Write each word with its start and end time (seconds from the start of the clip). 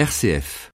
RCF. 0.00 0.72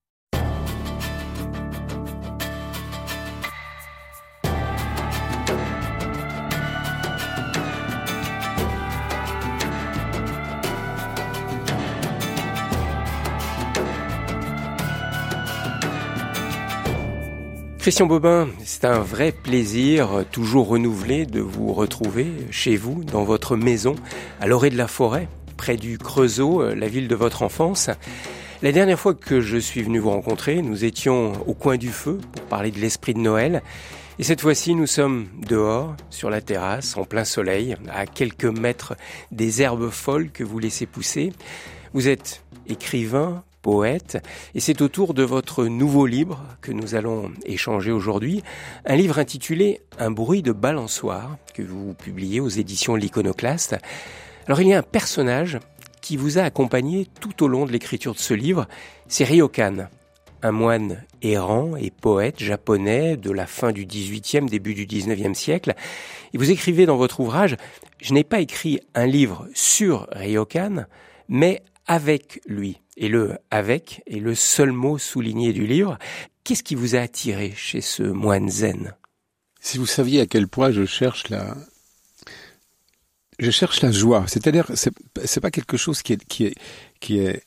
Christian 17.81 18.07
Bobin, 18.07 18.47
c'est 18.63 18.85
un 18.85 19.01
vrai 19.01 19.33
plaisir, 19.33 20.25
toujours 20.31 20.69
renouvelé, 20.69 21.27
de 21.27 21.41
vous 21.41 21.73
retrouver 21.73 22.29
chez 22.53 22.77
vous, 22.77 23.03
dans 23.03 23.25
votre 23.25 23.57
maison, 23.57 23.97
à 24.41 24.47
l'orée 24.47 24.71
de 24.71 24.77
la 24.77 24.87
forêt, 24.87 25.27
près 25.57 25.77
du 25.77 25.99
Creusot, 25.99 26.77
la 26.77 26.87
ville 26.87 27.09
de 27.09 27.17
votre 27.17 27.43
enfance. 27.43 27.91
La 28.63 28.73
dernière 28.73 28.99
fois 28.99 29.13
que 29.13 29.43
je 29.43 29.59
suis 29.59 29.83
venu 29.83 29.99
vous 29.99 30.09
rencontrer, 30.09 30.63
nous 30.63 30.87
étions 30.87 31.35
au 31.47 31.53
coin 31.53 31.77
du 31.77 31.91
feu 31.91 32.19
pour 32.33 32.43
parler 32.45 32.71
de 32.71 32.79
l'esprit 32.79 33.13
de 33.13 33.19
Noël. 33.19 33.63
Et 34.19 34.23
cette 34.23 34.41
fois-ci, 34.41 34.75
nous 34.75 34.87
sommes 34.87 35.27
dehors, 35.47 35.95
sur 36.09 36.31
la 36.31 36.41
terrasse, 36.41 36.97
en 36.97 37.05
plein 37.05 37.27
soleil, 37.27 37.77
à 37.93 38.07
quelques 38.07 38.47
mètres 38.47 38.97
des 39.31 39.61
herbes 39.61 39.91
folles 39.91 40.31
que 40.31 40.43
vous 40.43 40.59
laissez 40.59 40.87
pousser. 40.87 41.35
Vous 41.93 42.09
êtes 42.09 42.43
écrivain, 42.67 43.45
poète, 43.61 44.25
et 44.55 44.61
c'est 44.61 44.81
autour 44.81 45.13
de 45.13 45.23
votre 45.23 45.67
nouveau 45.67 46.07
livre 46.07 46.43
que 46.63 46.73
nous 46.73 46.95
allons 46.95 47.31
échanger 47.45 47.93
aujourd'hui, 47.93 48.43
un 48.87 48.97
livre 48.97 49.19
intitulé 49.19 49.83
Un 49.99 50.11
bruit 50.11 50.43
de 50.43 50.53
balançoire, 50.53 51.37
que 51.53 51.63
vous 51.63 51.93
publiez 51.93 52.41
aux 52.41 52.49
éditions 52.49 52.95
L'Iconoclaste. 52.95 53.77
Alors 54.47 54.63
il 54.63 54.69
y 54.69 54.73
a 54.73 54.79
un 54.79 54.83
personnage 54.83 55.59
qui 56.07 56.17
vous 56.17 56.39
a 56.39 56.43
accompagné 56.43 57.09
tout 57.21 57.43
au 57.43 57.49
long 57.49 57.67
de 57.67 57.73
l'écriture 57.73 58.15
de 58.15 58.21
ce 58.21 58.33
livre, 58.33 58.69
c'est 59.09 59.25
Ryokan, 59.25 59.89
un 60.41 60.53
moine 60.53 61.05
errant 61.21 61.75
et 61.75 61.91
poète 61.91 62.39
japonais 62.39 63.17
de 63.17 63.33
la 63.33 63.45
fin 63.49 63.73
du 63.73 63.87
XVIIIe, 63.87 64.47
début 64.47 64.75
du 64.75 64.87
XIXe 64.87 65.37
siècle. 65.37 65.75
Et 66.33 66.39
vous 66.39 66.53
écrivez 66.53 66.87
dans 66.87 66.97
votre 66.97 67.19
ouvrage, 67.19 67.57
je 68.01 68.15
n'ai 68.15 68.23
pas 68.23 68.39
écrit 68.39 68.79
un 68.95 69.07
livre 69.07 69.49
sur 69.53 70.07
Ryokan, 70.13 70.85
mais 71.29 71.65
avec 71.89 72.41
lui. 72.47 72.81
Et 72.97 73.09
le 73.09 73.39
avec 73.51 74.05
est 74.07 74.21
le 74.21 74.37
seul 74.37 74.71
mot 74.71 74.99
souligné 74.99 75.53
du 75.53 75.67
livre. 75.67 75.99
Qu'est-ce 76.45 76.63
qui 76.63 76.77
vous 76.77 76.95
a 76.95 77.01
attiré 77.01 77.53
chez 77.57 77.81
ce 77.81 78.05
moine 78.05 78.49
zen? 78.49 78.95
Si 79.61 79.77
vous 79.77 79.87
saviez 79.87 80.21
à 80.21 80.27
quel 80.27 80.47
point 80.47 80.71
je 80.71 80.85
cherche 80.85 81.31
la, 81.31 81.57
je 83.39 83.51
cherche 83.51 83.83
la 83.83 83.93
joie. 83.93 84.25
C'est-à-dire, 84.29 84.71
c'est, 84.75 84.93
c'est 85.25 85.41
pas 85.41 85.51
quelque 85.51 85.77
chose 85.77 86.03
qui 86.03 86.15
est, 86.15 86.25
qui 86.25 86.45
est, 86.47 86.55
qui 87.01 87.19
est 87.19 87.43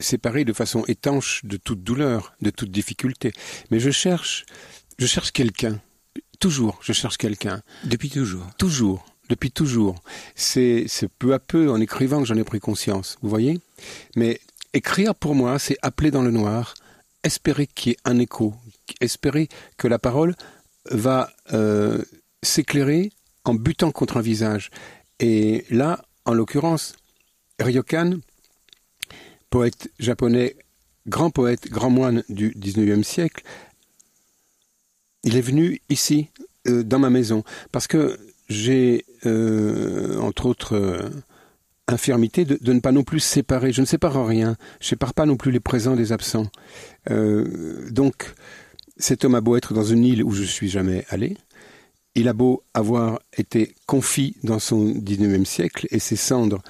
séparé 0.00 0.44
de 0.44 0.52
façon 0.52 0.84
étanche 0.86 1.44
de 1.44 1.56
toute 1.56 1.82
douleur, 1.82 2.34
de 2.40 2.50
toute 2.50 2.70
difficulté. 2.70 3.32
Mais 3.70 3.80
je 3.80 3.90
cherche, 3.90 4.44
je 4.98 5.06
cherche 5.06 5.32
quelqu'un. 5.32 5.80
Toujours, 6.40 6.78
je 6.82 6.92
cherche 6.92 7.16
quelqu'un. 7.16 7.62
Depuis 7.84 8.10
toujours. 8.10 8.46
Toujours 8.58 9.04
depuis 9.28 9.50
toujours. 9.50 10.02
C'est, 10.34 10.84
c'est 10.88 11.08
peu 11.08 11.34
à 11.34 11.38
peu, 11.38 11.70
en 11.70 11.80
écrivant, 11.80 12.20
que 12.20 12.26
j'en 12.26 12.36
ai 12.36 12.44
pris 12.44 12.60
conscience, 12.60 13.16
vous 13.22 13.28
voyez 13.28 13.60
Mais 14.16 14.40
écrire, 14.72 15.14
pour 15.14 15.34
moi, 15.34 15.58
c'est 15.58 15.76
appeler 15.82 16.10
dans 16.10 16.22
le 16.22 16.30
noir, 16.30 16.74
espérer 17.22 17.66
qu'il 17.66 17.92
y 17.92 17.94
ait 17.94 17.98
un 18.04 18.18
écho, 18.18 18.54
espérer 19.00 19.48
que 19.76 19.88
la 19.88 19.98
parole 19.98 20.34
va 20.90 21.30
euh, 21.52 22.02
s'éclairer 22.42 23.12
en 23.44 23.54
butant 23.54 23.92
contre 23.92 24.18
un 24.18 24.22
visage. 24.22 24.70
Et 25.26 25.64
là, 25.70 26.04
en 26.26 26.34
l'occurrence, 26.34 26.96
Ryokan, 27.58 28.18
poète 29.48 29.90
japonais, 29.98 30.54
grand 31.06 31.30
poète, 31.30 31.70
grand 31.70 31.88
moine 31.88 32.22
du 32.28 32.54
XIXe 32.54 33.08
siècle, 33.08 33.42
il 35.22 35.38
est 35.38 35.40
venu 35.40 35.80
ici, 35.88 36.28
euh, 36.68 36.82
dans 36.82 36.98
ma 36.98 37.08
maison, 37.08 37.42
parce 37.72 37.86
que 37.86 38.18
j'ai, 38.50 39.06
euh, 39.24 40.18
entre 40.18 40.44
autres 40.44 40.76
euh, 40.76 41.08
infirmités, 41.88 42.44
de, 42.44 42.72
ne 42.74 42.80
pas 42.80 42.92
non 42.92 43.02
plus 43.02 43.20
séparer. 43.20 43.72
Je 43.72 43.80
ne 43.80 43.86
sépare 43.86 44.26
rien. 44.26 44.58
Je 44.78 44.84
ne 44.84 44.88
sépare 44.90 45.14
pas 45.14 45.24
non 45.24 45.38
plus 45.38 45.52
les 45.52 45.60
présents 45.60 45.96
des 45.96 46.12
absents. 46.12 46.50
Donc, 47.08 48.34
cet 48.98 49.24
homme 49.24 49.36
a 49.36 49.40
beau 49.40 49.56
être 49.56 49.72
dans 49.72 49.84
une 49.84 50.04
île 50.04 50.22
où 50.22 50.32
je 50.32 50.42
suis 50.42 50.68
jamais 50.68 51.06
allé, 51.08 51.38
il 52.14 52.28
a 52.28 52.32
beau 52.32 52.62
avoir 52.74 53.20
été 53.36 53.74
confit 53.86 54.36
dans 54.42 54.58
son 54.58 54.86
19e 54.86 55.44
siècle 55.44 55.86
et 55.90 55.98
ses 55.98 56.16
cendres 56.16 56.62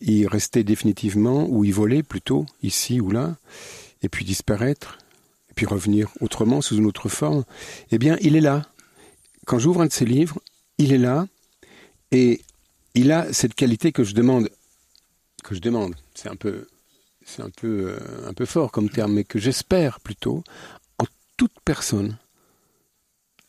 y 0.00 0.26
restaient 0.26 0.64
définitivement, 0.64 1.46
ou 1.48 1.64
y 1.64 1.70
volaient 1.70 2.02
plutôt, 2.02 2.46
ici 2.62 3.00
ou 3.00 3.10
là, 3.10 3.36
et 4.02 4.08
puis 4.08 4.24
disparaître, 4.24 4.98
et 5.50 5.54
puis 5.54 5.66
revenir 5.66 6.10
autrement, 6.20 6.60
sous 6.60 6.76
une 6.76 6.86
autre 6.86 7.08
forme, 7.08 7.44
eh 7.90 7.98
bien, 7.98 8.16
il 8.20 8.36
est 8.36 8.40
là. 8.40 8.62
Quand 9.46 9.58
j'ouvre 9.58 9.80
un 9.80 9.86
de 9.86 9.92
ses 9.92 10.04
livres, 10.04 10.38
il 10.78 10.92
est 10.92 10.98
là 10.98 11.26
et 12.10 12.42
il 12.94 13.12
a 13.12 13.32
cette 13.32 13.54
qualité 13.54 13.92
que 13.92 14.04
je 14.04 14.14
demande, 14.14 14.50
que 15.42 15.54
je 15.54 15.60
demande, 15.60 15.94
c'est 16.14 16.28
un 16.28 16.36
peu, 16.36 16.66
c'est 17.24 17.42
un 17.42 17.50
peu, 17.50 17.90
euh, 17.90 18.28
un 18.28 18.34
peu 18.34 18.44
fort 18.44 18.72
comme 18.72 18.90
terme, 18.90 19.14
mais 19.14 19.24
que 19.24 19.38
j'espère 19.38 20.00
plutôt 20.00 20.42
en 20.98 21.04
toute 21.36 21.54
personne 21.64 22.18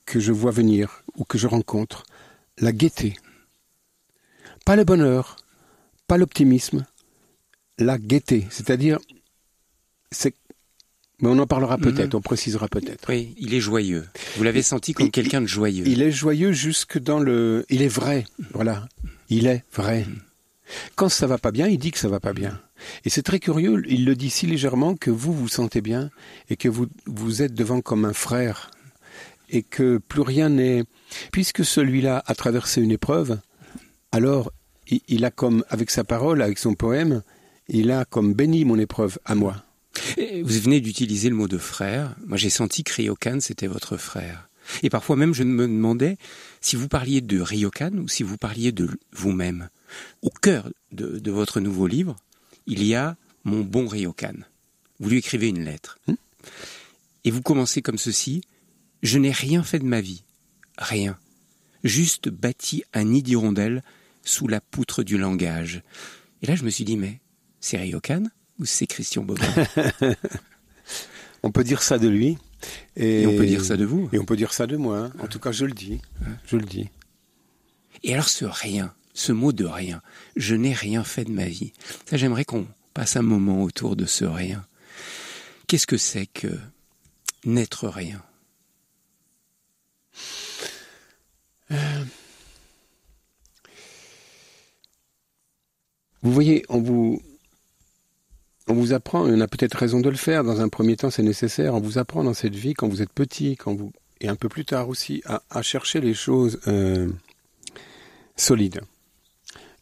que 0.07 0.19
je 0.19 0.31
vois 0.31 0.51
venir 0.51 1.03
ou 1.16 1.25
que 1.25 1.38
je 1.38 1.45
rencontre, 1.45 2.03
la 2.57 2.72
gaieté. 2.72 3.16
Pas 4.66 4.75
le 4.75 4.85
bonheur, 4.85 5.35
pas 6.07 6.18
l'optimisme, 6.18 6.85
la 7.78 8.00
gaieté, 8.00 8.47
c'est-à-dire, 8.50 8.97
c'est 10.12 10.34
mais 11.19 11.29
on 11.29 11.40
en 11.40 11.47
parlera 11.47 11.79
peut-être, 11.79 12.13
mmh. 12.13 12.18
on 12.18 12.22
précisera 12.22 12.68
peut-être. 12.68 13.09
Oui, 13.09 13.34
il 13.40 13.56
est 13.56 13.59
joyeux. 13.59 14.07
Vous 14.35 14.44
l'avez 14.44 14.62
senti 14.62 14.94
comme 14.94 15.09
quelqu'un 15.09 15.41
de 15.41 15.47
joyeux. 15.47 15.84
Il 15.88 16.03
est 16.03 16.12
joyeux 16.12 16.51
jusque 16.51 17.00
dans 17.00 17.19
le... 17.19 17.66
Il 17.69 17.81
est 17.81 17.88
vrai, 17.88 18.25
voilà. 18.53 18.88
Il 19.28 19.47
est 19.47 19.63
vrai. 19.74 20.06
Mmh. 20.06 20.19
Quand 20.95 21.09
ça 21.09 21.25
va 21.25 21.39
pas 21.39 21.50
bien, 21.50 21.68
il 21.68 21.79
dit 21.79 21.89
que 21.89 21.97
ça 21.97 22.07
va 22.07 22.19
pas 22.19 22.34
bien. 22.34 22.62
Et 23.03 23.09
c'est 23.09 23.24
très 23.24 23.39
curieux, 23.39 23.81
il 23.88 24.06
le 24.06 24.16
dit 24.16 24.29
si 24.29 24.45
légèrement 24.45 24.95
que 24.95 25.09
vous 25.09 25.34
vous 25.34 25.47
sentez 25.47 25.81
bien 25.81 26.12
et 26.51 26.56
que 26.56 26.69
vous, 26.69 26.85
vous 27.07 27.41
êtes 27.41 27.56
devant 27.56 27.81
comme 27.81 28.06
un 28.06 28.13
frère 28.13 28.69
et 29.50 29.63
que 29.63 29.97
plus 29.97 30.22
rien 30.22 30.50
n'est... 30.50 30.84
Puisque 31.31 31.63
celui-là 31.63 32.24
a 32.25 32.35
traversé 32.35 32.81
une 32.81 32.91
épreuve, 32.91 33.40
alors 34.12 34.52
il, 35.08 35.25
a 35.25 35.31
comme, 35.31 35.63
avec 35.69 35.91
sa 35.91 36.03
parole, 36.03 36.41
avec 36.41 36.58
son 36.58 36.74
poème, 36.74 37.22
il 37.68 37.91
a 37.91 38.06
comme 38.06 38.34
béni 38.34 38.66
mon 38.66 38.80
épreuve 38.80 39.19
à 39.25 39.36
moi. 39.36 39.63
Vous 40.18 40.62
venez 40.62 40.80
d'utiliser 40.80 41.30
le 41.30 41.36
mot 41.36 41.47
de 41.47 41.57
frère. 41.57 42.16
Moi, 42.25 42.38
j'ai 42.38 42.50
senti 42.50 42.84
que 42.84 42.94
Ryokan, 42.94 43.40
c'était 43.40 43.68
votre 43.68 43.97
frère. 43.97 44.47
Et 44.84 44.90
parfois 44.90 45.16
même, 45.16 45.34
je 45.34 45.44
me 45.44 45.68
demandais 45.68 46.18
si 46.62 46.75
vous 46.75 46.88
parliez 46.88 47.22
de 47.22 47.40
Ryokan 47.40 47.94
ou 47.94 48.07
si 48.07 48.24
vous 48.24 48.38
parliez 48.38 48.72
de 48.72 48.90
vous-même. 49.12 49.69
Au 50.22 50.30
cœur 50.30 50.69
de, 50.91 51.19
de, 51.19 51.31
votre 51.31 51.59
nouveau 51.59 51.88
livre, 51.88 52.16
il 52.66 52.84
y 52.84 52.94
a 52.94 53.16
Mon 53.46 53.62
bon 53.62 53.88
Ryokan. 53.88 54.34
Vous 55.00 55.09
lui 55.09 55.18
écrivez 55.18 55.47
une 55.47 55.63
lettre. 55.63 56.00
Hmm? 56.07 56.16
Et 57.24 57.31
vous 57.31 57.41
commencez 57.41 57.81
comme 57.81 57.97
ceci. 57.97 58.41
Je 59.03 59.19
n'ai 59.19 59.31
rien 59.31 59.63
fait 59.63 59.80
de 59.80 59.85
ma 59.85 60.02
vie. 60.02 60.24
Rien. 60.78 61.18
Juste 61.84 62.30
bâti 62.30 62.84
un 62.94 63.06
nid 63.06 63.24
d'hirondelles 63.24 63.84
sous 64.24 64.47
la 64.47 64.62
poutre 64.62 65.03
du 65.03 65.18
langage. 65.18 65.84
Et 66.41 66.47
là, 66.47 66.56
je 66.56 66.63
me 66.63 66.69
suis 66.69 66.84
dit, 66.84 66.97
mais 66.97 67.19
c'est 67.59 67.78
Ryokan 67.78 68.24
ou 68.59 68.66
c'est 68.66 68.88
Christian 68.88 69.24
Bobin? 69.24 69.47
On 71.44 71.52
peut 71.52 71.63
dire 71.63 71.84
ça 71.84 72.00
de 72.00 72.07
lui. 72.07 72.38
Et, 72.96 73.22
et, 73.22 73.28
on 73.28 73.38
peut 73.38 73.46
dire 73.46 73.63
ça 73.63 73.78
de 73.78 73.86
vous. 73.86 74.09
Et 74.12 74.18
on 74.18 74.25
peut 74.25 74.36
dire 74.36 74.52
ça 74.52 74.66
de 74.66 74.75
moi. 74.75 74.97
Hein. 74.97 75.12
En 75.19 75.28
tout 75.28 75.40
cas, 75.40 75.52
je 75.52 75.66
le 75.66 75.72
dis. 75.72 76.02
Je 76.47 76.57
le 76.57 76.66
dis. 76.66 76.90
Et 78.03 78.13
alors 78.13 78.30
ce 78.30 78.46
rien, 78.46 78.94
ce 79.13 79.31
mot 79.31 79.52
de 79.52 79.66
rien, 79.66 80.02
je 80.36 80.56
n'ai 80.56 80.74
rien 80.74 81.03
fait 81.03 81.24
de 81.24 81.31
ma 81.31 81.46
vie. 81.46 81.74
Ça, 82.06 82.18
j'aimerais 82.18 82.46
qu'on 82.46 82.68
passe 82.94 83.16
un 83.16 83.22
moment 83.22 83.63
autour 83.63 83.96
de 83.96 84.06
ce 84.06 84.25
rien. 84.25 84.66
Qu'est-ce 85.68 85.88
que 85.88 85.98
c'est 85.98 86.25
que 86.25 86.57
n'être 87.45 87.88
rien 87.88 88.22
euh... 90.16 90.22
Vous 91.69 91.78
voyez, 96.34 96.66
on 96.69 96.81
vous, 96.81 97.22
on 98.68 98.74
vous 98.74 98.94
apprend, 98.94 99.28
et 99.28 99.31
on 99.31 99.40
a 99.40 99.48
peut-être 99.48 99.75
raison 99.75 100.00
de 100.00 100.10
le 100.10 100.16
faire, 100.16 100.44
dans 100.44 100.62
un 100.62 100.69
premier 100.69 100.98
temps 100.98 101.10
c'est 101.10 101.24
nécessaire, 101.24 101.74
on 101.74 101.80
vous 101.80 101.98
apprend 101.98 102.24
dans 102.24 102.34
cette 102.34 102.56
vie, 102.56 102.74
quand 102.74 102.88
vous 102.88 103.02
êtes 103.02 103.14
petit, 103.14 103.56
quand 103.56 103.75
vous, 103.75 103.92
et 104.19 104.28
un 104.28 104.36
peu 104.36 104.50
plus 104.50 104.66
tard 104.66 104.90
aussi, 104.90 105.22
à, 105.25 105.44
à 105.50 105.62
chercher 105.62 106.02
les 106.02 106.14
choses 106.14 106.60
euh, 106.68 107.10
solides. 108.36 108.81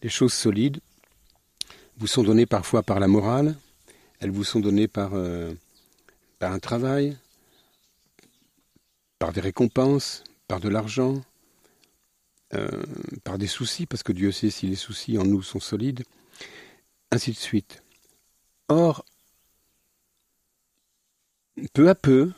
Les 0.03 0.09
choses 0.09 0.33
solides 0.33 0.79
vous 1.97 2.07
sont 2.07 2.23
données 2.23 2.45
parfois 2.45 2.83
par 2.83 2.99
la 2.99 3.07
morale, 3.07 3.55
elles 4.19 4.31
vous 4.31 4.43
sont 4.43 4.59
données 4.59 4.87
par, 4.87 5.11
euh, 5.13 5.53
par 6.39 6.51
un 6.51 6.59
travail, 6.59 7.17
par 9.17 9.31
des 9.31 9.41
récompenses, 9.41 10.23
par 10.47 10.59
de 10.59 10.69
l'argent, 10.69 11.21
euh, 12.53 12.69
par 13.23 13.37
des 13.37 13.47
soucis, 13.47 13.85
parce 13.85 14.03
que 14.03 14.11
Dieu 14.11 14.31
sait 14.31 14.49
si 14.49 14.67
les 14.67 14.75
soucis 14.75 15.17
en 15.17 15.25
nous 15.25 15.41
sont 15.41 15.59
solides, 15.59 16.03
ainsi 17.11 17.31
de 17.31 17.37
suite. 17.37 17.83
Or, 18.67 19.03
peu 21.73 21.89
à 21.89 21.95
peu, 21.95 22.31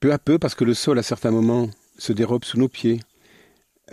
peu 0.00 0.12
à 0.12 0.18
peu, 0.18 0.38
parce 0.38 0.54
que 0.54 0.64
le 0.64 0.74
sol 0.74 0.98
à 0.98 1.02
certains 1.02 1.30
moments 1.30 1.70
se 1.98 2.12
dérobe 2.12 2.44
sous 2.44 2.58
nos 2.58 2.68
pieds, 2.68 3.00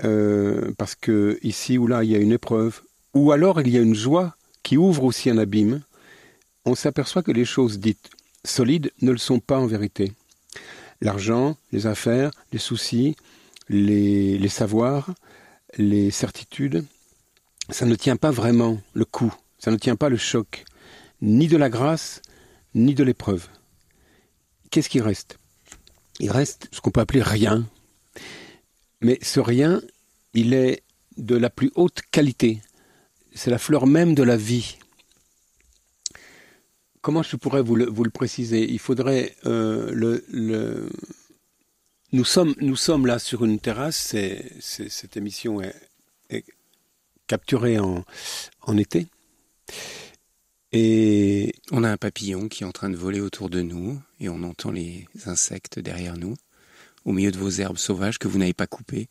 euh, 0.04 0.72
parce 0.78 0.96
que 0.96 1.40
ici 1.44 1.78
ou 1.78 1.88
là 1.88 2.04
il 2.04 2.12
y 2.12 2.16
a 2.16 2.20
une 2.20 2.32
épreuve, 2.32 2.82
ou 3.14 3.32
alors 3.32 3.62
il 3.62 3.70
y 3.70 3.78
a 3.78 3.82
une 3.82 3.96
joie 3.96 4.36
qui 4.64 4.78
ouvre 4.78 5.04
aussi 5.04 5.30
un 5.30 5.38
abîme, 5.38 5.82
on 6.66 6.76
s'aperçoit 6.76 7.24
que 7.24 7.32
les 7.32 7.46
choses 7.46 7.80
dites 7.80 8.10
solides 8.44 8.92
ne 9.02 9.12
le 9.12 9.18
sont 9.18 9.40
pas 9.40 9.58
en 9.58 9.66
vérité. 9.66 10.12
L'argent, 11.02 11.56
les 11.72 11.88
affaires, 11.88 12.32
les 12.52 12.60
soucis, 12.60 13.16
les, 13.70 14.48
savoirs, 14.50 15.14
les 15.78 16.12
certitudes, 16.12 16.86
ça 17.70 17.86
ne 17.86 17.96
tient 17.96 18.16
pas 18.16 18.32
vraiment 18.32 18.82
le 18.94 19.06
coup, 19.06 19.34
ça 19.60 19.72
ne 19.72 19.78
tient 19.78 19.96
pas 19.96 20.10
le 20.10 20.18
choc, 20.18 20.66
ni 21.22 21.48
de 21.48 21.58
la 21.58 21.70
grâce, 21.70 22.22
ni 22.74 22.94
de 22.94 23.04
l'épreuve. 23.04 23.48
Qu'est-ce 24.70 24.90
qui 24.90 25.02
reste? 25.02 25.38
Il 26.20 26.32
reste 26.32 26.68
ce 26.72 26.82
qu'on 26.82 26.92
peut 26.92 27.02
appeler 27.02 27.22
rien. 27.22 27.66
Mais 29.02 29.20
ce 29.22 29.40
rien, 29.40 29.82
il 30.34 30.54
est 30.54 30.84
de 31.18 31.36
la 31.36 31.50
plus 31.50 31.72
haute 31.76 32.02
qualité. 32.12 32.62
C'est 33.34 33.52
la 33.52 33.60
fleur 33.60 33.86
même 33.86 34.16
de 34.16 34.24
la 34.24 34.38
vie. 34.38 34.78
Comment 37.02 37.24
je 37.24 37.36
pourrais 37.36 37.62
vous 37.62 37.76
le, 37.76 38.10
préciser? 38.10 38.70
Il 38.70 38.80
faudrait 38.80 39.36
euh, 39.46 39.92
le, 39.94 40.90
Nous 42.18 42.26
sommes, 42.26 42.56
nous 42.60 42.76
sommes 42.76 43.06
là 43.06 43.20
sur 43.20 43.46
une 43.46 43.60
terrasse. 43.60 44.16
cette 44.60 45.18
émission 45.18 45.62
est, 45.62 45.76
est 46.32 46.46
capturée 47.28 47.78
en, 47.78 48.04
en 48.64 48.76
été. 48.76 49.06
Et 50.72 51.54
on 51.72 51.84
a 51.84 51.92
un 51.92 51.98
papillon 51.98 52.48
qui 52.48 52.64
est 52.64 52.66
en 52.66 52.72
train 52.72 52.90
de 52.90 52.96
voler 52.96 53.22
autour 53.22 53.52
de 53.52 53.62
nous 53.62 54.02
et 54.20 54.30
on 54.30 54.42
entend 54.42 54.72
les 54.72 55.06
insectes 55.28 55.78
derrière 55.78 56.18
nous, 56.18 56.36
au 57.06 57.12
milieu 57.12 57.30
de 57.30 57.38
vos 57.38 57.52
herbes 57.52 57.78
sauvages 57.78 58.18
que 58.18 58.28
vous 58.28 58.40
n'avez 58.40 58.54
pas 58.54 58.66
coupées. 58.66 59.10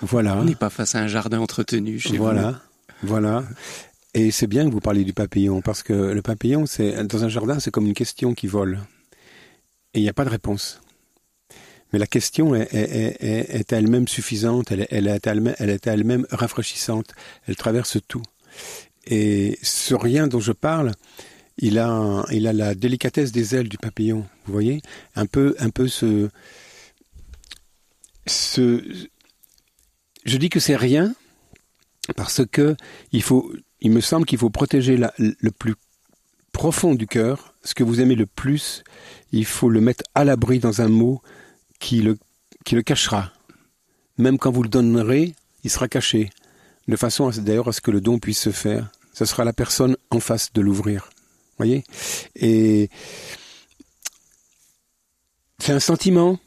voilà. 0.00 0.36
On 0.36 0.44
n'est 0.44 0.54
pas 0.54 0.70
face 0.70 0.94
à 0.94 1.00
un 1.00 1.08
jardin 1.08 1.40
entretenu 1.40 1.98
chez 1.98 2.18
voilà. 2.18 2.62
vous. 3.02 3.08
Voilà. 3.08 3.42
Et 4.14 4.30
c'est 4.30 4.46
bien 4.46 4.64
que 4.64 4.70
vous 4.70 4.78
parliez 4.78 5.02
du 5.02 5.12
papillon 5.12 5.60
parce 5.60 5.82
que 5.82 5.92
le 5.92 6.22
papillon, 6.22 6.66
c'est 6.66 7.02
dans 7.02 7.24
un 7.24 7.28
jardin, 7.28 7.58
c'est 7.58 7.72
comme 7.72 7.88
une 7.88 7.94
question 7.94 8.32
qui 8.32 8.46
vole 8.46 8.78
et 9.92 9.98
il 9.98 10.02
n'y 10.02 10.08
a 10.08 10.14
pas 10.14 10.24
de 10.24 10.30
réponse. 10.30 10.80
Mais 11.92 11.98
la 11.98 12.06
question 12.06 12.54
est, 12.54 12.68
est, 12.72 13.72
elle-même 13.72 14.08
suffisante, 14.08 14.72
elle, 14.72 14.86
elle 14.90 15.08
est 15.08 15.86
elle-même 15.86 16.26
rafraîchissante, 16.30 17.12
elle 17.46 17.56
traverse 17.56 17.98
tout. 18.06 18.22
Et 19.06 19.58
ce 19.62 19.94
rien 19.94 20.26
dont 20.26 20.40
je 20.40 20.52
parle, 20.52 20.92
il 21.56 21.78
a, 21.78 22.24
il 22.30 22.46
a 22.46 22.52
la 22.52 22.74
délicatesse 22.74 23.32
des 23.32 23.54
ailes 23.54 23.68
du 23.68 23.78
papillon. 23.78 24.26
Vous 24.44 24.52
voyez, 24.52 24.82
un 25.16 25.26
peu, 25.26 25.56
un 25.58 25.70
peu 25.70 25.88
ce, 25.88 26.28
ce. 28.26 28.82
Je 30.24 30.36
dis 30.36 30.50
que 30.50 30.60
c'est 30.60 30.76
rien 30.76 31.14
parce 32.16 32.44
que 32.46 32.76
il 33.12 33.22
faut, 33.22 33.52
il 33.80 33.90
me 33.90 34.00
semble 34.00 34.26
qu'il 34.26 34.38
faut 34.38 34.50
protéger 34.50 34.98
le 35.18 35.50
plus 35.50 35.74
profond 36.52 36.94
du 36.94 37.06
cœur, 37.06 37.54
ce 37.62 37.74
que 37.74 37.84
vous 37.84 38.00
aimez 38.00 38.14
le 38.14 38.26
plus. 38.26 38.84
Il 39.32 39.44
faut 39.44 39.70
le 39.70 39.80
mettre 39.80 40.04
à 40.14 40.24
l'abri 40.24 40.58
dans 40.58 40.80
un 40.80 40.88
mot 40.88 41.22
qui 41.78 42.02
le, 42.02 42.18
qui 42.64 42.74
le 42.74 42.82
cachera. 42.82 43.32
Même 44.16 44.38
quand 44.38 44.50
vous 44.50 44.62
le 44.62 44.68
donnerez, 44.68 45.34
il 45.64 45.70
sera 45.70 45.88
caché, 45.88 46.30
de 46.86 46.96
façon 46.96 47.30
d'ailleurs 47.30 47.68
à 47.68 47.72
ce 47.72 47.80
que 47.80 47.90
le 47.90 48.00
don 48.00 48.18
puisse 48.18 48.40
se 48.40 48.50
faire 48.50 48.90
ce 49.18 49.24
sera 49.24 49.44
la 49.44 49.52
personne 49.52 49.96
en 50.10 50.20
face 50.20 50.52
de 50.52 50.60
l'ouvrir. 50.60 51.10
Voyez? 51.56 51.82
Et 52.36 52.88
c'est 55.58 55.72
un 55.72 55.80
sentiment. 55.80 56.38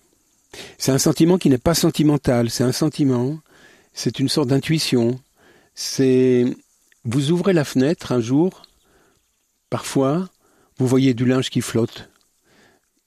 C'est 0.78 0.94
un 0.94 0.98
sentiment 0.98 1.38
qui 1.38 1.50
n'est 1.50 1.58
pas 1.58 1.74
sentimental. 1.74 2.50
C'est 2.50 2.64
un 2.64 2.72
sentiment. 2.72 3.40
C'est 3.94 4.20
une 4.20 4.30
sorte 4.30 4.48
d'intuition. 4.48 5.20
C'est 5.76 6.46
vous 7.04 7.32
ouvrez 7.32 7.52
la 7.52 7.66
fenêtre 7.66 8.14
un 8.14 8.22
jour. 8.22 8.62
Parfois, 9.70 10.30
vous 10.78 10.88
voyez 10.88 11.14
du 11.14 11.26
linge 11.26 11.50
qui 11.50 11.60
flotte. 11.60 12.10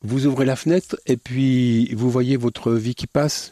Vous 0.04 0.26
ouvrez 0.26 0.44
la 0.44 0.54
fenêtre 0.54 1.00
et 1.06 1.16
puis 1.16 1.92
vous 1.94 2.10
voyez 2.10 2.36
votre 2.36 2.72
vie 2.72 2.94
qui 2.94 3.06
passe. 3.06 3.50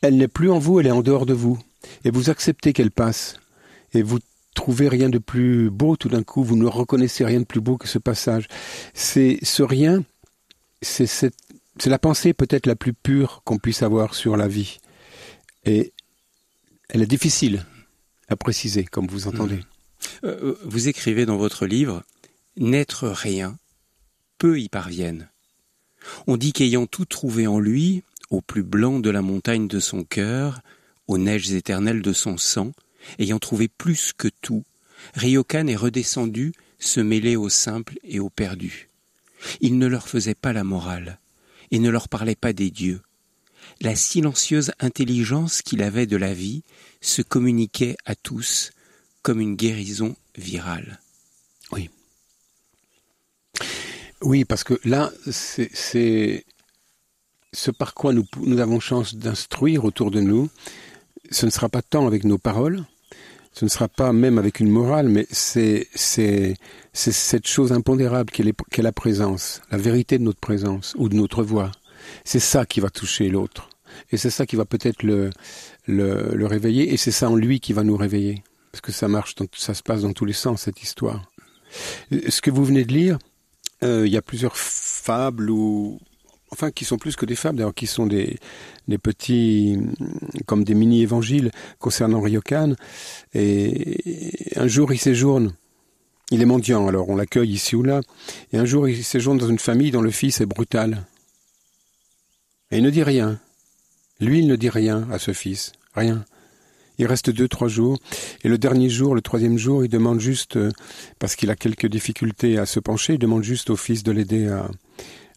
Elle 0.00 0.16
n'est 0.16 0.28
plus 0.28 0.50
en 0.50 0.58
vous, 0.58 0.78
elle 0.78 0.86
est 0.86 0.92
en 0.92 1.02
dehors 1.02 1.26
de 1.26 1.34
vous. 1.34 1.58
Et 2.04 2.10
vous 2.10 2.30
acceptez 2.30 2.72
qu'elle 2.72 2.92
passe. 2.92 3.36
Et 3.92 4.02
vous 4.02 4.20
trouvez 4.54 4.88
rien 4.88 5.08
de 5.08 5.18
plus 5.18 5.70
beau 5.70 5.96
tout 5.96 6.08
d'un 6.08 6.22
coup, 6.22 6.44
vous 6.44 6.56
ne 6.56 6.66
reconnaissez 6.66 7.24
rien 7.24 7.40
de 7.40 7.44
plus 7.44 7.60
beau 7.60 7.76
que 7.78 7.88
ce 7.88 7.98
passage. 7.98 8.46
C'est 8.94 9.38
ce 9.42 9.62
rien, 9.62 10.04
c'est 10.82 11.30
la 11.84 11.98
pensée 11.98 12.32
peut-être 12.32 12.66
la 12.66 12.76
plus 12.76 12.92
pure 12.92 13.42
qu'on 13.44 13.58
puisse 13.58 13.82
avoir 13.82 14.14
sur 14.14 14.36
la 14.36 14.48
vie. 14.48 14.78
Et 15.64 15.92
elle 16.88 17.02
est 17.02 17.06
difficile 17.06 17.66
à 18.28 18.36
préciser, 18.36 18.84
comme 18.84 19.06
vous 19.06 19.26
entendez. 19.26 19.56
Mmh. 19.56 20.24
Euh, 20.24 20.38
euh, 20.42 20.58
vous 20.64 20.88
écrivez 20.88 21.26
dans 21.26 21.36
votre 21.36 21.66
livre 21.66 22.02
N'être 22.56 23.08
rien, 23.08 23.56
peu 24.38 24.60
y 24.60 24.68
parviennent. 24.68 25.31
On 26.26 26.36
dit 26.36 26.52
qu'ayant 26.52 26.86
tout 26.86 27.04
trouvé 27.04 27.46
en 27.46 27.58
lui, 27.58 28.02
au 28.30 28.40
plus 28.40 28.62
blanc 28.62 29.00
de 29.00 29.10
la 29.10 29.22
montagne 29.22 29.68
de 29.68 29.80
son 29.80 30.04
cœur, 30.04 30.60
aux 31.06 31.18
neiges 31.18 31.52
éternelles 31.52 32.02
de 32.02 32.12
son 32.12 32.36
sang, 32.36 32.72
Ayant 33.18 33.38
trouvé 33.38 33.68
plus 33.68 34.12
que 34.12 34.28
tout, 34.28 34.64
Ryokan 35.14 35.66
est 35.66 35.76
redescendu 35.76 36.52
se 36.78 37.00
mêler 37.00 37.36
aux 37.36 37.48
simples 37.48 37.98
et 38.04 38.20
aux 38.20 38.30
perdus. 38.30 38.88
Il 39.60 39.78
ne 39.78 39.86
leur 39.86 40.08
faisait 40.08 40.34
pas 40.34 40.52
la 40.52 40.64
morale, 40.64 41.18
et 41.70 41.78
ne 41.78 41.90
leur 41.90 42.08
parlait 42.08 42.36
pas 42.36 42.52
des 42.52 42.70
dieux. 42.70 43.00
La 43.80 43.96
silencieuse 43.96 44.72
intelligence 44.78 45.62
qu'il 45.62 45.82
avait 45.82 46.06
de 46.06 46.16
la 46.16 46.34
vie 46.34 46.62
se 47.00 47.22
communiquait 47.22 47.96
à 48.04 48.14
tous 48.14 48.72
comme 49.22 49.40
une 49.40 49.56
guérison 49.56 50.16
virale. 50.36 51.00
Oui. 51.72 51.90
Oui, 54.22 54.44
parce 54.44 54.64
que 54.64 54.78
là, 54.84 55.10
c'est 55.30 56.44
ce 57.52 57.70
par 57.70 57.94
quoi 57.94 58.12
nous, 58.12 58.58
avons 58.58 58.80
chance 58.80 59.14
d'instruire 59.14 59.84
autour 59.84 60.10
de 60.10 60.20
nous. 60.20 60.48
Ce 61.30 61.46
ne 61.46 61.50
sera 61.50 61.68
pas 61.68 61.82
tant 61.82 62.06
avec 62.06 62.24
nos 62.24 62.38
paroles, 62.38 62.84
ce 63.52 63.64
ne 63.64 63.70
sera 63.70 63.88
pas 63.88 64.12
même 64.12 64.38
avec 64.38 64.60
une 64.60 64.70
morale, 64.70 65.08
mais 65.08 65.26
c'est 65.30 65.88
cette 66.92 67.46
chose 67.46 67.72
impondérable 67.72 68.30
qu'est 68.30 68.82
la 68.82 68.92
présence, 68.92 69.60
la 69.70 69.78
vérité 69.78 70.18
de 70.18 70.24
notre 70.24 70.40
présence 70.40 70.94
ou 70.96 71.08
de 71.08 71.16
notre 71.16 71.42
voix. 71.42 71.70
C'est 72.24 72.40
ça 72.40 72.66
qui 72.66 72.80
va 72.80 72.90
toucher 72.90 73.28
l'autre. 73.28 73.68
Et 74.10 74.16
c'est 74.16 74.30
ça 74.30 74.46
qui 74.46 74.56
va 74.56 74.64
peut-être 74.64 75.02
le, 75.02 75.30
le, 75.86 76.34
le, 76.34 76.46
réveiller, 76.46 76.92
et 76.92 76.96
c'est 76.96 77.10
ça 77.10 77.28
en 77.28 77.36
lui 77.36 77.60
qui 77.60 77.72
va 77.74 77.84
nous 77.84 77.96
réveiller. 77.96 78.42
Parce 78.72 78.80
que 78.80 78.92
ça 78.92 79.06
marche, 79.06 79.34
ça 79.54 79.74
se 79.74 79.82
passe 79.82 80.02
dans 80.02 80.14
tous 80.14 80.24
les 80.24 80.32
sens, 80.32 80.62
cette 80.62 80.82
histoire. 80.82 81.30
Ce 82.10 82.40
que 82.40 82.50
vous 82.50 82.64
venez 82.64 82.84
de 82.84 82.92
lire, 82.92 83.18
euh, 83.82 84.06
il 84.06 84.12
y 84.12 84.16
a 84.16 84.22
plusieurs 84.22 84.56
fables 84.56 85.50
ou 85.50 85.98
enfin 86.50 86.70
qui 86.70 86.84
sont 86.84 86.98
plus 86.98 87.16
que 87.16 87.24
des 87.24 87.34
fables, 87.34 87.58
d'ailleurs 87.58 87.74
qui 87.74 87.86
sont 87.86 88.06
des, 88.06 88.38
des 88.86 88.98
petits, 88.98 89.78
comme 90.46 90.64
des 90.64 90.74
mini-évangiles 90.74 91.50
concernant 91.78 92.20
Ryokan. 92.20 92.74
Et 93.34 94.52
un 94.56 94.66
jour 94.66 94.92
il 94.92 94.98
séjourne, 94.98 95.54
il 96.30 96.42
est 96.42 96.46
mendiant, 96.46 96.86
alors 96.86 97.08
on 97.08 97.16
l'accueille 97.16 97.52
ici 97.52 97.74
ou 97.74 97.82
là, 97.82 98.00
et 98.52 98.58
un 98.58 98.66
jour 98.66 98.88
il 98.88 99.02
séjourne 99.02 99.38
dans 99.38 99.48
une 99.48 99.58
famille 99.58 99.90
dont 99.90 100.02
le 100.02 100.10
fils 100.10 100.40
est 100.40 100.46
brutal. 100.46 101.06
Et 102.70 102.78
il 102.78 102.82
ne 102.82 102.90
dit 102.90 103.02
rien. 103.02 103.38
Lui, 104.20 104.38
il 104.38 104.46
ne 104.46 104.56
dit 104.56 104.70
rien 104.70 105.08
à 105.10 105.18
ce 105.18 105.32
fils, 105.32 105.72
rien. 105.94 106.24
Il 106.98 107.06
reste 107.06 107.30
deux, 107.30 107.48
trois 107.48 107.68
jours, 107.68 107.98
et 108.44 108.48
le 108.48 108.58
dernier 108.58 108.88
jour, 108.88 109.14
le 109.14 109.22
troisième 109.22 109.58
jour, 109.58 109.84
il 109.84 109.88
demande 109.88 110.20
juste, 110.20 110.58
parce 111.18 111.36
qu'il 111.36 111.50
a 111.50 111.56
quelques 111.56 111.86
difficultés 111.86 112.58
à 112.58 112.66
se 112.66 112.80
pencher, 112.80 113.14
il 113.14 113.18
demande 113.18 113.42
juste 113.42 113.70
au 113.70 113.76
fils 113.76 114.02
de 114.02 114.12
l'aider 114.12 114.46
à, 114.48 114.70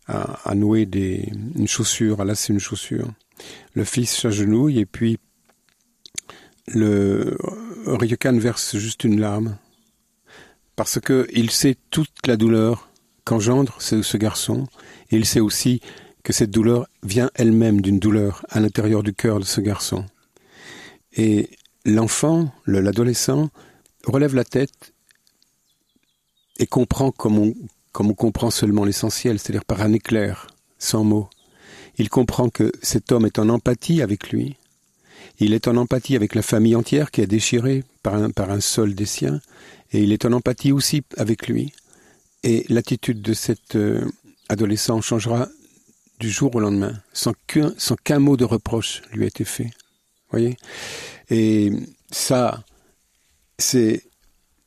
à, 0.08 0.56
nouer 0.56 0.86
des, 0.86 1.30
une 1.56 1.68
chaussure, 1.68 2.22
à 2.22 2.26
lasser 2.26 2.54
une 2.54 2.60
chaussure. 2.60 3.08
Le 3.74 3.84
fils 3.84 4.16
s'agenouille 4.16 4.80
et 4.80 4.86
puis 4.86 5.18
le 6.68 7.38
Ryokan 7.86 8.38
verse 8.38 8.78
juste 8.78 9.04
une 9.04 9.20
larme 9.20 9.58
parce 10.76 11.00
que 11.00 11.28
il 11.34 11.52
sait 11.52 11.76
toute 11.90 12.28
la 12.28 12.38
douleur 12.38 12.90
qu'engendre 13.24 13.76
ce, 13.80 14.02
ce 14.02 14.18
garçon 14.18 14.68
et 15.12 15.18
il 15.18 15.26
sait 15.26 15.40
aussi 15.40 15.82
que 16.24 16.34
cette 16.34 16.52
douleur 16.52 16.88
vient 17.04 17.30
elle-même 17.36 17.82
d'une 17.82 18.00
douleur 18.00 18.46
à 18.50 18.60
l'intérieur 18.60 19.04
du 19.04 19.14
cœur 19.14 19.40
de 19.40 19.46
ce 19.46 19.62
garçon. 19.62 20.06
Et 21.16 21.50
l'enfant, 21.86 22.52
l'adolescent, 22.66 23.50
relève 24.06 24.36
la 24.36 24.44
tête 24.44 24.94
et 26.58 26.68
comprend 26.68 27.12
comme 27.12 27.40
on, 27.40 27.54
comprend 28.14 28.52
seulement 28.52 28.86
l'essentiel, 28.86 29.40
c'est-à-dire 29.40 29.66
par 29.66 29.82
un 29.82 29.94
éclair, 29.94 30.48
sans 30.78 31.04
mots. 31.04 31.30
Il 31.98 32.10
comprend 32.10 32.50
que 32.50 32.72
cet 32.82 33.12
homme 33.12 33.26
est 33.26 33.40
en 33.40 33.50
empathie 33.50 34.02
avec 34.02 34.30
lui. 34.32 34.58
Il 35.40 35.54
est 35.54 35.68
en 35.68 35.78
empathie 35.78 36.16
avec 36.16 36.36
la 36.36 36.42
famille 36.42 36.76
entière 36.76 37.12
qui 37.12 37.22
est 37.22 37.28
déchirée 37.28 37.84
par 38.04 38.16
un, 38.16 38.30
par 38.30 38.62
seul 38.62 38.96
des 38.96 39.06
siens, 39.06 39.40
et 39.92 40.02
il 40.02 40.12
est 40.12 40.26
en 40.26 40.34
empathie 40.34 40.72
aussi 40.72 41.04
avec 41.18 41.48
lui. 41.48 41.74
Et 42.44 42.66
l'attitude 42.70 43.22
de, 43.22 43.34
cette, 43.34 43.76
euh, 43.76 44.06
adolescent 44.50 45.02
changera 45.02 45.48
du 46.20 46.30
jour 46.30 46.56
au 46.56 46.60
lendemain, 46.60 46.94
sans 47.14 47.34
qu'un 47.44 48.20
mot 48.20 48.38
de 48.38 48.46
reproche 48.46 49.02
lui 49.12 49.26
ait 49.26 49.30
été 49.30 49.44
fait. 49.44 49.72
Voyez 50.36 50.58
Et 51.30 51.72
ça, 52.12 52.66
c'est 53.58 54.04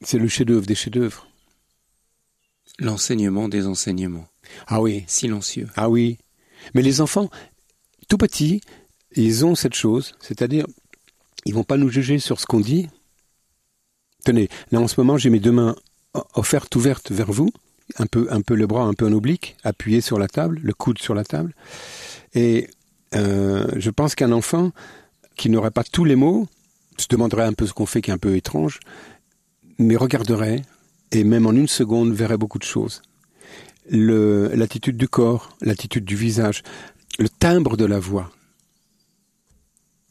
c'est 0.00 0.16
le 0.16 0.26
chef-d'œuvre 0.26 0.64
des 0.64 0.74
chefs-d'œuvre. 0.74 1.28
L'enseignement 2.78 3.50
des 3.50 3.66
enseignements. 3.66 4.28
Ah 4.66 4.80
oui. 4.80 5.04
Silencieux. 5.08 5.68
Ah 5.76 5.90
oui. 5.90 6.16
Mais 6.72 6.80
les 6.80 7.02
enfants, 7.02 7.28
tout 8.08 8.16
petits, 8.16 8.62
ils 9.14 9.44
ont 9.44 9.54
cette 9.54 9.74
chose, 9.74 10.14
c'est-à-dire, 10.20 10.64
ils 11.44 11.52
vont 11.52 11.64
pas 11.64 11.76
nous 11.76 11.90
juger 11.90 12.18
sur 12.18 12.40
ce 12.40 12.46
qu'on 12.46 12.60
dit. 12.60 12.88
Tenez, 14.24 14.48
là 14.72 14.80
en 14.80 14.88
ce 14.88 14.98
moment, 14.98 15.18
j'ai 15.18 15.28
mes 15.28 15.40
deux 15.40 15.52
mains 15.52 15.76
offertes, 16.32 16.74
ouvertes 16.76 17.12
vers 17.12 17.30
vous, 17.30 17.50
un 17.98 18.06
peu, 18.06 18.26
un 18.30 18.40
peu 18.40 18.54
le 18.54 18.66
bras 18.66 18.84
un 18.84 18.94
peu 18.94 19.06
en 19.06 19.12
oblique, 19.12 19.54
appuyé 19.64 20.00
sur 20.00 20.18
la 20.18 20.28
table, 20.28 20.60
le 20.62 20.72
coude 20.72 20.98
sur 20.98 21.14
la 21.14 21.24
table. 21.24 21.54
Et 22.32 22.70
euh, 23.14 23.66
je 23.76 23.90
pense 23.90 24.14
qu'un 24.14 24.32
enfant 24.32 24.72
qui 25.38 25.48
n'aurait 25.48 25.70
pas 25.70 25.84
tous 25.84 26.04
les 26.04 26.16
mots, 26.16 26.46
se 26.98 27.06
demanderait 27.08 27.44
un 27.44 27.54
peu 27.54 27.66
ce 27.66 27.72
qu'on 27.72 27.86
fait 27.86 28.02
qui 28.02 28.10
est 28.10 28.14
un 28.14 28.18
peu 28.18 28.36
étrange, 28.36 28.80
mais 29.78 29.96
regarderait 29.96 30.62
et 31.12 31.24
même 31.24 31.46
en 31.46 31.52
une 31.52 31.68
seconde 31.68 32.12
verrait 32.12 32.36
beaucoup 32.36 32.58
de 32.58 32.64
choses. 32.64 33.00
L'attitude 33.88 34.98
du 34.98 35.08
corps, 35.08 35.56
l'attitude 35.62 36.04
du 36.04 36.16
visage, 36.16 36.62
le 37.18 37.30
timbre 37.30 37.78
de 37.78 37.86
la 37.86 37.98
voix. 37.98 38.30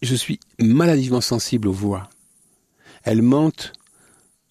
Je 0.02 0.16
suis 0.16 0.40
maladivement 0.60 1.22
sensible 1.22 1.68
aux 1.68 1.74
voix. 1.74 2.10
Elles 3.04 3.22
mentent 3.22 3.74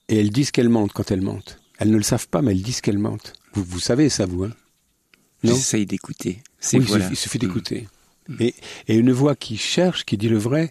et 0.08 0.20
elles 0.20 0.30
disent 0.30 0.52
qu'elles 0.52 0.68
mentent 0.68 0.92
quand 0.92 1.10
elles 1.10 1.22
mentent. 1.22 1.58
Elles 1.78 1.90
ne 1.90 1.96
le 1.96 2.02
savent 2.02 2.28
pas, 2.28 2.42
mais 2.42 2.52
elles 2.52 2.62
disent 2.62 2.80
qu'elles 2.80 2.98
mentent. 2.98 3.32
Vous, 3.54 3.64
vous 3.64 3.80
savez 3.80 4.08
ça, 4.08 4.26
vous, 4.26 4.44
hein? 4.44 4.52
J'essaye 5.42 5.86
d'écouter. 5.86 6.42
Oui, 6.72 6.80
voilà. 6.80 7.08
il 7.10 7.16
suffit 7.16 7.38
d'écouter. 7.38 7.88
Et, 8.40 8.54
une 8.88 9.12
voix 9.12 9.34
qui 9.34 9.56
cherche, 9.56 10.04
qui 10.04 10.16
dit 10.16 10.28
le 10.28 10.38
vrai, 10.38 10.70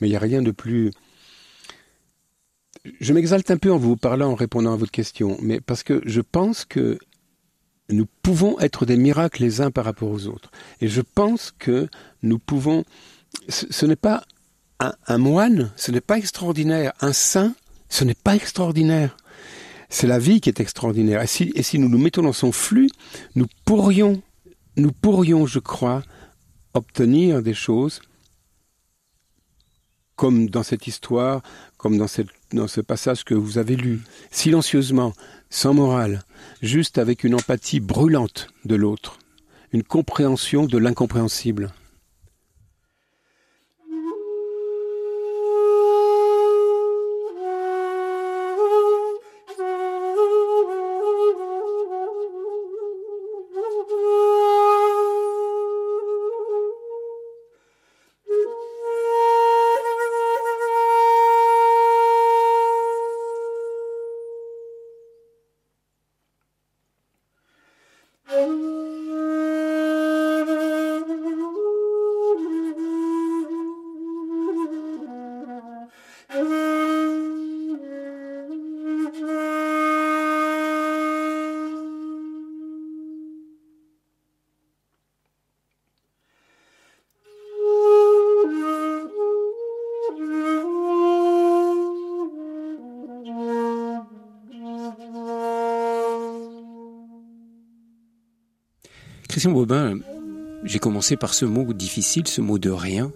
mais 0.00 0.08
il 0.08 0.10
n'y 0.10 0.16
a 0.16 0.20
rien 0.20 0.42
de 0.42 0.50
plus... 0.50 0.90
Je 3.00 3.12
m'exalte 3.12 3.50
un 3.50 3.58
peu 3.58 3.70
en 3.70 3.76
vous 3.76 3.96
parlant, 3.96 4.30
en 4.30 4.34
répondant 4.34 4.72
à 4.72 4.76
votre 4.76 4.90
question, 4.90 5.36
mais 5.42 5.60
parce 5.60 5.82
que 5.82 6.00
je 6.06 6.22
pense 6.22 6.64
que 6.64 6.98
nous 7.90 8.06
pouvons 8.22 8.58
être 8.60 8.86
des 8.86 8.96
miracles 8.96 9.42
les 9.42 9.60
uns 9.60 9.70
par 9.70 9.84
rapport 9.84 10.10
aux 10.10 10.26
autres. 10.26 10.50
Et 10.80 10.88
je 10.88 11.02
pense 11.02 11.52
que 11.58 11.88
nous 12.22 12.38
pouvons... 12.38 12.84
Ce, 13.48 13.86
n'est 13.86 13.96
pas 13.96 14.24
un, 14.80 14.94
un 15.06 15.18
moine, 15.18 15.72
ce 15.76 15.92
n'est 15.92 16.00
pas 16.00 16.16
extraordinaire. 16.16 16.92
Un 17.00 17.12
saint, 17.12 17.54
ce 17.88 18.04
n'est 18.04 18.14
pas 18.14 18.34
extraordinaire. 18.34 19.16
C'est 19.90 20.06
la 20.06 20.18
vie 20.18 20.40
qui 20.40 20.48
est 20.48 20.60
extraordinaire. 20.60 21.20
Et 21.20 21.26
si, 21.26 21.52
et 21.54 21.62
si 21.62 21.78
nous 21.78 21.88
nous 21.88 21.98
mettons 21.98 22.22
dans 22.22 22.32
son 22.32 22.52
flux, 22.52 22.88
nous 23.34 23.46
pourrions, 23.64 24.22
nous 24.76 24.92
pourrions, 24.92 25.46
je 25.46 25.58
crois, 25.58 26.02
obtenir 26.74 27.42
des 27.42 27.54
choses 27.54 28.00
comme 30.20 30.50
dans 30.50 30.62
cette 30.62 30.86
histoire, 30.86 31.40
comme 31.78 31.96
dans, 31.96 32.06
ce 32.06 32.80
passage 32.82 33.24
que 33.24 33.32
vous 33.32 33.56
avez 33.56 33.74
lu, 33.74 34.02
silencieusement, 34.30 35.14
sans 35.48 35.72
morale, 35.72 36.24
juste 36.60 36.98
avec 36.98 37.24
une 37.24 37.34
empathie 37.34 37.80
brûlante 37.80 38.48
de 38.66 38.74
l'autre, 38.74 39.18
une 39.72 39.82
compréhension 39.82 40.66
de 40.66 40.76
l'incompréhensible. 40.76 41.72
Christian 99.40 99.52
Bobin, 99.52 100.00
j'ai 100.64 100.78
commencé 100.78 101.16
par 101.16 101.32
ce 101.32 101.46
mot 101.46 101.72
difficile, 101.72 102.28
ce 102.28 102.42
mot 102.42 102.58
de 102.58 102.68
rien. 102.68 103.10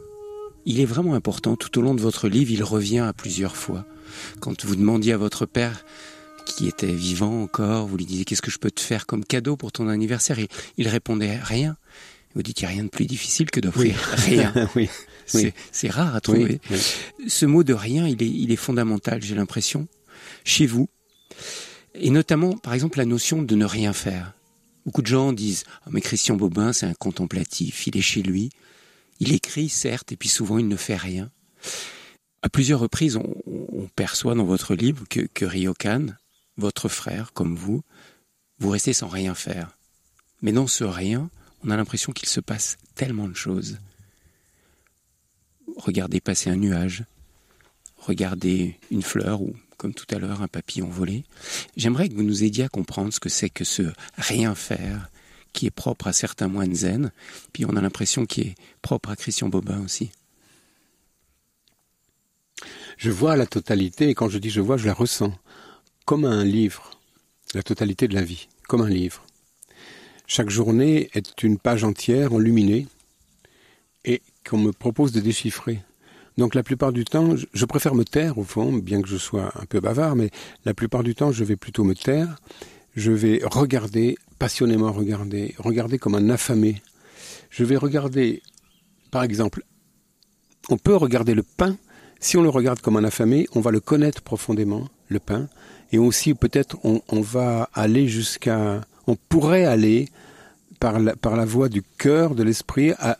Il 0.64 0.81
est 0.81 0.87
vraiment 0.87 1.12
important. 1.12 1.54
Tout 1.54 1.78
au 1.78 1.83
long 1.83 1.95
de 1.95 2.00
votre 2.00 2.28
livre, 2.28 2.50
il 2.50 2.64
revient 2.64 3.00
à 3.00 3.12
plusieurs 3.12 3.57
fois. 3.57 3.85
Quand 4.40 4.64
vous 4.64 4.75
demandiez 4.75 5.12
à 5.12 5.19
votre 5.19 5.45
père 5.45 5.85
qui 6.47 6.66
était 6.66 6.95
vivant 6.95 7.43
encore, 7.43 7.87
vous 7.87 7.99
lui 7.99 8.07
disiez 8.07 8.25
qu'est-ce 8.25 8.40
que 8.40 8.50
je 8.50 8.57
peux 8.57 8.71
te 8.71 8.81
faire 8.81 9.04
comme 9.04 9.23
cadeau 9.23 9.59
pour 9.59 9.71
ton 9.71 9.87
anniversaire? 9.87 10.38
Il, 10.38 10.49
il 10.78 10.88
répondait 10.88 11.37
rien. 11.37 11.76
Vous 12.35 12.43
dites 12.43 12.57
qu'il 12.57 12.69
n'y 12.69 12.73
a 12.73 12.76
rien 12.76 12.85
de 12.85 12.88
plus 12.88 13.04
difficile 13.04 13.50
que 13.50 13.61
d'offrir 13.61 13.95
rien. 14.14 14.54
oui. 14.75 14.88
C'est 15.26 15.90
rare 15.90 16.16
à 16.16 16.23
trouver. 16.23 16.59
Ce 17.28 17.45
mot 17.45 17.64
de 17.64 17.75
rien, 17.75 18.09
il 18.09 18.23
est, 18.23 18.31
il 18.31 18.50
est 18.50 18.57
fondamental, 18.57 19.23
j'ai 19.23 19.35
l'impression, 19.35 19.88
chez 20.43 20.64
vous. 20.64 20.88
Et 21.95 22.09
notamment, 22.09 22.57
par 22.57 22.73
exemple, 22.73 22.97
la 22.97 23.04
notion 23.04 23.43
de 23.43 23.54
ne 23.54 23.66
rien 23.66 23.93
faire. 23.93 24.33
Beaucoup 24.85 25.03
de 25.03 25.07
gens 25.07 25.33
disent 25.33 25.64
oh, 25.87 25.91
mais 25.91 26.00
Christian 26.00 26.37
Bobin, 26.37 26.73
c'est 26.73 26.87
un 26.87 26.95
contemplatif, 26.95 27.87
il 27.87 27.97
est 27.97 28.03
chez 28.03 28.23
lui, 28.23 28.50
il 29.21 29.33
écrit 29.33 29.69
certes, 29.69 30.12
et 30.12 30.17
puis 30.17 30.29
souvent 30.29 30.59
il 30.59 30.69
ne 30.69 30.76
fait 30.76 30.97
rien. 30.97 31.31
À 32.43 32.49
plusieurs 32.50 32.81
reprises, 32.81 33.17
on, 33.17 33.88
perçoit 33.97 34.35
dans 34.35 34.45
votre 34.45 34.75
livre 34.75 35.05
que, 35.09 35.21
que 35.21 35.45
Ryokan, 35.45 36.07
votre 36.57 36.88
frère, 36.88 37.33
comme 37.33 37.55
vous, 37.55 37.83
vous 38.59 38.71
restez 38.71 38.93
sans 38.93 39.09
rien 39.09 39.35
faire. 39.35 39.76
Mais 40.43 40.53
dans 40.53 40.67
ce 40.67 40.85
rien, 40.85 41.31
on 41.62 41.71
a 41.71 41.76
l'impression 41.76 42.12
qu'il 42.12 42.29
se 42.29 42.41
passe 42.41 42.76
tellement 42.95 43.29
de 43.29 43.35
choses. 43.35 43.79
Regardez 45.76 46.21
passer 46.21 46.50
un 46.50 46.57
nuage, 46.57 47.05
regardez 47.97 48.79
une 48.91 49.03
fleur 49.03 49.41
ou 49.41 49.55
comme 49.85 49.93
tout 49.93 50.07
à 50.14 50.19
l'heure, 50.19 50.41
un 50.41 50.49
papillon 50.49 50.88
volé. 50.88 51.25
J'aimerais 51.76 52.09
que 52.09 52.14
vous 52.14 52.23
nous 52.23 52.43
aidiez 52.43 52.64
à 52.64 52.69
comprendre 52.71 53.12
ce 53.12 53.21
que 53.21 53.29
c'est 53.29 53.50
que 53.50 53.64
ce 53.64 53.83
rien 54.17 54.55
faire 54.55 55.11
qui 55.53 55.67
est 55.67 55.71
propre 55.71 56.07
à 56.07 56.14
certains 56.14 56.49
moines 56.49 56.75
zen, 56.75 57.12
puis 57.53 57.67
on 57.67 57.76
a 57.76 57.83
l'impression 57.83 58.25
qu'il 58.25 58.47
est 58.47 58.55
propre 58.81 59.11
à 59.11 59.17
Christian 59.17 59.50
Bobin 59.50 59.85
aussi. 59.85 60.11
Je 62.97 63.11
vois 63.11 63.37
la 63.37 63.45
totalité, 63.45 64.09
et 64.09 64.14
quand 64.14 64.31
je 64.31 64.38
dis 64.38 64.49
je 64.49 64.62
vois, 64.62 64.79
je 64.79 64.87
la 64.87 64.95
ressens, 64.95 65.35
comme 66.07 66.25
un 66.25 66.47
livre, 66.47 66.93
la 67.53 67.62
totalité 67.62 68.09
de 68.09 68.14
la 68.14 68.23
vie, 68.23 68.49
comme 68.67 68.81
un 68.81 68.88
livre. 68.88 69.26
Chaque 70.26 70.49
journée 70.49 71.11
est 71.12 71.43
une 71.43 71.59
page 71.59 71.85
entière 71.85 72.33
enluminée, 72.33 72.87
et 74.07 74.23
qu'on 74.49 74.57
me 74.57 74.73
propose 74.73 75.12
de 75.12 75.21
déchiffrer. 75.21 75.83
Donc 76.37 76.55
la 76.55 76.62
plupart 76.64 76.93
du 76.93 77.05
temps, 77.05 77.35
je 77.53 77.64
préfère 77.64 77.95
me 77.95 78.05
taire 78.05 78.38
au 78.38 78.45
fond, 78.45 78.73
bien 78.73 79.03
que 79.03 79.09
je 79.09 79.17
sois 79.17 79.53
un 79.55 79.67
peu 79.67 79.81
bavard, 79.81 80.17
mais 80.17 80.31
la 80.64 80.75
plupart 80.75 81.05
du 81.05 81.14
temps, 81.14 81.31
je 81.31 81.45
vais 81.45 81.57
plutôt 81.57 81.85
me 81.85 81.95
taire. 81.95 82.37
Je 82.97 83.12
vais 83.12 83.41
regarder, 83.45 84.17
passionnément 84.38 84.93
regarder, 84.93 85.55
regarder 85.59 85.99
comme 85.99 86.14
un 86.14 86.31
affamé. 86.31 86.83
Je 87.50 87.64
vais 87.64 87.76
regarder, 87.76 88.43
par 89.11 89.23
exemple, 89.23 89.62
on 90.69 90.76
peut 90.76 90.97
regarder 90.97 91.35
le 91.35 91.43
pain. 91.43 91.76
Si 92.19 92.37
on 92.37 92.43
le 92.43 92.49
regarde 92.49 92.81
comme 92.81 92.97
un 92.97 93.05
affamé, 93.05 93.47
on 93.55 93.61
va 93.61 93.71
le 93.71 93.81
connaître 93.81 94.23
profondément, 94.23 94.88
le 95.09 95.21
pain. 95.21 95.49
Et 95.93 95.99
aussi, 95.99 96.35
peut-être, 96.35 96.79
on, 96.83 97.21
va 97.21 97.69
aller 97.75 98.09
jusqu'à, 98.09 98.81
on 99.07 99.14
pourrait 99.14 99.67
aller 99.67 100.09
par 100.81 100.99
la, 100.99 101.14
par 101.14 101.37
la 101.37 101.45
voie 101.45 101.69
du 101.69 101.83
cœur, 101.83 102.35
de 102.35 102.43
l'esprit, 102.43 102.93
à, 102.93 103.19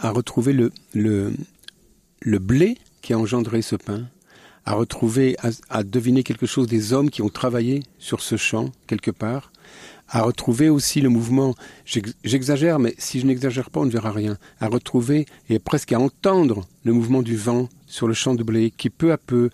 à 0.00 0.10
retrouver 0.10 0.52
le, 0.52 0.72
le, 0.94 1.32
le 2.24 2.38
blé 2.38 2.78
qui 3.02 3.12
a 3.12 3.18
engendré 3.18 3.60
ce 3.60 3.76
pain, 3.76 4.08
à 4.64 4.72
retrouver, 4.72 5.36
à, 5.68 5.82
deviner 5.82 6.22
quelque 6.22 6.46
chose 6.46 6.66
des 6.66 6.94
hommes 6.94 7.10
qui 7.10 7.20
ont 7.20 7.28
travaillé 7.28 7.82
sur 7.98 8.22
ce 8.22 8.36
champ 8.36 8.70
quelque 8.86 9.10
part, 9.10 9.52
à 10.08 10.22
retrouver 10.22 10.70
aussi 10.70 11.02
le 11.02 11.10
mouvement, 11.10 11.54
j'exagère, 11.84 12.78
mais 12.78 12.94
si 12.96 13.20
je 13.20 13.26
n'exagère 13.26 13.70
pas, 13.70 13.80
on 13.80 13.84
ne 13.84 13.90
verra 13.90 14.10
rien, 14.10 14.38
à 14.58 14.68
retrouver 14.68 15.26
et 15.50 15.58
presque 15.58 15.92
à 15.92 16.00
entendre 16.00 16.66
le 16.82 16.94
mouvement 16.94 17.20
du 17.20 17.36
vent 17.36 17.68
sur 17.86 18.08
le 18.08 18.14
champ 18.14 18.34
de 18.34 18.42
blé 18.42 18.70
qui 18.70 18.88
peu 18.88 19.12
à 19.12 19.18
peu, 19.18 19.50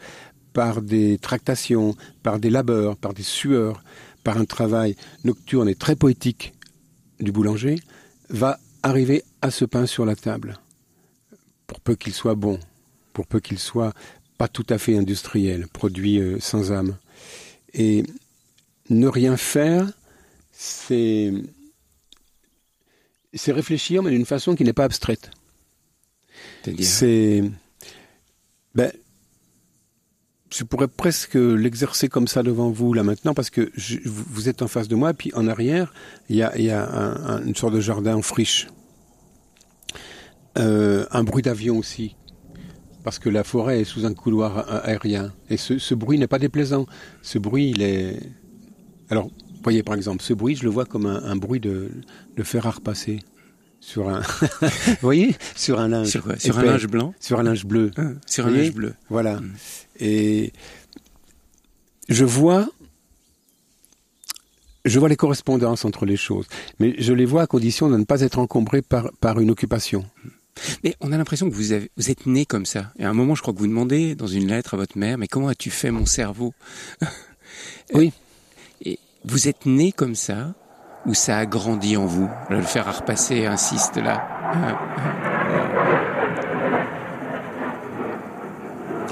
par 0.52 0.80
des 0.80 1.18
tractations, 1.18 1.96
par 2.22 2.38
des 2.38 2.50
labeurs, 2.50 2.96
par 2.96 3.14
des 3.14 3.22
sueurs, 3.24 3.82
par 4.22 4.38
un 4.38 4.44
travail 4.44 4.96
nocturne 5.24 5.68
et 5.68 5.74
très 5.74 5.96
poétique, 5.96 6.52
du 7.18 7.32
boulanger 7.32 7.76
va 8.28 8.58
arriver 8.82 9.24
à 9.42 9.50
ce 9.50 9.64
pain 9.64 9.86
sur 9.86 10.04
la 10.04 10.14
table, 10.14 10.58
pour 11.70 11.80
peu 11.80 11.94
qu'il 11.94 12.12
soit 12.12 12.34
bon, 12.34 12.58
pour 13.12 13.28
peu 13.28 13.38
qu'il 13.38 13.60
soit 13.60 13.92
pas 14.38 14.48
tout 14.48 14.66
à 14.70 14.76
fait 14.76 14.98
industriel, 14.98 15.68
produit 15.68 16.18
euh, 16.18 16.40
sans 16.40 16.72
âme. 16.72 16.96
Et 17.74 18.02
ne 18.88 19.06
rien 19.06 19.36
faire, 19.36 19.88
c'est 20.50 21.32
c'est 23.32 23.52
réfléchir, 23.52 24.02
mais 24.02 24.10
d'une 24.10 24.26
façon 24.26 24.56
qui 24.56 24.64
n'est 24.64 24.72
pas 24.72 24.82
abstraite. 24.82 25.30
C'est 26.80 27.44
ben, 28.74 28.90
je 30.52 30.64
pourrais 30.64 30.88
presque 30.88 31.36
l'exercer 31.36 32.08
comme 32.08 32.26
ça 32.26 32.42
devant 32.42 32.70
vous 32.70 32.94
là 32.94 33.04
maintenant 33.04 33.32
parce 33.32 33.50
que 33.50 33.70
vous 34.04 34.48
êtes 34.48 34.62
en 34.62 34.66
face 34.66 34.88
de 34.88 34.96
moi, 34.96 35.14
puis 35.14 35.30
en 35.34 35.46
arrière, 35.46 35.94
il 36.30 36.34
y 36.34 36.42
a, 36.42 36.58
y 36.58 36.70
a 36.70 36.84
une 37.46 37.54
sorte 37.54 37.74
de 37.74 37.80
jardin 37.80 38.16
en 38.16 38.22
friche. 38.22 38.66
Euh, 40.58 41.06
un 41.12 41.22
bruit 41.22 41.42
d'avion 41.42 41.78
aussi, 41.78 42.16
parce 43.04 43.18
que 43.18 43.28
la 43.28 43.44
forêt 43.44 43.80
est 43.80 43.84
sous 43.84 44.04
un 44.04 44.14
couloir 44.14 44.84
aérien. 44.84 45.32
Et 45.48 45.56
ce, 45.56 45.78
ce 45.78 45.94
bruit 45.94 46.18
n'est 46.18 46.26
pas 46.26 46.38
déplaisant. 46.38 46.86
Ce 47.22 47.38
bruit, 47.38 47.70
il 47.70 47.82
est... 47.82 48.18
Alors, 49.10 49.30
voyez 49.62 49.82
par 49.82 49.94
exemple, 49.94 50.22
ce 50.22 50.32
bruit, 50.32 50.56
je 50.56 50.64
le 50.64 50.70
vois 50.70 50.84
comme 50.84 51.06
un, 51.06 51.36
bruit 51.36 51.60
de, 51.60 51.90
de 52.36 52.42
fer 52.42 52.66
à 52.66 52.70
repasser 52.70 53.20
sur 53.80 54.08
un, 54.08 54.20
vous 54.60 54.96
voyez, 55.00 55.34
sur 55.56 55.80
un 55.80 55.88
linge, 55.88 56.08
sur, 56.08 56.28
un 56.58 56.62
linge 56.62 56.86
blanc, 56.86 57.14
sur 57.18 57.40
un 57.40 57.42
linge 57.42 57.64
bleu, 57.64 57.90
ah, 57.96 58.02
sur 58.26 58.46
un 58.46 58.50
linge 58.50 58.72
bleu. 58.72 58.94
Voilà. 59.08 59.40
Mm. 59.40 59.52
Et 60.00 60.52
je 62.08 62.24
vois, 62.24 62.68
je 64.84 64.98
vois 64.98 65.08
les 65.08 65.16
correspondances 65.16 65.84
entre 65.84 66.04
les 66.04 66.16
choses, 66.16 66.46
mais 66.78 66.94
je 66.98 67.12
les 67.12 67.24
vois 67.24 67.42
à 67.42 67.46
condition 67.46 67.88
de 67.88 67.96
ne 67.96 68.04
pas 68.04 68.20
être 68.20 68.38
encombré 68.38 68.82
par, 68.82 69.10
par 69.20 69.40
une 69.40 69.50
occupation. 69.50 70.04
Mais 70.84 70.94
on 71.00 71.12
a 71.12 71.16
l'impression 71.16 71.48
que 71.48 71.54
vous, 71.54 71.72
avez, 71.72 71.90
vous 71.96 72.10
êtes 72.10 72.26
né 72.26 72.46
comme 72.46 72.66
ça. 72.66 72.92
Et 72.98 73.04
à 73.04 73.10
un 73.10 73.14
moment, 73.14 73.34
je 73.34 73.42
crois 73.42 73.54
que 73.54 73.58
vous 73.58 73.66
demandez 73.66 74.14
dans 74.14 74.26
une 74.26 74.48
lettre 74.48 74.74
à 74.74 74.76
votre 74.76 74.98
mère, 74.98 75.18
mais 75.18 75.28
comment 75.28 75.48
as-tu 75.48 75.70
fait 75.70 75.90
mon 75.90 76.06
cerveau? 76.06 76.54
Oui. 77.92 78.12
Et 78.84 79.00
vous 79.24 79.48
êtes 79.48 79.66
né 79.66 79.90
comme 79.90 80.14
ça, 80.14 80.54
ou 81.04 81.14
ça 81.14 81.38
a 81.38 81.46
grandi 81.46 81.96
en 81.96 82.06
vous? 82.06 82.30
Le 82.48 82.62
fer 82.62 82.86
à 82.86 82.92
repasser 82.92 83.46
insiste 83.46 83.96
là. 83.96 84.24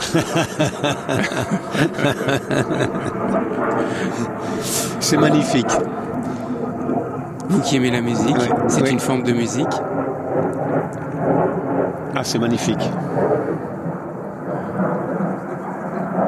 c'est 5.01 5.17
magnifique. 5.17 5.67
Vous 7.49 7.61
qui 7.63 7.77
aimez 7.77 7.91
la 7.91 8.01
musique, 8.01 8.37
c'est 8.69 8.91
une 8.91 9.01
forme 9.01 9.23
de 9.23 9.33
musique? 9.33 9.67
Ah, 12.15 12.25
c'est 12.25 12.39
magnifique. 12.39 12.91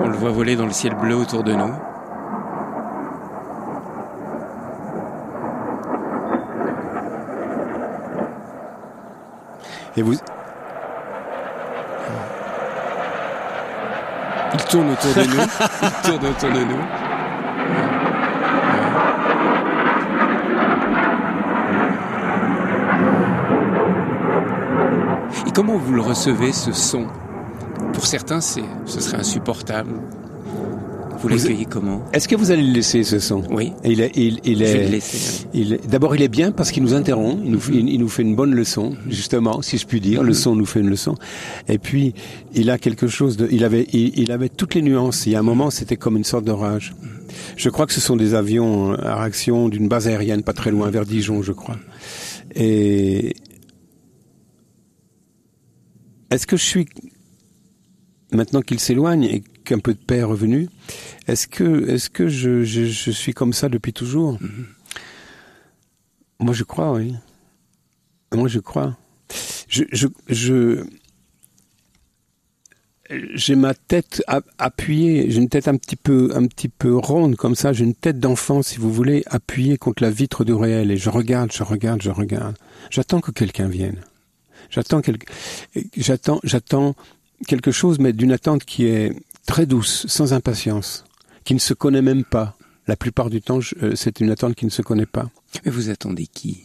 On 0.03 0.09
le 0.09 0.17
voit 0.17 0.31
voler 0.31 0.57
dans 0.57 0.67
le 0.67 0.73
ciel 0.73 0.95
bleu 0.95 1.17
autour 1.17 1.43
de 1.43 1.53
nous. 1.53 1.73
Et 9.97 10.03
vous, 10.03 10.15
Il 14.53 14.65
tourne 14.65 14.91
autour 14.91 15.15
de 15.15 15.27
nous. 15.29 15.43
Il 15.83 16.11
tourne 16.11 16.27
autour 16.27 16.51
de 16.51 16.65
nous. 16.65 17.10
Comment 25.61 25.77
vous 25.77 25.93
le 25.93 26.01
recevez, 26.01 26.53
ce 26.53 26.73
son? 26.73 27.05
Pour 27.93 28.07
certains, 28.07 28.41
c'est, 28.41 28.63
ce 28.87 28.99
serait 28.99 29.19
insupportable. 29.19 29.91
Vous 31.19 31.29
l'accueillez 31.29 31.67
comment? 31.67 32.03
Est-ce 32.15 32.29
que 32.29 32.35
vous 32.35 32.51
allez 32.51 32.63
le 32.63 32.73
laisser 32.73 33.05
ce 33.05 33.19
son? 33.19 33.43
Oui. 33.51 33.75
Il 33.85 34.01
est, 34.01 34.11
il, 34.17 34.41
il 34.45 34.63
est, 34.63 34.67
Je 34.67 34.73
vais 34.79 34.85
le 34.87 34.91
laisser. 34.91 35.47
Il, 35.53 35.79
d'abord, 35.87 36.17
il 36.17 36.23
est 36.23 36.29
bien 36.29 36.51
parce 36.51 36.71
qu'il 36.71 36.83
nous 36.83 36.95
interrompt. 36.95 37.43
Il 37.45 37.51
nous, 37.51 37.61
fait, 37.61 37.75
il 37.75 38.01
nous 38.01 38.09
fait 38.09 38.23
une 38.23 38.35
bonne 38.35 38.55
leçon, 38.55 38.95
justement, 39.07 39.61
si 39.61 39.77
je 39.77 39.87
puis 39.87 40.01
dire. 40.01 40.23
Le 40.23 40.33
son 40.33 40.57
nous 40.57 40.65
fait 40.65 40.81
une 40.81 40.89
leçon. 40.89 41.15
Et 41.69 41.77
puis, 41.77 42.15
il 42.55 42.71
a 42.71 42.79
quelque 42.79 43.07
chose 43.07 43.37
de. 43.37 43.47
Il 43.51 43.63
avait, 43.63 43.87
il, 43.93 44.33
avait 44.33 44.49
toutes 44.49 44.75
les 44.75 44.81
nuances. 44.81 45.27
Il 45.27 45.33
y 45.33 45.37
a 45.37 45.41
un 45.41 45.43
moment, 45.43 45.69
c'était 45.69 45.99
comme 45.99 46.17
une 46.17 46.25
sorte 46.25 46.47
d'orage. 46.47 46.95
Je 47.59 47.69
crois 47.69 47.85
que 47.85 47.93
ce 47.93 48.01
sont 48.01 48.17
des 48.17 48.33
avions 48.33 48.95
à 48.95 49.21
réaction 49.21 49.69
d'une 49.69 49.89
base 49.89 50.09
aérienne, 50.09 50.43
pas 50.43 50.55
très 50.55 50.71
loin, 50.71 50.89
vers 50.89 51.05
Dijon, 51.05 51.43
je 51.43 51.53
crois. 51.53 51.77
Et 52.55 53.35
est-ce 56.31 56.47
que 56.47 56.57
je 56.57 56.65
suis 56.65 56.87
maintenant 58.33 58.63
qu'il 58.63 58.81
s'éloigne 58.81 59.25
et 59.25 59.43
qu'un 59.65 59.79
peu 59.79 59.95
de 59.95 59.99
paix 59.99 60.19
est 60.19 60.25
revenu, 60.25 60.69
est-ce 61.27 61.47
que, 61.47 61.89
est-ce 61.89 62.11
que 62.11 62.29
je, 62.29 62.63
je, 62.65 63.11
suis 63.11 63.33
comme 63.33 63.53
ça 63.53 63.69
depuis 63.69 63.93
toujours 63.93 64.35
mm-hmm. 64.35 64.65
Moi, 66.41 66.55
je 66.55 66.65
crois, 66.65 66.93
oui. 66.93 67.15
Moi, 68.35 68.49
je 68.49 68.61
crois. 68.61 68.97
Je, 69.69 69.85
je, 69.93 70.07
je 70.29 70.85
j'ai 73.35 73.57
ma 73.57 73.75
tête 73.75 74.23
appuyée, 74.59 75.31
j'ai 75.31 75.39
une 75.39 75.49
tête 75.49 75.67
un 75.67 75.77
petit 75.77 75.97
peu, 75.97 76.31
un 76.35 76.47
petit 76.47 76.69
peu 76.69 76.97
ronde 76.97 77.37
comme 77.37 77.57
ça. 77.57 77.73
J'ai 77.73 77.85
une 77.85 77.95
tête 77.95 78.21
d'enfant, 78.21 78.63
si 78.63 78.79
vous 78.79 78.93
voulez, 78.93 79.25
appuyée 79.27 79.79
contre 79.79 80.03
la 80.03 80.11
vitre 80.11 80.45
du 80.45 80.55
réel. 80.55 80.91
Et 80.91 80.97
je 80.97 81.11
regarde, 81.11 81.53
je 81.53 81.63
regarde, 81.63 82.03
je 82.03 82.11
regarde. 82.11 82.57
J'attends 82.89 83.21
que 83.21 83.33
quelqu'un 83.33 83.69
vienne. 83.69 84.01
J'attends 84.71 85.01
quelque, 85.01 85.27
j'attends, 85.97 86.41
j'attends 86.45 86.95
quelque 87.47 87.71
chose, 87.73 87.99
mais 87.99 88.13
d'une 88.13 88.33
attente 88.33 88.65
qui 88.65 88.87
est 88.87 89.13
très 89.47 89.67
douce, 89.67 90.07
sans 90.07 90.33
impatience, 90.33 91.05
qui 91.45 91.55
ne 91.55 91.59
se 91.59 91.75
connaît 91.75 92.03
même 92.03 92.25
pas. 92.25 92.57
La 92.87 92.97
plupart 92.97 93.31
du 93.31 93.43
temps, 93.43 93.61
euh, 93.83 93.95
c'est 93.95 94.21
une 94.21 94.31
attente 94.31 94.55
qui 94.55 94.65
ne 94.65 94.71
se 94.71 94.83
connaît 94.83 95.07
pas. 95.07 95.31
Mais 95.65 95.71
vous 95.71 95.91
attendez 95.91 96.27
qui? 96.27 96.65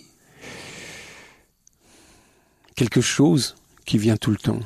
Quelque 2.76 3.02
chose 3.02 3.56
qui 3.86 3.98
vient 3.98 4.18
tout 4.18 4.32
le 4.32 4.38
temps. 4.38 4.60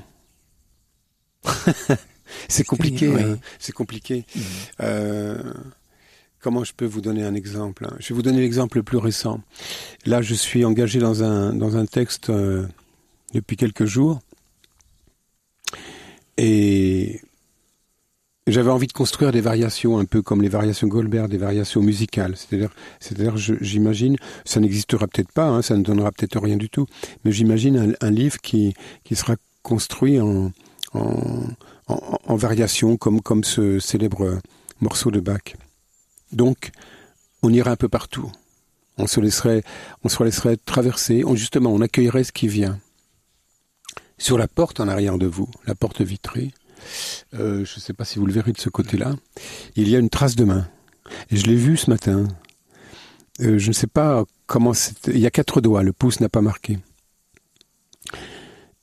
c'est 2.48 2.66
compliqué, 2.66 3.14
hein. 3.14 3.38
c'est 3.60 3.72
compliqué. 3.72 4.26
Mhm. 4.36 4.44
Euh, 4.82 5.54
comment 6.40 6.64
je 6.64 6.74
peux 6.74 6.86
vous 6.86 7.02
donner 7.02 7.24
un 7.24 7.36
exemple? 7.36 7.88
Je 8.00 8.10
vais 8.10 8.16
vous 8.16 8.22
donner 8.22 8.42
l'exemple 8.42 8.78
le 8.78 8.84
plus 8.84 8.98
récent. 8.98 9.42
Là, 10.06 10.22
je 10.22 10.34
suis 10.34 10.66
engagé 10.66 11.00
dans 11.00 11.24
un 11.24 11.54
dans 11.54 11.78
un 11.78 11.86
texte 11.86 12.30
euh, 12.30 12.66
depuis 13.34 13.58
quelques 13.58 13.86
jours 13.86 14.20
et 16.38 17.22
j'avais 18.48 18.72
envie 18.72 18.88
de 18.88 18.94
construire 18.94 19.32
des 19.32 19.42
variations 19.42 20.00
un 20.00 20.06
peu 20.06 20.22
comme 20.22 20.42
les 20.42 20.50
variations 20.50 20.88
Goldberg, 20.88 21.30
des 21.30 21.38
variations 21.38 21.82
musicales. 21.82 22.36
C'est-à-dire, 22.36 22.72
c'est-à-dire, 23.00 23.38
j'imagine, 23.38 24.16
ça 24.46 24.60
n'existera 24.60 25.08
peut-être 25.08 25.32
pas, 25.32 25.48
hein, 25.48 25.62
ça 25.62 25.78
ne 25.78 25.84
donnera 25.84 26.12
peut-être 26.12 26.40
rien 26.40 26.58
du 26.58 26.70
tout, 26.70 26.88
mais 27.24 27.32
j'imagine 27.32 27.96
un, 28.02 28.10
livre 28.12 28.40
qui 28.42 28.74
sera 29.14 29.36
construit 29.62 30.20
en 30.20 30.52
en, 30.94 31.44
en, 31.88 32.20
en 32.26 32.36
variation 32.36 32.98
comme 32.98 33.22
comme 33.22 33.44
ce 33.44 33.80
célèbre 33.80 34.40
morceau 34.82 35.12
de 35.12 35.20
Bach. 35.20 35.56
Donc, 36.32 36.72
on 37.42 37.52
irait 37.52 37.72
un 37.72 37.76
peu 37.76 37.90
partout. 37.90 38.32
On 38.98 39.08
se 39.08 39.20
laisserait, 39.20 39.64
on 40.04 40.10
se 40.10 40.22
laisserait 40.24 40.58
traverser. 40.58 41.24
On, 41.26 41.36
justement, 41.36 41.72
on 41.72 41.82
accueillerait 41.82 42.24
ce 42.24 42.32
qui 42.32 42.48
vient. 42.48 42.80
Sur 44.20 44.38
la 44.38 44.48
porte 44.48 44.80
en 44.80 44.88
arrière 44.88 45.18
de 45.18 45.26
vous, 45.26 45.50
la 45.66 45.76
porte 45.76 46.02
vitrée, 46.02 46.52
euh, 47.34 47.66
je 47.66 47.76
ne 47.76 47.80
sais 47.80 47.94
pas 47.94 48.04
si 48.04 48.20
vous 48.20 48.26
le 48.26 48.34
verrez 48.34 48.52
de 48.52 48.60
ce 48.60 48.70
côté-là, 48.70 49.16
il 49.76 49.88
y 49.88 49.96
a 49.96 50.00
une 50.00 50.10
trace 50.10 50.36
de 50.36 50.44
main. 50.44 50.68
Et 51.32 51.38
je 51.38 51.46
l'ai 51.48 51.56
vu 51.56 51.78
ce 51.78 51.90
matin. 51.90 52.28
Euh, 53.40 53.58
je 53.58 53.70
ne 53.70 53.74
sais 53.74 53.88
pas 53.88 54.26
comment 54.46 54.74
c'est. 54.74 55.08
Il 55.08 55.20
y 55.20 55.26
a 55.26 55.32
quatre 55.32 55.62
doigts, 55.62 55.84
le 55.84 55.94
pouce 55.94 56.20
n'a 56.20 56.30
pas 56.30 56.42
marqué. 56.42 56.78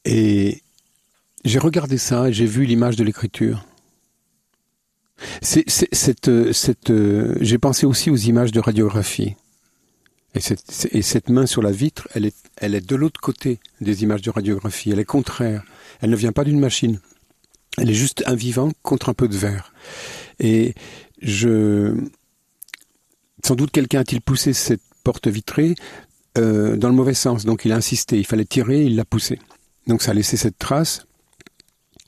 Et 0.07 0.63
j'ai 1.45 1.59
regardé 1.59 1.99
ça 1.99 2.29
et 2.29 2.33
j'ai 2.33 2.47
vu 2.47 2.65
l'image 2.65 2.97
de 2.97 3.05
l'écriture. 3.05 3.65
C'est, 5.43 5.69
cette, 5.69 6.53
cette, 6.53 6.91
euh, 6.91 7.37
j'ai 7.41 7.59
pensé 7.59 7.87
aussi 7.87 8.11
aux 8.11 8.17
images 8.17 8.53
de 8.53 8.61
radiographie. 8.61 9.37
Et 10.37 10.41
cette, 10.41 10.89
et 10.93 11.01
cette 11.01 11.31
main 11.31 11.47
sur 11.47 11.63
la 11.63 11.73
vitre, 11.73 12.09
elle 12.15 12.27
est, 12.27 12.37
elle 12.59 12.75
est 12.75 12.87
de 12.87 12.95
l'autre 12.95 13.21
côté 13.21 13.59
des 13.81 14.03
images 14.03 14.21
de 14.21 14.29
radiographie. 14.29 14.91
Elle 14.91 14.99
est 14.99 15.05
contraire. 15.07 15.65
Elle 16.01 16.11
ne 16.11 16.17
vient 16.17 16.33
pas 16.33 16.45
d'une 16.45 16.61
machine. 16.61 17.01
Elle 17.79 17.89
est 17.89 17.95
juste 17.95 18.23
un 18.27 18.35
vivant 18.35 18.71
contre 18.83 19.09
un 19.09 19.15
peu 19.15 19.29
de 19.29 19.37
verre. 19.37 19.73
Et 20.39 20.75
je, 21.23 21.97
sans 23.45 23.55
doute 23.55 23.71
quelqu'un 23.71 24.01
a-t-il 24.01 24.21
poussé 24.21 24.53
cette 24.53 24.83
porte 25.05 25.27
vitrée 25.27 25.75
euh, 26.37 26.77
dans 26.77 26.91
le 26.91 26.95
mauvais 26.95 27.15
sens. 27.15 27.47
Donc 27.47 27.65
il 27.65 27.73
a 27.73 27.77
insisté. 27.77 28.19
Il 28.19 28.27
fallait 28.27 28.45
tirer. 28.45 28.85
Il 28.85 28.95
l'a 28.95 29.07
poussé. 29.07 29.39
Donc 29.87 30.03
ça 30.03 30.11
a 30.11 30.15
laissé 30.15 30.37
cette 30.37 30.59
trace 30.59 31.07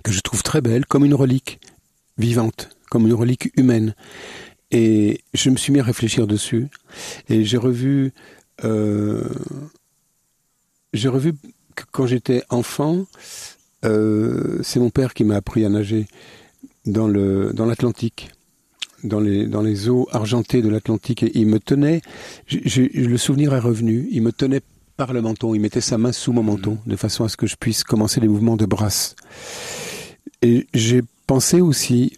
que 0.05 0.13
je 0.13 0.21
trouve 0.21 0.43
très 0.43 0.61
belle, 0.61 0.85
comme 0.85 1.07
une 1.07 1.15
relique 1.15 1.61
vivante, 2.19 2.69
comme 2.91 3.07
une 3.07 3.15
relique 3.15 3.51
humaine. 3.57 3.95
Et 4.71 5.23
je 5.35 5.51
me 5.51 5.57
suis 5.57 5.73
mis 5.73 5.81
à 5.81 5.85
réfléchir 5.85 6.27
dessus. 6.27 6.69
Et 7.29 7.45
j'ai 7.45 7.57
revu 7.57 8.13
euh, 8.65 9.25
j'ai 10.93 11.09
revu 11.09 11.35
que 11.75 11.85
quand 11.93 12.07
j'étais 12.07 12.43
enfant, 12.51 13.05
euh, 13.85 14.59
c'est 14.63 14.81
mon 14.81 14.91
père 14.91 15.15
qui 15.15 15.25
m'a 15.25 15.37
appris 15.37 15.65
à 15.65 15.69
nager 15.69 16.07
dans 16.87 17.07
le 17.07 17.53
dans 17.53 17.67
l'Atlantique, 17.67 18.31
dans 19.05 19.21
les 19.21 19.47
dans 19.47 19.63
les 19.63 19.89
eaux 19.89 20.09
argentées 20.13 20.63
de 20.63 20.69
l'Atlantique. 20.69 21.23
Et 21.23 21.31
il 21.35 21.47
me 21.47 21.61
tenait, 21.61 22.01
le 22.51 23.17
souvenir 23.17 23.55
est 23.55 23.61
revenu. 23.61 24.09
Il 24.11 24.23
me 24.23 24.33
tenait 24.33 24.63
par 24.97 25.13
le 25.13 25.23
menton. 25.23 25.55
Il 25.55 25.61
mettait 25.61 25.81
sa 25.81 25.99
main 25.99 26.13
sous 26.13 26.33
mon 26.33 26.43
menton 26.43 26.79
de 26.87 26.97
façon 26.97 27.25
à 27.25 27.29
ce 27.29 27.37
que 27.37 27.47
je 27.47 27.57
puisse 27.57 27.85
commencer 27.85 28.21
les 28.21 28.29
mouvements 28.29 28.57
de 28.57 28.67
brasse. 28.67 29.15
Et 30.43 30.67
j'ai 30.75 31.03
pensé 31.27 31.61
aussi, 31.61 32.17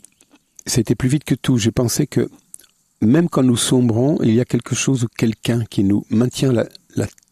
été 0.67 0.95
plus 0.95 1.09
vite 1.09 1.25
que 1.25 1.35
tout. 1.35 1.59
J'ai 1.59 1.73
pensé 1.73 2.07
que 2.07 2.31
même 3.01 3.29
quand 3.29 3.43
nous 3.43 3.57
sombrons, 3.57 4.19
il 4.23 4.35
y 4.35 4.41
a 4.41 4.45
quelque 4.45 4.75
chose 4.75 5.05
ou 5.05 5.09
quelqu'un 5.09 5.65
qui 5.65 5.85
nous 5.85 6.05
maintient 6.11 6.53
la, 6.53 6.67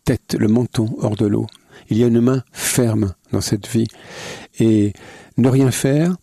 tête, 0.04 0.36
le 0.38 0.48
menton 0.48 0.96
hors 1.00 1.16
de 1.16 1.26
l'eau. 1.26 1.46
Il 1.90 1.98
y 1.98 2.04
a 2.04 2.06
une 2.06 2.20
main 2.20 2.42
ferme 2.52 3.14
dans 3.32 3.42
cette 3.42 3.68
vie. 3.68 3.86
Et 4.58 4.94
ne 5.36 5.48
rien 5.48 5.70
faire, 5.70 6.16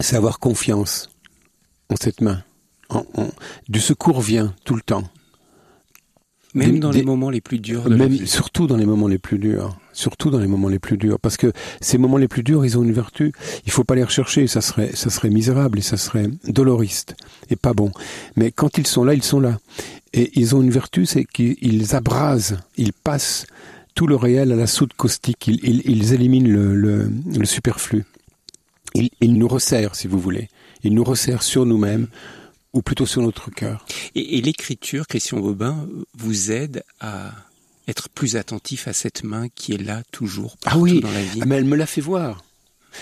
c'est 0.00 0.16
avoir 0.16 0.38
confiance 0.38 1.10
en 1.90 1.96
cette 2.00 2.22
main. 2.22 2.42
du 3.68 3.80
secours 3.80 4.20
vient 4.20 4.54
tout 4.64 4.74
le 4.74 4.82
temps. 4.82 5.04
Même 6.54 6.80
dans 6.80 6.90
les 6.90 7.02
moments 7.02 7.30
les 7.30 7.40
plus 7.40 7.58
durs. 7.58 7.88
De 7.88 7.94
même, 7.94 8.14
surtout 8.26 8.66
dans 8.66 8.76
les 8.76 8.84
moments 8.84 9.08
les 9.08 9.18
plus 9.18 9.38
durs. 9.38 9.76
Surtout 9.92 10.30
dans 10.30 10.38
les 10.38 10.46
moments 10.46 10.68
les 10.68 10.78
plus 10.78 10.96
durs. 10.96 11.18
Parce 11.18 11.36
que 11.36 11.52
ces 11.80 11.98
moments 11.98 12.18
les 12.18 12.28
plus 12.28 12.42
durs, 12.42 12.64
ils 12.64 12.78
ont 12.78 12.82
une 12.82 12.92
vertu. 12.92 13.32
Il 13.64 13.72
faut 13.72 13.84
pas 13.84 13.94
les 13.94 14.04
rechercher. 14.04 14.46
Ça 14.46 14.60
serait, 14.60 14.90
ça 14.94 15.10
serait 15.10 15.30
misérable 15.30 15.78
et 15.78 15.82
ça 15.82 15.96
serait 15.96 16.28
doloriste 16.46 17.14
et 17.50 17.56
pas 17.56 17.72
bon. 17.72 17.90
Mais 18.36 18.50
quand 18.50 18.78
ils 18.78 18.86
sont 18.86 19.04
là, 19.04 19.14
ils 19.14 19.22
sont 19.22 19.40
là. 19.40 19.58
Et 20.12 20.30
ils 20.38 20.54
ont 20.54 20.62
une 20.62 20.70
vertu, 20.70 21.06
c'est 21.06 21.24
qu'ils 21.24 21.94
abrasent, 21.94 22.58
ils 22.76 22.92
passent 22.92 23.46
tout 23.94 24.06
le 24.06 24.16
réel 24.16 24.52
à 24.52 24.56
la 24.56 24.66
soude 24.66 24.92
caustique. 24.94 25.46
Ils, 25.46 26.12
éliminent 26.12 26.48
le, 26.48 27.10
superflu. 27.44 28.04
Ils, 28.94 29.34
nous 29.34 29.48
resserrent, 29.48 29.94
si 29.94 30.08
vous 30.08 30.18
voulez. 30.18 30.48
Ils 30.84 30.94
nous 30.94 31.04
resserrent 31.04 31.42
sur 31.42 31.64
nous-mêmes, 31.64 32.08
ou 32.72 32.82
plutôt 32.82 33.06
sur 33.06 33.22
notre 33.22 33.50
cœur. 33.50 33.84
Et, 34.14 34.40
l'écriture, 34.40 35.06
Christian 35.06 35.40
Bobin, 35.40 35.88
vous 36.16 36.50
aide 36.50 36.84
à 37.00 37.32
être 37.88 38.08
plus 38.08 38.36
attentif 38.36 38.88
à 38.88 38.92
cette 38.92 39.24
main 39.24 39.48
qui 39.54 39.74
est 39.74 39.82
là 39.82 40.02
toujours 40.12 40.56
ah 40.64 40.70
partout 40.70 41.00
dans 41.00 41.10
la 41.10 41.22
vie. 41.22 41.40
Ah, 41.42 41.46
mais 41.46 41.56
elle 41.56 41.64
me 41.64 41.76
l'a 41.76 41.86
fait 41.86 42.00
voir. 42.00 42.44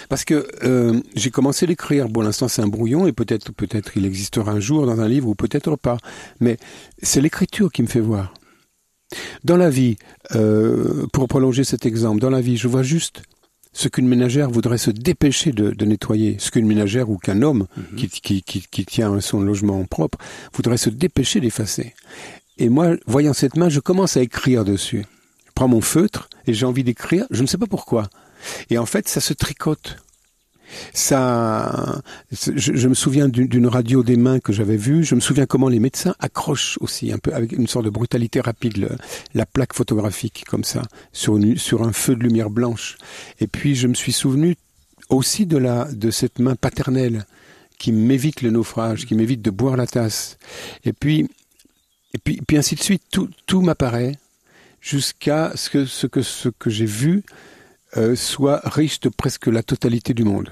Parce 0.09 0.25
que 0.25 0.47
euh, 0.65 1.01
j'ai 1.15 1.31
commencé 1.31 1.67
l'écrire. 1.67 2.09
Pour 2.09 2.23
l'instant, 2.23 2.49
c'est 2.49 2.63
un 2.63 2.69
brouillon 2.69 3.07
et 3.07 3.13
peut-être, 3.13 3.53
peut-être, 3.53 3.97
il 3.97 4.07
existera 4.07 4.53
un 4.53 4.61
jour 4.61 4.87
dans 4.87 5.01
un 5.01 5.09
livre 5.09 5.29
ou 5.29 5.35
peut-être 5.35 5.77
pas. 5.77 5.99
Mais 6.39 6.59
c'est 7.03 7.21
l'écriture 7.21 7.73
qui 7.73 7.83
me 7.83 7.89
fait 7.89 8.01
voir. 8.01 8.35
Dans 9.43 9.57
la 9.57 9.71
vie, 9.71 9.97
euh, 10.37 11.07
pour 11.13 11.27
prolonger 11.27 11.65
cet 11.65 11.85
exemple, 11.87 12.21
dans 12.21 12.31
la 12.31 12.41
vie, 12.41 12.57
je 12.57 12.69
vois 12.69 12.85
juste 12.85 13.23
ce 13.73 13.89
qu'une 13.89 14.09
ménagère 14.09 14.51
voudrait 14.51 14.79
se 14.79 14.91
dépêcher 14.91 15.53
de, 15.53 15.85
nettoyer, 15.85 16.37
ce 16.39 16.51
qu'une 16.51 16.67
ménagère 16.67 17.09
ou 17.11 17.19
qu'un 17.19 17.43
homme 17.43 17.67
mhm. 17.77 17.97
qui, 17.97 18.43
qui, 18.43 18.43
qui, 18.43 18.85
tient 18.85 19.21
son 19.21 19.41
logement 19.41 19.85
propre 19.85 20.19
voudrait 20.53 20.77
se 20.77 20.91
dépêcher 20.91 21.41
d'effacer. 21.41 21.95
Et 22.59 22.69
moi, 22.69 22.97
voyant 23.07 23.33
cette 23.33 23.57
main, 23.57 23.69
je 23.69 23.81
commence 23.81 24.17
à 24.17 24.23
écrire 24.23 24.65
dessus. 24.65 25.07
Je 25.47 25.53
prends 25.55 25.69
mon 25.69 25.81
feutre 25.81 26.29
et 26.47 26.55
j'ai 26.55 26.67
envie 26.67 26.85
d'écrire, 26.85 27.27
je 27.31 27.43
ne 27.43 27.47
sais 27.47 27.59
pas 27.59 27.67
pourquoi. 27.67 28.09
Et 28.71 28.79
en 28.79 28.87
fait, 28.87 29.09
ça 29.09 29.21
se 29.21 29.33
tricote 29.33 29.97
ça, 30.93 32.01
je, 32.31 32.89
me 32.89 32.95
souviens 32.95 33.29
d'une 33.29 33.67
radio 33.67 34.03
des 34.03 34.17
mains 34.17 34.41
que 34.41 34.53
j'avais 34.53 34.77
vue. 34.77 35.05
Je 35.05 35.15
me 35.15 35.21
souviens 35.21 35.47
comment 35.47 35.69
les 35.69 35.81
médecins 35.81 36.15
accrochent 36.19 36.79
aussi 36.81 37.13
un 37.13 37.19
peu 37.19 37.33
avec 37.35 37.53
une 37.53 37.67
sorte 37.67 37.85
de 37.85 37.91
brutalité 37.91 38.41
rapide 38.41 38.89
la 39.35 39.47
plaque 39.47 39.75
photographique 39.75 40.45
comme 40.49 40.65
ça 40.65 40.83
sur, 41.13 41.37
un 41.83 41.93
feu 41.93 42.17
de 42.17 42.23
lumière 42.23 42.51
blanche. 42.51 42.99
Et 43.41 43.47
puis 43.47 43.75
je 43.75 43.87
me 43.87 43.95
suis 43.95 44.13
souvenu 44.13 44.57
aussi 45.09 45.47
de 45.47 45.57
la 45.57 45.87
de 45.91 46.11
cette 46.11 46.39
main 46.39 46.55
paternelle 46.55 47.25
qui 47.79 47.93
m'évite 47.93 48.43
le 48.43 48.51
naufrage, 48.51 49.07
qui 49.07 49.15
m'évite 49.15 49.43
de 49.43 49.51
boire 49.51 49.77
la 49.77 49.87
tasse. 49.87 50.39
Et 50.85 50.93
puis 50.93 51.29
et 52.13 52.19
puis, 52.19 52.41
puis 52.47 52.57
ainsi 52.57 52.75
de 52.75 52.81
suite, 52.81 53.03
tout, 53.11 53.29
tout 53.47 53.61
m'apparaît 53.61 54.17
jusqu'à 54.81 55.53
ce 55.55 55.71
que 55.71 55.85
ce 55.85 56.07
que 56.07 56.23
ce 56.23 56.49
que 56.49 56.71
j'ai 56.71 56.87
vu 56.87 57.23
soit 58.15 58.61
riche 58.65 59.01
de 59.01 59.09
presque 59.09 59.47
la 59.47 59.63
totalité 59.63 60.15
du 60.15 60.25
monde. 60.25 60.51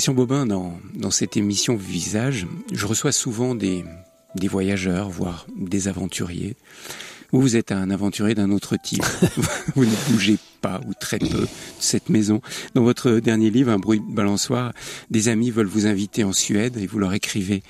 Christian 0.00 0.14
Bobin, 0.14 0.46
dans, 0.46 0.80
dans 0.94 1.10
cette 1.10 1.36
émission 1.36 1.76
Visage, 1.76 2.46
je 2.72 2.86
reçois 2.86 3.12
souvent 3.12 3.54
des, 3.54 3.84
des 4.34 4.48
voyageurs, 4.48 5.10
voire 5.10 5.46
des 5.54 5.88
aventuriers. 5.88 6.56
Vous, 7.32 7.42
vous 7.42 7.56
êtes 7.56 7.70
un 7.70 7.90
aventurier 7.90 8.34
d'un 8.34 8.50
autre 8.50 8.78
type. 8.82 9.04
vous 9.74 9.84
ne 9.84 9.94
bougez 10.08 10.38
pas, 10.62 10.80
ou 10.88 10.94
très 10.94 11.18
peu, 11.18 11.40
de 11.40 11.48
cette 11.80 12.08
maison. 12.08 12.40
Dans 12.72 12.82
votre 12.82 13.10
dernier 13.16 13.50
livre, 13.50 13.70
Un 13.70 13.78
bruit 13.78 14.00
de 14.00 14.14
balançoire, 14.14 14.72
des 15.10 15.28
amis 15.28 15.50
veulent 15.50 15.66
vous 15.66 15.86
inviter 15.86 16.24
en 16.24 16.32
Suède 16.32 16.78
et 16.78 16.86
vous 16.86 16.98
leur 16.98 17.12
écrivez 17.12 17.62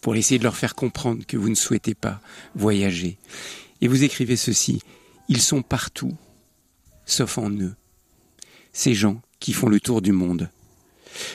pour 0.00 0.16
essayer 0.16 0.38
de 0.38 0.44
leur 0.44 0.56
faire 0.56 0.74
comprendre 0.74 1.26
que 1.26 1.36
vous 1.36 1.50
ne 1.50 1.54
souhaitez 1.54 1.94
pas 1.94 2.22
voyager. 2.54 3.18
Et 3.82 3.88
vous 3.88 4.04
écrivez 4.04 4.36
ceci, 4.36 4.80
ils 5.28 5.42
sont 5.42 5.60
partout, 5.60 6.16
sauf 7.04 7.36
en 7.36 7.50
eux. 7.50 7.74
Ces 8.72 8.94
gens 8.94 9.20
qui 9.38 9.52
font 9.52 9.68
le 9.68 9.80
tour 9.80 10.00
du 10.00 10.12
monde 10.12 10.48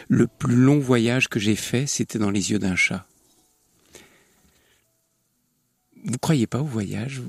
le 0.08 0.28
plus 0.28 0.56
long 0.56 0.80
voyage 0.80 1.28
que 1.28 1.40
j'ai 1.40 1.56
fait, 1.56 1.88
c'était 1.88 2.20
dans 2.20 2.32
les 2.32 2.52
yeux 2.52 2.60
d'un 2.60 2.76
chat. 2.76 3.06
Vous 6.06 6.18
croyez 6.18 6.48
pas 6.48 6.60
au 6.60 6.66
voyage? 6.66 7.22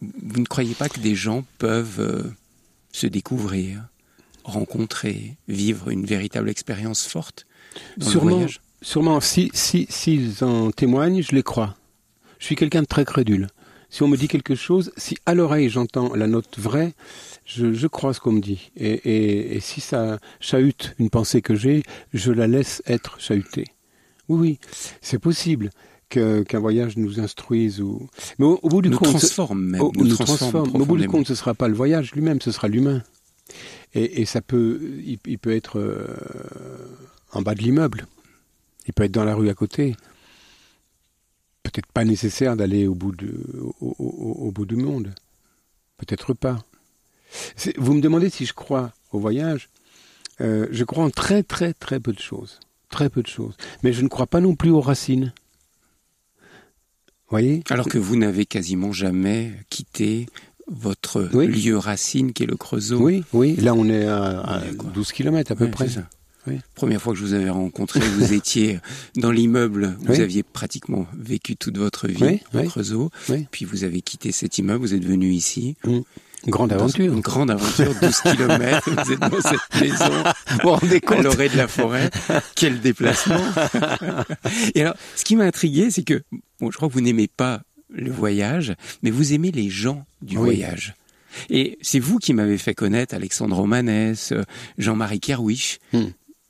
Vous, 0.00 0.40
ne 0.40 0.44
croyez 0.44 0.74
pas 0.74 0.88
que 0.88 1.00
des 1.00 1.14
gens 1.14 1.44
peuvent 1.58 2.00
euh, 2.00 2.22
se 2.92 3.06
découvrir, 3.06 3.88
rencontrer, 4.44 5.36
vivre 5.48 5.90
une 5.90 6.04
véritable 6.04 6.50
expérience 6.50 7.06
forte 7.06 7.46
dans 7.96 8.06
sûrement, 8.06 8.30
le 8.30 8.34
voyage? 8.34 8.60
Sûrement, 8.82 9.20
si 9.20 9.50
s'ils 9.54 9.90
si, 9.90 10.34
en 10.42 10.70
témoignent, 10.70 11.22
je 11.22 11.34
les 11.34 11.42
crois. 11.42 11.76
Je 12.38 12.46
suis 12.46 12.56
quelqu'un 12.56 12.82
de 12.82 12.86
très 12.86 13.04
crédule. 13.04 13.48
Si 13.90 14.02
on 14.02 14.08
me 14.08 14.16
dit 14.16 14.28
quelque 14.28 14.54
chose, 14.54 14.92
si 14.96 15.16
à 15.26 15.34
l'oreille 15.34 15.68
j'entends 15.68 16.14
la 16.14 16.26
note 16.26 16.58
vraie, 16.58 16.94
je, 17.44 17.72
je 17.72 17.86
crois 17.86 18.14
ce 18.14 18.20
qu'on 18.20 18.32
me 18.32 18.40
dit. 18.40 18.70
Et, 18.76 18.92
et, 18.92 19.56
et, 19.56 19.60
si 19.60 19.80
ça 19.80 20.18
chahute 20.38 20.94
une 20.98 21.10
pensée 21.10 21.42
que 21.42 21.54
j'ai, 21.54 21.82
je 22.14 22.32
la 22.32 22.46
laisse 22.46 22.82
être 22.86 23.20
chahutée. 23.20 23.66
Oui, 24.28 24.38
oui, 24.38 24.58
c'est 25.00 25.18
possible 25.18 25.70
qu'un 26.08 26.58
voyage 26.58 26.96
nous 26.96 27.20
instruise 27.20 27.80
ou 27.80 28.08
mais 28.38 28.44
au, 28.44 28.58
bout 28.68 28.82
du 28.82 28.90
nous 28.90 28.98
compte 28.98 29.10
transforme 29.10 29.62
même, 29.62 29.80
nous, 29.94 30.16
transforme, 30.16 30.74
au 30.74 30.84
bout 30.84 30.96
du 30.96 31.06
compte 31.06 31.28
ce 31.28 31.36
sera 31.36 31.54
pas 31.54 31.68
le 31.68 31.74
voyage 31.74 32.10
lui-même 32.16 32.40
ce 32.40 32.50
sera 32.50 32.66
l'humain 32.66 33.04
Et, 33.94 34.24
ça 34.24 34.40
peut, 34.40 34.80
il, 35.04 35.38
peut 35.38 35.54
être 35.54 35.78
euh, 35.78 36.06
en 37.32 37.42
bas 37.42 37.54
de 37.54 37.62
l'immeuble. 37.62 38.06
Il 38.86 38.92
peut 38.92 39.04
être 39.04 39.12
dans 39.12 39.24
la 39.24 39.34
rue 39.34 39.48
à 39.48 39.54
côté. 39.54 39.96
Peut-être 41.72 41.92
pas 41.92 42.04
nécessaire 42.04 42.56
d'aller 42.56 42.86
au 42.86 42.94
bout 42.94 43.12
de, 43.12 43.32
au, 43.80 44.50
bout 44.50 44.66
du 44.66 44.76
monde. 44.76 45.14
Peut-être 45.98 46.34
pas. 46.34 46.64
Vous 47.76 47.94
me 47.94 48.00
demandez 48.00 48.30
si 48.30 48.44
je 48.44 48.54
crois 48.54 48.92
au 49.12 49.20
voyage. 49.20 49.68
Euh, 50.40 50.66
je 50.70 50.84
crois 50.84 51.04
en 51.04 51.10
très 51.10 51.42
très 51.42 51.72
très 51.72 52.00
peu 52.00 52.12
de 52.12 52.18
choses. 52.18 52.58
Très 52.88 53.08
peu 53.08 53.22
de 53.22 53.28
choses. 53.28 53.56
Mais 53.82 53.92
je 53.92 54.02
ne 54.02 54.08
crois 54.08 54.26
pas 54.26 54.40
non 54.40 54.56
plus 54.56 54.70
aux 54.70 54.80
racines. 54.80 55.32
Voyez? 57.28 57.62
Alors 57.70 57.86
que 57.86 57.98
vous 57.98 58.16
n'avez 58.16 58.46
quasiment 58.46 58.90
jamais 58.90 59.52
quitté 59.68 60.26
votre 60.66 61.22
lieu 61.22 61.76
racine 61.76 62.32
qui 62.32 62.42
est 62.42 62.46
le 62.46 62.56
Creusot. 62.56 62.98
Oui, 62.98 63.22
oui. 63.32 63.54
Là, 63.56 63.74
on 63.74 63.88
est 63.88 64.06
à, 64.06 64.62
12 64.94 65.12
km 65.12 65.52
à 65.52 65.54
peu 65.54 65.70
près. 65.70 65.86
Première 66.74 67.00
fois 67.00 67.12
que 67.12 67.18
je 67.18 67.24
vous 67.24 67.34
avais 67.34 67.50
rencontré, 67.50 68.00
vous 68.00 68.32
étiez 68.32 68.78
dans 69.16 69.30
l'immeuble. 69.30 69.96
Vous 70.00 70.20
aviez 70.20 70.42
pratiquement 70.42 71.06
vécu 71.16 71.56
toute 71.56 71.78
votre 71.78 72.08
vie 72.08 72.40
au 72.54 72.62
Creusot. 72.62 73.10
Puis 73.50 73.64
vous 73.64 73.84
avez 73.84 74.00
quitté 74.00 74.32
cet 74.32 74.58
immeuble, 74.58 74.80
vous 74.80 74.94
êtes 74.94 75.04
venu 75.04 75.30
ici. 75.30 75.76
Mmh. 75.84 76.00
Grande 76.46 76.72
aventure. 76.72 77.12
Une 77.12 77.20
grande 77.20 77.50
aventure, 77.50 77.94
12 78.00 78.20
km. 78.22 78.90
Vous 78.90 79.12
êtes 79.12 79.20
dans 79.20 79.40
cette 79.42 79.80
maison. 79.80 80.24
Vous 80.62 80.70
rendez 80.70 81.00
compte 81.00 81.18
à 81.18 81.22
l'orée 81.22 81.50
de 81.50 81.56
la 81.56 81.68
forêt. 81.68 82.10
Quel 82.56 82.80
déplacement. 82.80 83.44
Et 84.74 84.80
alors, 84.80 84.94
ce 85.16 85.24
qui 85.24 85.36
m'a 85.36 85.44
intrigué, 85.44 85.90
c'est 85.90 86.02
que, 86.02 86.22
bon, 86.60 86.70
je 86.70 86.76
crois 86.76 86.88
que 86.88 86.94
vous 86.94 87.02
n'aimez 87.02 87.28
pas 87.28 87.60
le 87.90 88.10
voyage, 88.10 88.74
mais 89.02 89.10
vous 89.10 89.34
aimez 89.34 89.50
les 89.50 89.68
gens 89.68 90.06
du 90.22 90.36
voyage. 90.36 90.94
Et 91.48 91.78
c'est 91.80 92.00
vous 92.00 92.18
qui 92.18 92.34
m'avez 92.34 92.58
fait 92.58 92.74
connaître 92.74 93.14
Alexandre 93.14 93.56
Romanès, 93.56 94.32
euh, 94.32 94.42
Jean-Marie 94.78 95.20
Kerwisch, 95.20 95.78
hmm. 95.92 96.06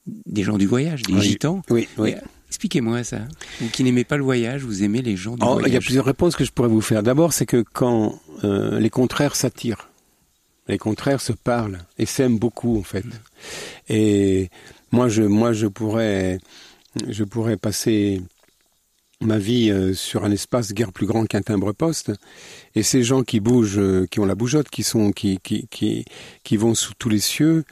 Des 0.07 0.43
gens 0.43 0.59
du 0.59 0.67
voyage, 0.67 1.03
des 1.03 1.21
gitans. 1.21 1.63
Oui, 1.71 1.89
oui. 1.99 2.15
Expliquez-moi 2.49 3.05
ça. 3.05 3.21
Vous 3.61 3.69
qui 3.69 3.85
n'aimez 3.85 4.05
pas 4.05 4.17
le 4.17 4.25
voyage, 4.25 4.63
vous 4.65 4.83
aimez 4.83 5.03
les 5.03 5.17
gens 5.17 5.37
du 5.37 5.45
voyage. 5.45 5.69
Il 5.69 5.75
y 5.75 5.77
a 5.77 5.81
plusieurs 5.81 6.05
réponses 6.05 6.35
que 6.35 6.45
je 6.45 6.51
pourrais 6.51 6.69
vous 6.69 6.81
faire. 6.81 7.03
D'abord, 7.03 7.33
c'est 7.33 7.47
que 7.47 7.63
quand 7.73 8.19
euh, 8.43 8.81
les 8.81 8.91
contraires 8.91 9.37
s'attirent, 9.37 9.89
les 10.67 10.79
contraires 10.79 11.21
se 11.21 11.33
parlent 11.33 11.79
et 11.99 12.07
s'aiment 12.07 12.39
beaucoup 12.39 12.77
en 12.77 12.83
fait. 12.83 13.05
Et 13.89 14.51
moi, 14.91 15.09
je, 15.09 15.23
moi, 15.23 15.53
je 15.53 15.69
pourrais, 15.69 16.39
je 17.09 17.23
pourrais 17.23 17.57
passer 17.57 18.21
ma 19.21 19.39
vie 19.39 19.71
euh, 19.71 19.95
sur 19.95 20.25
un 20.25 20.33
espace 20.33 20.73
guère 20.73 20.93
plus 20.93 21.07
grand 21.07 21.27
qu'un 21.27 21.43
timbre-poste. 21.43 22.13
Et 22.75 22.83
ces 22.83 23.05
gens 23.05 23.23
qui 23.23 23.39
bougent, 23.39 23.79
euh, 23.79 24.07
qui 24.11 24.19
ont 24.19 24.25
la 24.25 24.35
bougeotte, 24.35 24.71
qui 24.71 24.83
sont, 24.83 25.13
qui, 25.13 25.39
qui, 25.43 25.69
qui, 25.71 26.05
qui 26.43 26.57
vont 26.57 26.75
sous 26.75 26.95
tous 26.99 27.11
les 27.11 27.21
cieux, 27.21 27.65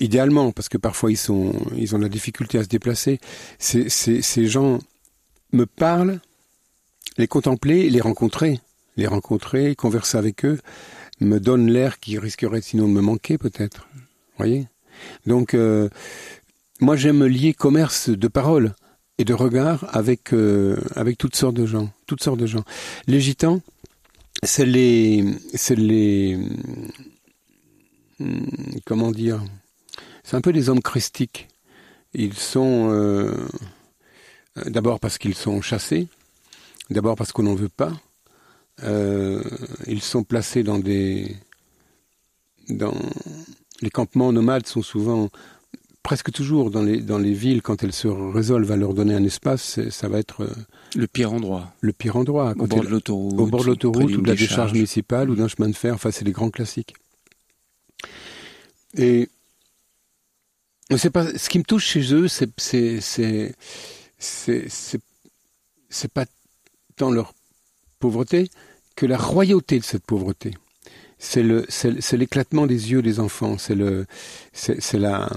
idéalement, 0.00 0.52
parce 0.52 0.68
que 0.68 0.78
parfois 0.78 1.10
ils 1.10 1.16
sont, 1.16 1.52
ils 1.76 1.94
ont 1.94 1.98
de 1.98 2.04
la 2.04 2.08
difficulté 2.08 2.58
à 2.58 2.64
se 2.64 2.68
déplacer. 2.68 3.20
Ces, 3.58 3.88
ces, 3.88 4.46
gens 4.46 4.78
me 5.52 5.66
parlent, 5.66 6.20
les 7.16 7.26
contempler, 7.26 7.90
les 7.90 8.00
rencontrer, 8.00 8.60
les 8.96 9.06
rencontrer, 9.06 9.74
converser 9.74 10.18
avec 10.18 10.44
eux, 10.44 10.58
me 11.20 11.38
donnent 11.38 11.70
l'air 11.70 12.00
qui 12.00 12.18
risquerait 12.18 12.60
sinon 12.60 12.88
de 12.88 12.92
me 12.92 13.00
manquer 13.00 13.38
peut-être. 13.38 13.88
Voyez? 14.36 14.66
Donc 15.26 15.54
euh, 15.54 15.88
moi 16.80 16.96
j'aime 16.96 17.24
lier 17.24 17.54
commerce 17.54 18.10
de 18.10 18.28
paroles 18.28 18.74
et 19.18 19.24
de 19.24 19.34
regard 19.34 19.86
avec 19.96 20.32
euh, 20.32 20.76
avec 20.96 21.18
toutes 21.18 21.36
sortes 21.36 21.54
de 21.54 21.66
gens, 21.66 21.90
toutes 22.06 22.22
sortes 22.22 22.40
de 22.40 22.46
gens. 22.46 22.64
Les 23.06 23.20
gitans, 23.20 23.60
c'est 24.42 24.66
les 24.66 25.24
c'est 25.54 25.76
les 25.76 26.36
hmm, 28.18 28.46
comment 28.84 29.12
dire, 29.12 29.42
c'est 30.24 30.36
un 30.36 30.40
peu 30.40 30.52
des 30.52 30.68
hommes 30.68 30.82
christiques. 30.82 31.48
Ils 32.14 32.34
sont 32.34 32.88
euh, 32.90 33.32
d'abord 34.66 34.98
parce 34.98 35.18
qu'ils 35.18 35.34
sont 35.34 35.60
chassés, 35.60 36.08
d'abord 36.90 37.14
parce 37.14 37.30
qu'on 37.30 37.44
n'en 37.44 37.54
veut 37.54 37.68
pas. 37.68 37.92
Euh, 38.82 39.42
ils 39.86 40.02
sont 40.02 40.24
placés 40.24 40.64
dans 40.64 40.78
des 40.80 41.36
dans 42.68 42.94
les 43.82 43.90
campements 43.90 44.32
nomades 44.32 44.66
sont 44.66 44.82
souvent 44.82 45.28
presque 46.04 46.30
toujours 46.30 46.70
dans 46.70 46.82
les, 46.82 47.00
dans 47.00 47.18
les 47.18 47.32
villes, 47.32 47.62
quand 47.62 47.82
elles 47.82 47.92
se 47.92 48.06
résolvent 48.06 48.70
à 48.70 48.76
leur 48.76 48.94
donner 48.94 49.14
un 49.14 49.24
espace, 49.24 49.80
ça 49.88 50.08
va 50.08 50.18
être... 50.18 50.42
Euh, 50.42 50.50
le 50.94 51.06
pire 51.06 51.32
endroit. 51.32 51.72
Le 51.80 51.92
pire 51.92 52.16
endroit. 52.16 52.52
Au 52.58 52.66
bord 52.66 52.84
de 52.84 52.88
l'autoroute. 52.88 53.40
Au 53.40 53.46
bord 53.46 53.62
de 53.62 53.66
l'autoroute, 53.68 54.12
ou 54.12 54.20
de 54.20 54.28
la 54.28 54.36
décharge 54.36 54.74
municipale, 54.74 55.30
ou 55.30 55.34
d'un 55.34 55.48
chemin 55.48 55.68
de 55.68 55.74
fer. 55.74 55.94
Enfin, 55.94 56.10
c'est 56.10 56.26
les 56.26 56.32
grands 56.32 56.50
classiques. 56.50 56.94
Et 58.96 59.28
ce 60.96 61.48
qui 61.48 61.58
me 61.58 61.64
touche 61.64 61.86
chez 61.86 62.14
eux, 62.14 62.28
c'est 62.28 62.50
c'est 64.18 66.12
pas 66.12 66.26
tant 66.96 67.10
leur 67.10 67.34
pauvreté 67.98 68.50
que 68.96 69.06
la 69.06 69.16
royauté 69.16 69.78
de 69.78 69.84
cette 69.84 70.04
pauvreté. 70.04 70.52
C'est 71.18 71.42
l'éclatement 72.16 72.66
des 72.66 72.92
yeux 72.92 73.02
des 73.02 73.20
enfants. 73.20 73.56
C'est 73.58 73.74
le 73.74 74.06
c'est 74.52 74.98
la 74.98 75.30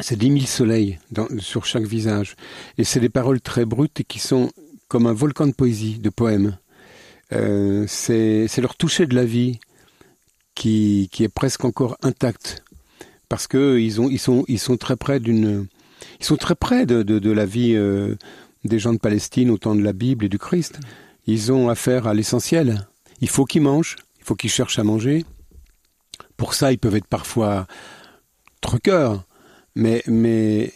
c'est 0.00 0.16
dix 0.16 0.30
mille 0.30 0.46
soleils 0.46 0.98
sur 1.38 1.66
chaque 1.66 1.84
visage. 1.84 2.36
Et 2.78 2.84
c'est 2.84 3.00
des 3.00 3.08
paroles 3.08 3.40
très 3.40 3.64
brutes 3.64 4.00
et 4.00 4.04
qui 4.04 4.18
sont 4.18 4.50
comme 4.88 5.06
un 5.06 5.12
volcan 5.12 5.46
de 5.46 5.52
poésie, 5.52 5.98
de 5.98 6.10
poèmes. 6.10 6.58
Euh, 7.32 7.84
c'est 7.88 8.48
leur 8.58 8.76
toucher 8.76 9.06
de 9.06 9.14
la 9.14 9.24
vie 9.24 9.58
qui, 10.54 11.08
qui 11.12 11.24
est 11.24 11.28
presque 11.28 11.64
encore 11.64 11.96
intact. 12.02 12.62
Parce 13.32 13.46
que 13.46 13.78
ils, 13.78 13.98
ont, 13.98 14.10
ils, 14.10 14.58
sont, 14.58 14.76
très 14.76 14.94
près 14.94 15.18
de, 15.18 15.66
la 17.30 17.46
vie 17.46 17.74
euh, 17.74 18.14
des 18.64 18.78
gens 18.78 18.92
de 18.92 18.98
Palestine 18.98 19.48
au 19.48 19.56
temps 19.56 19.74
de 19.74 19.80
la 19.80 19.94
Bible 19.94 20.26
et 20.26 20.28
du 20.28 20.38
Christ. 20.38 20.80
Ils 21.26 21.50
ont 21.50 21.70
affaire 21.70 22.06
à 22.06 22.12
l'essentiel. 22.12 22.86
Il 23.22 23.30
faut 23.30 23.46
qu'ils 23.46 23.62
mangent, 23.62 23.96
il 24.18 24.24
faut 24.24 24.34
qu'ils 24.34 24.50
cherchent 24.50 24.78
à 24.78 24.84
manger. 24.84 25.24
Pour 26.36 26.52
ça, 26.52 26.72
ils 26.72 26.78
peuvent 26.78 26.94
être 26.94 27.06
parfois 27.06 27.66
truqueurs, 28.60 29.24
mais, 29.76 30.70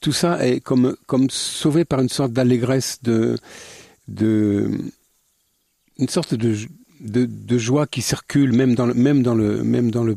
tout 0.00 0.10
ça 0.10 0.44
est 0.44 0.58
comme, 0.58 0.96
sauvé 1.30 1.84
par 1.84 2.00
une 2.00 2.08
sorte 2.08 2.32
d'allégresse, 2.32 2.98
de, 3.04 3.38
une 5.98 6.08
sorte 6.08 6.34
de, 6.34 7.58
joie 7.58 7.86
qui 7.86 8.02
circule 8.02 8.54
même 8.54 8.74
dans 8.74 8.86
le 8.86 10.16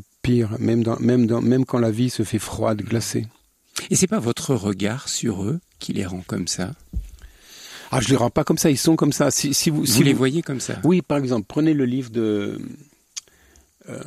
même, 0.58 0.82
dans, 0.82 0.98
même, 1.00 1.26
dans, 1.26 1.40
même 1.40 1.64
quand 1.64 1.78
la 1.78 1.90
vie 1.90 2.10
se 2.10 2.22
fait 2.22 2.38
froide, 2.38 2.82
glacée. 2.82 3.26
Et 3.90 3.96
c'est 3.96 4.06
pas 4.06 4.18
votre 4.18 4.54
regard 4.54 5.08
sur 5.08 5.44
eux 5.44 5.60
qui 5.78 5.92
les 5.92 6.06
rend 6.06 6.22
comme 6.26 6.48
ça? 6.48 6.72
Ah, 7.90 8.00
je 8.00 8.08
les 8.08 8.16
rends 8.16 8.30
pas 8.30 8.44
comme 8.44 8.58
ça, 8.58 8.70
ils 8.70 8.78
sont 8.78 8.96
comme 8.96 9.12
ça. 9.12 9.30
Si, 9.30 9.54
si 9.54 9.70
vous, 9.70 9.86
si 9.86 10.02
les 10.02 10.12
voyez 10.12 10.42
comme 10.42 10.60
ça? 10.60 10.80
Oui, 10.84 11.02
par 11.02 11.18
exemple, 11.18 11.46
prenez 11.48 11.72
le 11.72 11.84
livre 11.84 12.10
de. 12.10 12.58
Euh, 13.88 14.02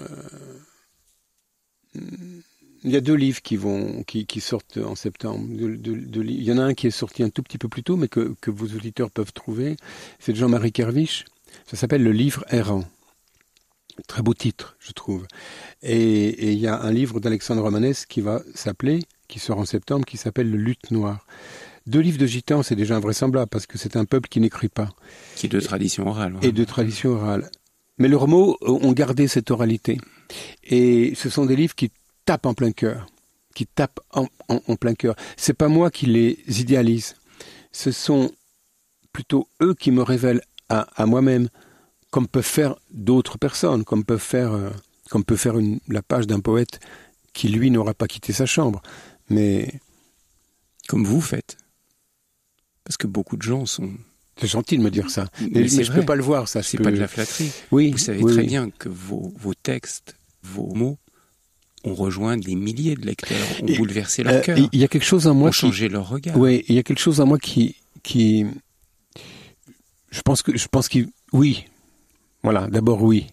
il 1.95 2.91
y 2.91 2.95
a 2.95 3.01
deux 3.01 3.13
livres 3.13 3.41
qui 3.41 3.55
vont 3.55 4.03
qui, 4.03 4.25
qui 4.25 4.41
sortent 4.41 4.77
en 4.77 4.95
septembre. 4.95 5.45
il 5.49 6.43
y 6.43 6.51
en 6.51 6.57
a 6.57 6.63
un 6.63 6.73
qui 6.73 6.87
est 6.87 6.91
sorti 6.91 7.23
un 7.23 7.29
tout 7.29 7.43
petit 7.43 7.57
peu 7.57 7.67
plus 7.67 7.83
tôt, 7.83 7.95
mais 7.95 8.07
que, 8.07 8.35
que 8.41 8.51
vos 8.51 8.67
auditeurs 8.67 9.11
peuvent 9.11 9.33
trouver. 9.33 9.77
C'est 10.19 10.33
de 10.33 10.37
Jean-Marie 10.37 10.71
Kerviche. 10.71 11.25
Ça 11.65 11.77
s'appelle 11.77 12.03
Le 12.03 12.11
livre 12.11 12.45
errant. 12.49 12.83
Très 14.07 14.21
beau 14.21 14.33
titre, 14.33 14.75
je 14.79 14.91
trouve. 14.91 15.25
Et, 15.81 16.51
il 16.51 16.59
y 16.59 16.67
a 16.67 16.79
un 16.81 16.91
livre 16.91 17.19
d'Alexandre 17.19 17.61
Romanès 17.61 18.05
qui 18.05 18.21
va 18.21 18.41
s'appeler, 18.55 19.03
qui 19.27 19.39
sort 19.39 19.59
en 19.59 19.65
septembre, 19.65 20.05
qui 20.05 20.17
s'appelle 20.17 20.49
Le 20.49 20.57
lutte 20.57 20.91
noire. 20.91 21.25
Deux 21.87 21.99
livres 21.99 22.17
de 22.19 22.25
gitans, 22.25 22.61
c'est 22.61 22.75
déjà 22.75 22.95
invraisemblable 22.95 23.49
parce 23.49 23.65
que 23.65 23.77
c'est 23.77 23.95
un 23.95 24.05
peuple 24.05 24.29
qui 24.29 24.39
n'écrit 24.39 24.69
pas. 24.69 24.89
Qui 25.35 25.47
est 25.47 25.49
de 25.49 25.59
tradition 25.59 26.07
orale. 26.07 26.35
Et 26.41 26.51
de 26.51 26.63
tradition 26.63 27.11
orale. 27.11 27.49
Mais 27.97 28.07
leurs 28.07 28.27
mots 28.27 28.57
ont 28.61 28.91
gardé 28.93 29.27
cette 29.27 29.51
oralité. 29.51 29.97
Et 30.63 31.13
ce 31.15 31.29
sont 31.29 31.45
des 31.45 31.55
livres 31.55 31.75
qui 31.75 31.91
tapent 32.25 32.45
en 32.45 32.53
plein 32.53 32.71
cœur, 32.71 33.07
qui 33.55 33.65
tapent 33.65 33.99
en, 34.11 34.27
plein 34.75 34.93
cœur. 34.93 35.15
C'est 35.35 35.53
pas 35.53 35.67
moi 35.67 35.89
qui 35.91 36.05
les 36.05 36.37
idéalise. 36.61 37.15
Ce 37.71 37.91
sont 37.91 38.31
plutôt 39.11 39.47
eux 39.61 39.73
qui 39.73 39.91
me 39.91 40.03
révèlent 40.03 40.41
à, 40.69 41.05
moi-même, 41.07 41.49
comme 42.09 42.27
peuvent 42.27 42.43
faire 42.43 42.75
d'autres 42.91 43.37
personnes, 43.37 43.83
comme 43.83 44.03
peuvent 44.03 44.19
faire, 44.19 44.53
euh, 44.53 44.69
comme 45.09 45.23
peut 45.23 45.35
faire 45.35 45.57
une, 45.57 45.79
la 45.87 46.01
page 46.01 46.27
d'un 46.27 46.39
poète 46.39 46.79
qui 47.33 47.49
lui 47.49 47.71
n'aura 47.71 47.93
pas 47.93 48.07
quitté 48.07 48.33
sa 48.33 48.45
chambre, 48.45 48.81
mais 49.29 49.73
comme 50.87 51.05
vous 51.05 51.21
faites, 51.21 51.57
parce 52.83 52.97
que 52.97 53.07
beaucoup 53.07 53.37
de 53.37 53.43
gens 53.43 53.65
sont 53.65 53.91
c'est 54.39 54.47
gentil 54.47 54.77
de 54.77 54.83
me 54.83 54.89
dire 54.89 55.09
ça. 55.09 55.27
Mais, 55.51 55.67
je 55.67 55.91
ne 55.91 55.95
peux 55.97 56.05
pas 56.05 56.15
le 56.15 56.23
voir, 56.23 56.47
ça. 56.47 56.63
C'est 56.63 56.77
pas 56.77 56.91
de 56.91 56.97
la 56.97 57.09
flatterie. 57.09 57.51
Oui. 57.71 57.91
Vous 57.91 57.97
savez 57.97 58.23
très 58.23 58.43
bien 58.43 58.69
que 58.69 58.87
vos, 58.87 59.33
vos 59.37 59.53
textes, 59.53 60.15
vos 60.43 60.73
mots 60.73 60.97
on 61.83 61.93
rejoint 61.93 62.37
des 62.37 62.55
milliers 62.55 62.95
de 62.95 63.05
lecteurs, 63.05 63.37
ont 63.61 63.65
bouleversé 63.77 64.23
leur 64.23 64.33
euh, 64.33 64.41
cœur. 64.41 64.57
Il 64.57 64.79
y 64.79 64.83
a 64.83 64.87
quelque 64.87 65.05
chose 65.05 65.27
en 65.27 65.33
moi 65.33 65.49
qui... 65.49 65.57
changé 65.57 65.87
leur 65.87 66.09
regard. 66.09 66.37
Oui, 66.37 66.65
il 66.67 66.75
y 66.75 66.79
a 66.79 66.83
quelque 66.83 66.99
chose 66.99 67.21
en 67.21 67.25
moi 67.25 67.37
qui, 67.39 67.75
qui, 68.03 68.45
je 70.11 70.21
pense 70.21 70.41
que, 70.41 70.57
je 70.57 70.67
pense 70.67 70.89
qu'il, 70.89 71.07
oui, 71.31 71.65
voilà, 72.43 72.67
d'abord 72.67 73.03
oui, 73.03 73.27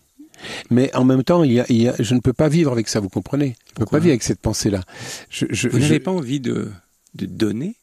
Mais 0.71 0.95
en 0.95 1.05
même 1.05 1.25
temps, 1.25 1.45
il 1.45 1.53
y 1.53 1.61
a, 1.61 1.67
il 1.69 1.83
y 1.83 1.89
a, 1.89 1.95
je 1.99 2.15
ne 2.15 2.21
peux 2.21 2.33
pas 2.33 2.49
vivre 2.49 2.73
avec 2.73 2.89
ça, 2.89 3.01
vous 3.01 3.09
comprenez? 3.09 3.57
Je 3.69 3.73
ne 3.73 3.85
peux 3.85 3.91
pas 3.91 3.99
vivre 3.99 4.13
avec 4.13 4.23
cette 4.23 4.41
pensée-là. 4.41 4.83
Je, 5.31 5.47
je, 5.51 5.69
vous 5.69 5.79
n'avez 5.79 6.01
pas 6.01 6.11
envie 6.11 6.41
de, 6.41 6.71
de 7.15 7.27
donner? 7.27 7.77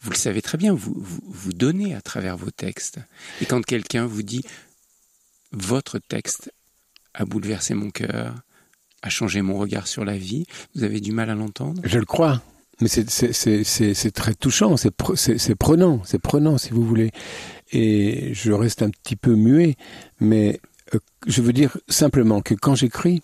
Vous 0.00 0.10
le 0.10 0.16
savez 0.16 0.42
très 0.42 0.58
bien, 0.58 0.74
vous, 0.74 0.94
vous, 0.96 1.20
vous 1.24 1.52
donnez 1.52 1.94
à 1.94 2.00
travers 2.00 2.36
vos 2.36 2.50
textes. 2.50 2.98
Et 3.40 3.46
quand 3.46 3.64
quelqu'un 3.64 4.06
vous 4.06 4.22
dit 4.22 4.42
votre 5.52 5.98
texte 5.98 6.52
a 7.14 7.24
bouleversé 7.24 7.74
mon 7.74 7.90
cœur, 7.90 8.34
a 9.02 9.10
changé 9.10 9.42
mon 9.42 9.58
regard 9.58 9.86
sur 9.86 10.04
la 10.04 10.16
vie, 10.16 10.46
vous 10.74 10.84
avez 10.84 11.00
du 11.00 11.12
mal 11.12 11.30
à 11.30 11.34
l'entendre? 11.34 11.80
Je 11.84 11.98
le 11.98 12.04
crois. 12.04 12.42
Mais 12.80 12.88
c'est 12.88 14.10
très 14.12 14.34
touchant, 14.34 14.76
c'est 14.76 14.90
prenant, 15.54 16.02
c'est 16.04 16.18
prenant 16.18 16.58
si 16.58 16.70
vous 16.70 16.84
voulez. 16.84 17.12
Et 17.72 18.34
je 18.34 18.52
reste 18.52 18.82
un 18.82 18.90
petit 18.90 19.16
peu 19.16 19.34
muet, 19.34 19.76
mais 20.20 20.60
euh, 20.94 20.98
je 21.26 21.40
veux 21.42 21.52
dire 21.52 21.76
simplement 21.88 22.42
que 22.42 22.54
quand 22.54 22.74
j'écris, 22.74 23.22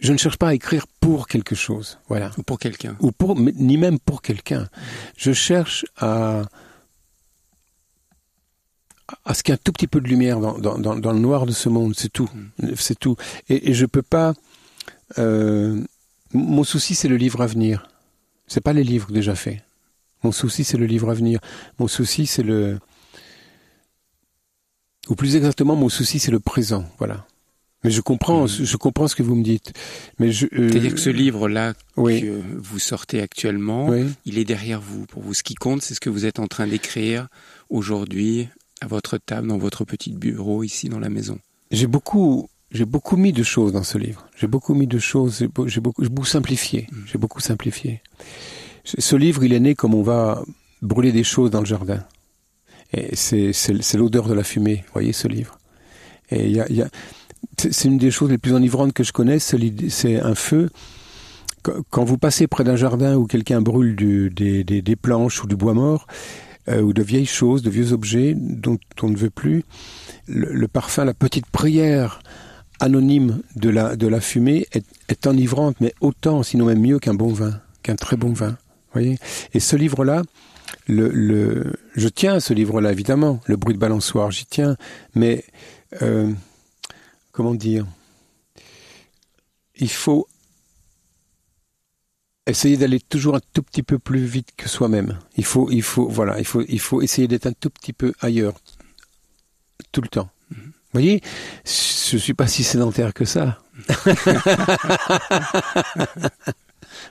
je 0.00 0.12
ne 0.12 0.18
cherche 0.18 0.36
pas 0.36 0.48
à 0.48 0.54
écrire 0.54 0.86
pour 1.00 1.28
quelque 1.28 1.54
chose, 1.54 1.98
voilà. 2.08 2.30
Ou 2.36 2.42
pour 2.42 2.58
quelqu'un. 2.58 2.96
Ou 3.00 3.12
pour, 3.12 3.38
ni 3.38 3.78
même 3.78 3.98
pour 3.98 4.22
quelqu'un. 4.22 4.68
Je 5.16 5.32
cherche 5.32 5.86
à 5.96 6.42
à 9.24 9.34
ce 9.34 9.42
qu'il 9.42 9.52
y 9.52 9.54
ait 9.54 9.58
un 9.58 9.62
tout 9.62 9.72
petit 9.72 9.86
peu 9.86 10.00
de 10.00 10.08
lumière 10.08 10.40
dans, 10.40 10.58
dans, 10.58 10.78
dans, 10.78 11.12
le 11.12 11.18
noir 11.18 11.46
de 11.46 11.52
ce 11.52 11.68
monde, 11.68 11.94
c'est 11.96 12.12
tout, 12.12 12.28
mm. 12.58 12.70
c'est 12.76 12.98
tout. 12.98 13.16
Et, 13.48 13.70
et, 13.70 13.74
je 13.74 13.86
peux 13.86 14.02
pas. 14.02 14.34
Euh, 15.18 15.80
mon 16.32 16.64
souci, 16.64 16.94
c'est 16.94 17.08
le 17.08 17.16
livre 17.16 17.40
à 17.40 17.46
venir. 17.46 17.88
C'est 18.48 18.60
pas 18.60 18.72
les 18.72 18.84
livres 18.84 19.12
déjà 19.12 19.34
faits. 19.34 19.62
Mon 20.22 20.32
souci, 20.32 20.64
c'est 20.64 20.76
le 20.76 20.86
livre 20.86 21.10
à 21.10 21.14
venir. 21.14 21.40
Mon 21.78 21.88
souci, 21.88 22.26
c'est 22.26 22.42
le. 22.42 22.78
Ou 25.08 25.14
plus 25.14 25.36
exactement, 25.36 25.76
mon 25.76 25.88
souci, 25.88 26.18
c'est 26.18 26.30
le 26.30 26.40
présent. 26.40 26.84
Voilà. 26.98 27.26
Mais 27.84 27.90
je 27.90 28.00
comprends, 28.00 28.44
mm. 28.44 28.48
je 28.48 28.76
comprends 28.76 29.06
ce 29.06 29.14
que 29.14 29.22
vous 29.22 29.34
me 29.36 29.44
dites. 29.44 29.72
Mais 30.18 30.32
je. 30.32 30.46
Euh, 30.46 30.68
C'est-à-dire 30.68 30.94
que 30.94 31.00
ce 31.00 31.10
livre-là 31.10 31.74
que 31.96 32.40
vous 32.58 32.78
sortez 32.78 33.20
actuellement, 33.20 33.90
il 34.24 34.38
est 34.38 34.44
derrière 34.44 34.80
vous. 34.80 35.06
Pour 35.06 35.22
vous, 35.22 35.34
ce 35.34 35.42
qui 35.42 35.54
compte, 35.54 35.82
c'est 35.82 35.94
ce 35.94 36.00
que 36.00 36.10
vous 36.10 36.26
êtes 36.26 36.40
en 36.40 36.48
train 36.48 36.66
d'écrire 36.66 37.28
aujourd'hui 37.70 38.48
à 38.80 38.86
votre 38.86 39.18
table, 39.18 39.48
dans 39.48 39.58
votre 39.58 39.84
petit 39.84 40.12
bureau, 40.12 40.62
ici 40.62 40.88
dans 40.88 40.98
la 40.98 41.08
maison 41.08 41.38
J'ai 41.70 41.86
beaucoup, 41.86 42.50
j'ai 42.72 42.84
beaucoup 42.84 43.16
mis 43.16 43.32
de 43.32 43.42
choses 43.42 43.72
dans 43.72 43.84
ce 43.84 43.98
livre. 43.98 44.26
J'ai 44.36 44.48
beaucoup 44.48 44.74
mis 44.74 44.86
de 44.86 44.98
choses, 44.98 45.38
j'ai 45.38 45.80
beaucoup, 45.80 46.02
j'ai 46.02 46.10
beaucoup 46.10 46.26
simplifié. 46.26 46.88
Mm. 46.90 46.96
J'ai 47.06 47.18
beaucoup 47.18 47.40
simplifié. 47.40 48.02
Ce 48.84 49.16
livre, 49.16 49.44
il 49.44 49.52
est 49.52 49.60
né 49.60 49.74
comme 49.74 49.94
on 49.94 50.02
va 50.02 50.42
brûler 50.82 51.12
des 51.12 51.24
choses 51.24 51.50
dans 51.50 51.60
le 51.60 51.66
jardin. 51.66 52.04
C'est, 53.12 53.52
l'odeur 53.94 54.28
de 54.28 54.34
la 54.34 54.44
fumée, 54.44 54.84
voyez 54.92 55.12
ce 55.12 55.28
livre. 55.28 55.58
Et 56.30 56.48
y 56.50 56.60
a 56.60 56.88
c'est 57.58 57.88
une 57.88 57.98
des 57.98 58.10
choses 58.10 58.30
les 58.30 58.38
plus 58.38 58.54
enivrantes 58.54 58.92
que 58.92 59.04
je 59.04 59.12
connaisse, 59.12 59.54
c'est 59.88 60.20
un 60.20 60.34
feu. 60.34 60.68
Quand 61.90 62.04
vous 62.04 62.18
passez 62.18 62.46
près 62.46 62.64
d'un 62.64 62.76
jardin 62.76 63.16
où 63.16 63.26
quelqu'un 63.26 63.60
brûle 63.60 63.96
du, 63.96 64.30
des, 64.30 64.62
des, 64.62 64.82
des, 64.82 64.96
planches 64.96 65.42
ou 65.42 65.46
du 65.46 65.56
bois 65.56 65.74
mort, 65.74 66.06
euh, 66.68 66.80
ou 66.80 66.92
de 66.92 67.02
vieilles 67.02 67.26
choses, 67.26 67.62
de 67.62 67.70
vieux 67.70 67.92
objets 67.92 68.34
dont 68.36 68.78
on 69.02 69.08
ne 69.08 69.16
veut 69.16 69.30
plus. 69.30 69.64
Le, 70.28 70.68
parfum, 70.68 71.04
la 71.04 71.14
petite 71.14 71.46
prière 71.46 72.20
anonyme 72.78 73.40
de 73.56 73.70
la, 73.70 73.96
de 73.96 74.06
la 74.06 74.20
fumée 74.20 74.66
est, 74.72 74.84
est 75.08 75.26
enivrante, 75.26 75.76
mais 75.80 75.94
autant, 76.00 76.42
sinon 76.42 76.66
même 76.66 76.80
mieux 76.80 76.98
qu'un 76.98 77.14
bon 77.14 77.32
vin, 77.32 77.60
qu'un 77.82 77.96
très 77.96 78.16
bon 78.16 78.32
vin. 78.32 78.56
Voyez 78.92 79.18
Et 79.54 79.60
ce 79.60 79.76
livre-là, 79.76 80.22
le, 80.86 81.08
le, 81.08 81.74
je 81.94 82.08
tiens 82.08 82.34
à 82.34 82.40
ce 82.40 82.54
livre-là, 82.54 82.92
évidemment, 82.92 83.40
le 83.46 83.56
bruit 83.56 83.74
de 83.74 83.78
balançoire, 83.78 84.30
j'y 84.30 84.46
tiens, 84.46 84.76
mais 85.14 85.44
euh, 86.02 86.32
comment 87.32 87.54
dire? 87.54 87.86
Il 89.76 89.90
faut 89.90 90.26
essayer 92.46 92.76
d'aller 92.76 93.00
toujours 93.00 93.34
un 93.34 93.40
tout 93.52 93.62
petit 93.62 93.82
peu 93.82 93.98
plus 93.98 94.24
vite 94.24 94.50
que 94.56 94.68
soi-même. 94.68 95.18
Il 95.36 95.44
faut, 95.44 95.70
il 95.70 95.82
faut, 95.82 96.08
voilà, 96.08 96.38
il 96.38 96.46
faut, 96.46 96.62
il 96.68 96.80
faut 96.80 97.02
essayer 97.02 97.28
d'être 97.28 97.46
un 97.46 97.52
tout 97.52 97.70
petit 97.70 97.92
peu 97.92 98.12
ailleurs 98.20 98.54
tout 99.92 100.00
le 100.00 100.08
temps. 100.08 100.30
Vous 100.50 101.02
voyez, 101.02 101.20
je 101.64 102.16
suis 102.16 102.32
pas 102.32 102.46
si 102.46 102.64
sédentaire 102.64 103.12
que 103.12 103.26
ça. 103.26 103.58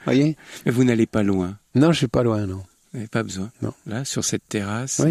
voyez? 0.05 0.35
Mais 0.65 0.71
vous 0.71 0.83
n'allez 0.83 1.05
pas 1.05 1.21
loin. 1.21 1.59
Non, 1.75 1.91
je 1.91 1.97
suis 1.97 2.07
pas 2.07 2.23
loin, 2.23 2.47
non. 2.47 2.63
N'avez 2.95 3.07
pas 3.07 3.23
besoin. 3.23 3.51
Non. 3.61 3.73
Là, 3.85 4.05
sur 4.05 4.25
cette 4.25 4.47
terrasse, 4.49 5.01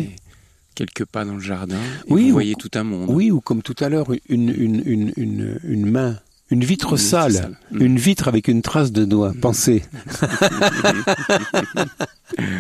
quelques 0.75 1.05
pas 1.05 1.25
dans 1.25 1.35
le 1.35 1.41
jardin, 1.41 1.79
oui, 2.09 2.27
vous 2.27 2.33
voyez 2.33 2.55
tout 2.55 2.71
un 2.75 2.83
monde. 2.83 3.11
Oui, 3.11 3.31
ou 3.31 3.41
comme 3.41 3.63
tout 3.63 3.77
à 3.81 3.89
l'heure, 3.89 4.09
une, 4.29 4.49
une, 4.49 4.83
une, 4.85 5.13
une, 5.17 5.61
une 5.63 5.91
main 5.91 6.19
une 6.51 6.63
vitre 6.63 6.97
sale, 6.97 7.57
une 7.73 7.97
vitre 7.97 8.29
avec 8.29 8.49
une 8.49 8.61
trace 8.61 8.93
de 8.93 9.05
doigt, 9.05 9.31
mm. 9.31 9.41
pensez. 9.41 9.83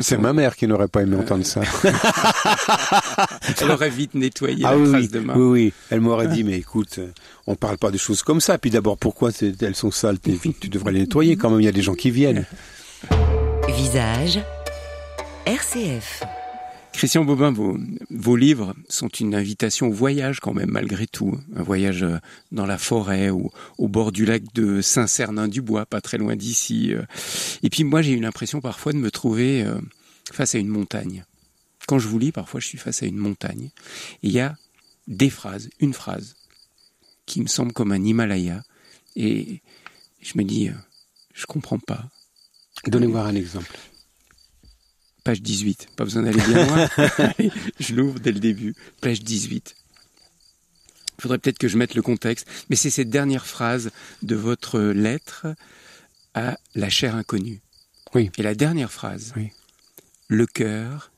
C'est 0.00 0.18
ma 0.18 0.32
mère 0.32 0.56
qui 0.56 0.66
n'aurait 0.66 0.88
pas 0.88 1.02
aimé 1.02 1.16
entendre 1.16 1.44
ça. 1.44 1.60
Elle 3.60 3.70
aurait 3.70 3.90
vite 3.90 4.14
nettoyé 4.14 4.64
ah, 4.64 4.72
la 4.72 4.78
oui, 4.78 4.90
trace 4.90 5.10
de 5.10 5.20
main. 5.20 5.34
Oui, 5.36 5.44
oui. 5.44 5.72
Elle 5.90 6.00
m'aurait 6.00 6.28
dit, 6.28 6.44
mais 6.44 6.56
écoute, 6.56 6.98
on 7.46 7.56
parle 7.56 7.76
pas 7.76 7.90
de 7.90 7.98
choses 7.98 8.22
comme 8.22 8.40
ça. 8.40 8.58
Puis 8.58 8.70
d'abord, 8.70 8.96
pourquoi 8.96 9.30
elles 9.60 9.76
sont 9.76 9.90
sales, 9.90 10.18
tes 10.18 10.32
vitres 10.32 10.60
Tu 10.60 10.68
devrais 10.68 10.92
les 10.92 11.00
nettoyer 11.00 11.36
quand 11.36 11.50
même, 11.50 11.60
il 11.60 11.64
y 11.64 11.68
a 11.68 11.72
des 11.72 11.82
gens 11.82 11.94
qui 11.94 12.10
viennent. 12.10 12.46
Visage, 13.68 14.40
RCF. 15.46 16.22
Christian 16.94 17.26
Bobin, 17.26 17.52
vos, 18.08 18.36
livres 18.36 18.74
sont 18.88 19.08
une 19.08 19.34
invitation 19.34 19.88
au 19.88 19.92
voyage 19.92 20.40
quand 20.40 20.54
même 20.54 20.70
malgré 20.70 21.06
tout. 21.06 21.38
Un 21.54 21.62
voyage 21.62 22.02
euh, 22.02 22.16
dans 22.50 22.64
la 22.64 22.78
forêt 22.78 23.28
ou 23.28 23.50
au 23.76 23.88
bord 23.88 24.10
du 24.10 24.24
lac 24.24 24.42
de 24.54 24.80
Saint-Cernin-du-Bois, 24.80 25.84
pas 25.84 26.00
très 26.00 26.16
loin 26.16 26.34
d'ici. 26.34 26.94
Euh. 26.94 27.02
Et 27.62 27.68
puis 27.68 27.84
moi 27.84 28.00
j'ai 28.00 28.12
eu 28.12 28.20
l'impression 28.20 28.62
parfois 28.62 28.94
de 28.94 28.96
me 28.96 29.10
trouver 29.10 29.62
euh, 29.62 29.78
face 30.32 30.54
à 30.54 30.58
une 30.58 30.68
montagne. 30.68 31.26
Quand 31.86 31.98
je 31.98 32.08
vous 32.08 32.18
lis, 32.18 32.32
parfois 32.32 32.60
je 32.60 32.66
suis 32.66 32.78
face 32.78 33.02
à 33.02 33.06
une 33.06 33.18
montagne. 33.18 33.70
Et 34.22 34.28
il 34.28 34.32
y 34.32 34.40
a 34.40 34.56
des 35.08 35.28
phrases, 35.28 35.68
une 35.78 35.92
phrase, 35.92 36.36
qui 37.26 37.42
me 37.42 37.48
semble 37.48 37.74
comme 37.74 37.92
un 37.92 38.02
Himalaya. 38.02 38.62
Et 39.14 39.60
je 40.22 40.38
me 40.38 40.42
dis, 40.42 40.70
je 41.34 41.44
comprends 41.44 41.78
pas. 41.78 42.08
Donnez-moi 42.86 43.20
un 43.20 43.34
exemple 43.34 43.78
page 45.24 45.42
18. 45.42 45.88
Pas 45.96 46.04
besoin 46.04 46.22
d'aller 46.22 46.40
bien 46.42 46.66
loin. 46.66 46.88
je 47.80 47.94
l'ouvre 47.94 48.20
dès 48.20 48.32
le 48.32 48.40
début. 48.40 48.74
Page 49.00 49.22
18. 49.22 49.74
Il 51.18 51.22
faudrait 51.22 51.38
peut-être 51.38 51.58
que 51.58 51.68
je 51.68 51.78
mette 51.78 51.94
le 51.94 52.02
contexte, 52.02 52.46
mais 52.68 52.76
c'est 52.76 52.90
cette 52.90 53.08
dernière 53.08 53.46
phrase 53.46 53.90
de 54.22 54.36
votre 54.36 54.80
lettre 54.80 55.46
à 56.34 56.58
la 56.74 56.90
chair 56.90 57.14
inconnue. 57.14 57.60
Oui. 58.14 58.30
Et 58.36 58.42
la 58.42 58.54
dernière 58.54 58.92
phrase. 58.92 59.32
Oui. 59.36 59.50
Le 60.28 60.46
cœur, 60.46 61.10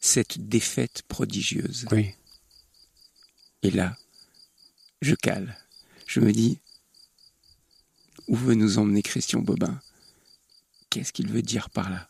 cette 0.00 0.48
défaite 0.48 1.02
prodigieuse. 1.08 1.86
Oui. 1.90 2.10
Et 3.62 3.70
là, 3.70 3.96
je 5.00 5.14
cale. 5.14 5.56
Je 6.06 6.20
me 6.20 6.32
dis, 6.32 6.58
où 8.28 8.36
veut 8.36 8.54
nous 8.54 8.78
emmener 8.78 9.02
Christian 9.02 9.40
Bobin? 9.40 9.80
Qu'est-ce 10.90 11.12
qu'il 11.12 11.30
veut 11.30 11.42
dire 11.42 11.70
par 11.70 11.90
là? 11.90 12.08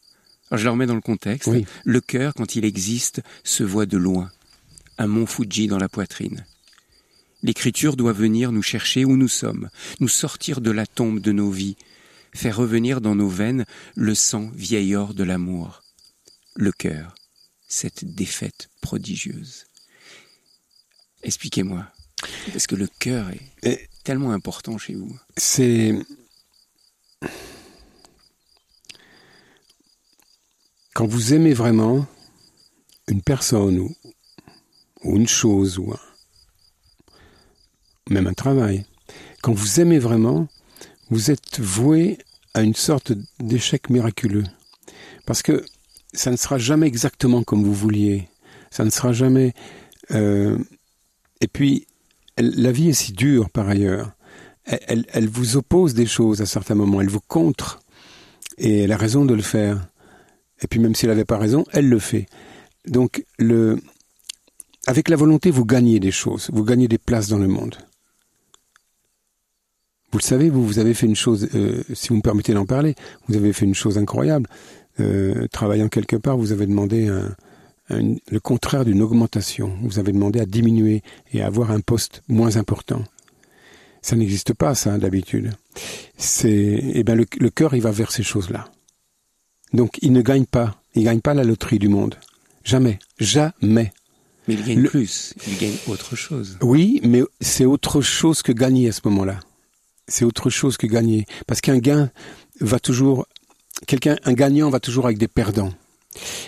Alors 0.50 0.58
je 0.58 0.64
le 0.64 0.70
remets 0.70 0.86
dans 0.86 0.94
le 0.94 1.00
contexte. 1.00 1.50
Le 1.84 2.00
cœur, 2.00 2.34
quand 2.34 2.54
il 2.56 2.64
existe, 2.64 3.22
se 3.44 3.62
voit 3.62 3.86
de 3.86 3.96
loin. 3.96 4.30
Un 4.98 5.06
mont 5.06 5.26
Fuji 5.26 5.66
dans 5.66 5.78
la 5.78 5.88
poitrine. 5.88 6.44
L'écriture 7.42 7.96
doit 7.96 8.12
venir 8.12 8.52
nous 8.52 8.62
chercher 8.62 9.04
où 9.04 9.16
nous 9.16 9.28
sommes, 9.28 9.68
nous 10.00 10.08
sortir 10.08 10.60
de 10.60 10.70
la 10.70 10.86
tombe 10.86 11.20
de 11.20 11.32
nos 11.32 11.50
vies, 11.50 11.76
faire 12.34 12.56
revenir 12.56 13.00
dans 13.00 13.14
nos 13.14 13.28
veines 13.28 13.64
le 13.94 14.14
sang 14.14 14.50
vieillard 14.54 15.14
de 15.14 15.24
l'amour. 15.24 15.82
Le 16.56 16.72
cœur, 16.72 17.14
cette 17.66 18.04
défaite 18.14 18.70
prodigieuse. 18.80 19.66
Expliquez-moi. 21.22 21.86
Parce 22.52 22.66
que 22.66 22.76
le 22.76 22.86
cœur 22.86 23.30
est 23.62 23.90
tellement 24.04 24.32
important 24.32 24.78
chez 24.78 24.94
vous. 24.94 25.18
C'est 25.36 25.94
quand 30.94 31.06
vous 31.06 31.34
aimez 31.34 31.52
vraiment 31.52 32.06
une 33.08 33.20
personne 33.20 33.78
ou, 33.80 33.94
une 35.04 35.28
chose 35.28 35.78
ou 35.78 35.92
même 38.08 38.26
un 38.26 38.32
travail, 38.32 38.86
quand 39.42 39.52
vous 39.52 39.80
aimez 39.80 39.98
vraiment, 39.98 40.48
vous 41.10 41.30
êtes 41.30 41.60
voué 41.60 42.18
à 42.54 42.62
une 42.62 42.74
sorte 42.74 43.12
d'échec 43.40 43.90
miraculeux. 43.90 44.44
Parce 45.26 45.42
que 45.42 45.64
ça 46.12 46.30
ne 46.30 46.36
sera 46.36 46.58
jamais 46.58 46.86
exactement 46.86 47.42
comme 47.42 47.64
vous 47.64 47.74
vouliez. 47.74 48.28
Ça 48.70 48.84
ne 48.84 48.90
sera 48.90 49.12
jamais... 49.12 49.52
Euh, 50.12 50.58
et 51.40 51.48
puis, 51.48 51.86
la 52.38 52.72
vie 52.72 52.90
est 52.90 52.94
si 52.94 53.12
dure 53.12 53.50
par 53.50 53.68
ailleurs. 53.68 54.12
Elle, 54.64 55.04
elle, 55.12 55.28
vous 55.28 55.56
oppose 55.56 55.92
des 55.94 56.06
choses 56.06 56.40
à 56.40 56.46
certains 56.46 56.74
moments, 56.74 57.00
elle 57.00 57.10
vous 57.10 57.20
contre. 57.20 57.80
Et 58.56 58.82
elle 58.82 58.92
a 58.92 58.96
raison 58.96 59.24
de 59.24 59.34
le 59.34 59.42
faire. 59.42 59.86
Et 60.62 60.66
puis 60.66 60.80
même 60.80 60.94
s'il 60.94 61.08
n'avait 61.08 61.24
pas 61.24 61.38
raison, 61.38 61.64
elle 61.72 61.88
le 61.88 61.98
fait. 61.98 62.26
Donc 62.86 63.24
le, 63.38 63.78
avec 64.86 65.08
la 65.08 65.16
volonté, 65.16 65.50
vous 65.50 65.64
gagnez 65.64 66.00
des 66.00 66.10
choses, 66.10 66.50
vous 66.52 66.64
gagnez 66.64 66.88
des 66.88 66.98
places 66.98 67.28
dans 67.28 67.38
le 67.38 67.48
monde. 67.48 67.76
Vous 70.12 70.18
le 70.18 70.24
savez, 70.24 70.48
vous, 70.48 70.64
vous 70.64 70.78
avez 70.78 70.94
fait 70.94 71.06
une 71.06 71.16
chose, 71.16 71.48
euh, 71.54 71.82
si 71.92 72.10
vous 72.10 72.16
me 72.16 72.22
permettez 72.22 72.54
d'en 72.54 72.66
parler, 72.66 72.94
vous 73.26 73.36
avez 73.36 73.52
fait 73.52 73.64
une 73.64 73.74
chose 73.74 73.98
incroyable. 73.98 74.48
Euh, 75.00 75.48
travaillant 75.48 75.88
quelque 75.88 76.16
part, 76.16 76.36
vous 76.36 76.52
avez 76.52 76.66
demandé 76.66 77.08
un, 77.08 77.34
un, 77.90 78.14
le 78.30 78.40
contraire 78.40 78.84
d'une 78.84 79.02
augmentation. 79.02 79.72
Vous 79.82 79.98
avez 79.98 80.12
demandé 80.12 80.38
à 80.38 80.46
diminuer 80.46 81.02
et 81.32 81.42
à 81.42 81.46
avoir 81.46 81.72
un 81.72 81.80
poste 81.80 82.22
moins 82.28 82.56
important. 82.56 83.02
Ça 84.02 84.14
n'existe 84.14 84.52
pas, 84.54 84.76
ça, 84.76 84.98
d'habitude. 84.98 85.50
C'est, 86.16 86.80
eh 86.94 87.02
ben, 87.02 87.16
le, 87.16 87.26
le 87.40 87.50
cœur, 87.50 87.74
il 87.74 87.80
va 87.82 87.90
vers 87.90 88.12
ces 88.12 88.22
choses-là. 88.22 88.68
Donc, 89.74 89.98
il 90.00 90.12
ne 90.12 90.22
gagne 90.22 90.46
pas. 90.46 90.80
Il 90.94 91.04
gagne 91.04 91.20
pas 91.20 91.34
la 91.34 91.44
loterie 91.44 91.78
du 91.78 91.88
monde. 91.88 92.14
Jamais. 92.64 92.98
Jamais. 93.18 93.92
Mais 94.48 94.54
il 94.54 94.64
gagne 94.64 94.80
le... 94.80 94.88
plus. 94.88 95.34
Il 95.48 95.58
gagne 95.58 95.76
autre 95.88 96.16
chose. 96.16 96.56
Oui, 96.62 97.00
mais 97.02 97.22
c'est 97.40 97.64
autre 97.64 98.00
chose 98.00 98.40
que 98.42 98.52
gagner 98.52 98.88
à 98.88 98.92
ce 98.92 99.00
moment-là. 99.04 99.40
C'est 100.06 100.24
autre 100.24 100.48
chose 100.48 100.76
que 100.76 100.86
gagner. 100.86 101.26
Parce 101.46 101.60
qu'un 101.60 101.78
gain 101.78 102.10
va 102.60 102.78
toujours, 102.78 103.26
quelqu'un, 103.86 104.16
un 104.24 104.34
gagnant 104.34 104.70
va 104.70 104.80
toujours 104.80 105.06
avec 105.06 105.18
des 105.18 105.28
perdants. 105.28 105.72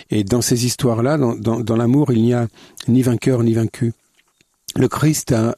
Et 0.09 0.23
dans 0.23 0.41
ces 0.41 0.65
histoires-là, 0.65 1.17
dans, 1.17 1.35
dans, 1.35 1.59
dans 1.59 1.75
l'amour, 1.75 2.11
il 2.13 2.21
n'y 2.23 2.33
a 2.33 2.47
ni 2.87 3.01
vainqueur 3.01 3.43
ni 3.43 3.53
vaincu. 3.53 3.93
Le 4.75 4.87
Christ 4.87 5.33
a, 5.33 5.55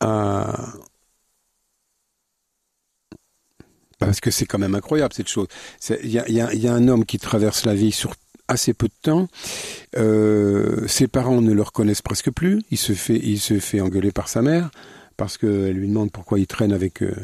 a 0.00 0.72
parce 4.00 4.20
que 4.20 4.32
c'est 4.32 4.46
quand 4.46 4.58
même 4.58 4.74
incroyable 4.74 5.14
cette 5.14 5.28
chose. 5.28 5.46
Il 6.02 6.10
y 6.10 6.18
a, 6.18 6.74
un 6.74 6.88
homme 6.88 7.04
qui 7.04 7.18
traverse 7.18 7.64
la 7.64 7.74
vie 7.74 7.92
sur 7.92 8.14
assez 8.48 8.74
peu 8.74 8.88
de 8.88 8.92
temps. 9.02 9.28
Euh, 9.96 10.88
ses 10.88 11.06
parents 11.06 11.40
ne 11.40 11.52
le 11.52 11.62
reconnaissent 11.62 12.02
presque 12.02 12.32
plus. 12.32 12.62
Il 12.72 12.78
se 12.78 12.94
fait, 12.94 13.20
il 13.22 13.38
se 13.38 13.60
fait 13.60 13.80
engueuler 13.80 14.10
par 14.10 14.28
sa 14.28 14.42
mère 14.42 14.70
parce 15.16 15.38
qu'elle 15.38 15.76
lui 15.76 15.86
demande 15.86 16.10
pourquoi 16.10 16.40
il 16.40 16.46
traîne 16.48 16.72
avec 16.72 17.02
euh, 17.02 17.14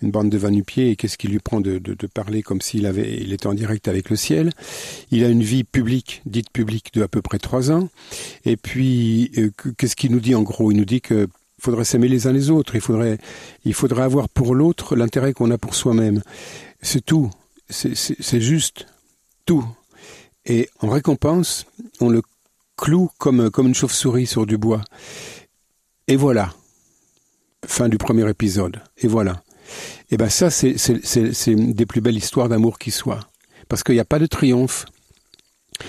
une 0.00 0.10
bande 0.10 0.30
de 0.30 0.38
vanupiers 0.38 0.90
et 0.90 0.96
qu'est-ce 0.96 1.18
qui 1.18 1.28
lui 1.28 1.40
prend 1.40 1.60
de 1.60 2.06
parler 2.06 2.42
comme 2.42 2.60
s'il 2.60 2.86
avait, 2.86 3.18
il 3.20 3.32
était 3.32 3.48
en 3.48 3.54
direct 3.54 3.88
avec 3.88 4.08
le 4.08 4.16
ciel. 4.16 4.50
Il 5.10 5.24
a 5.24 5.28
une 5.28 5.42
vie 5.42 5.64
publique, 5.64 6.22
dite 6.24 6.50
publique, 6.50 6.94
de 6.94 7.02
à 7.02 7.08
peu 7.08 7.20
près 7.20 7.38
trois 7.38 7.70
ans. 7.70 7.88
Et 8.44 8.56
puis, 8.56 9.30
euh, 9.38 9.50
qu'est-ce 9.76 9.96
qu'il 9.96 10.12
nous 10.12 10.20
dit 10.20 10.34
en 10.34 10.42
gros? 10.42 10.70
Il 10.70 10.76
nous 10.76 10.84
dit 10.84 11.00
que 11.00 11.28
il 11.62 11.66
faudrait 11.66 11.84
s'aimer 11.84 12.08
les 12.08 12.26
uns 12.26 12.32
les 12.32 12.50
autres. 12.50 12.74
Il 12.74 12.80
faudrait, 12.80 13.18
il 13.64 13.72
faudrait 13.72 14.02
avoir 14.02 14.28
pour 14.28 14.56
l'autre 14.56 14.96
l'intérêt 14.96 15.32
qu'on 15.32 15.52
a 15.52 15.58
pour 15.58 15.76
soi-même. 15.76 16.20
C'est 16.80 17.04
tout. 17.04 17.30
C'est 17.70 18.40
juste 18.40 18.88
tout. 19.46 19.64
Et 20.44 20.68
en 20.80 20.88
récompense, 20.88 21.66
on 22.00 22.08
le 22.08 22.20
cloue 22.76 23.10
comme, 23.18 23.48
comme 23.48 23.68
une 23.68 23.76
chauve-souris 23.76 24.26
sur 24.26 24.44
du 24.44 24.58
bois. 24.58 24.82
Et 26.08 26.16
voilà. 26.16 26.52
Fin 27.64 27.88
du 27.88 27.96
premier 27.96 28.28
épisode. 28.28 28.80
Et 28.98 29.06
voilà. 29.06 29.44
Et 30.10 30.16
ben 30.16 30.28
ça, 30.28 30.50
c'est 30.50 31.54
des 31.54 31.86
plus 31.86 32.00
belles 32.00 32.16
histoires 32.16 32.48
d'amour 32.48 32.80
qui 32.80 32.90
soient. 32.90 33.20
Parce 33.68 33.84
qu'il 33.84 33.94
n'y 33.94 34.00
a 34.00 34.04
pas 34.04 34.18
de 34.18 34.26
triomphe. 34.26 34.84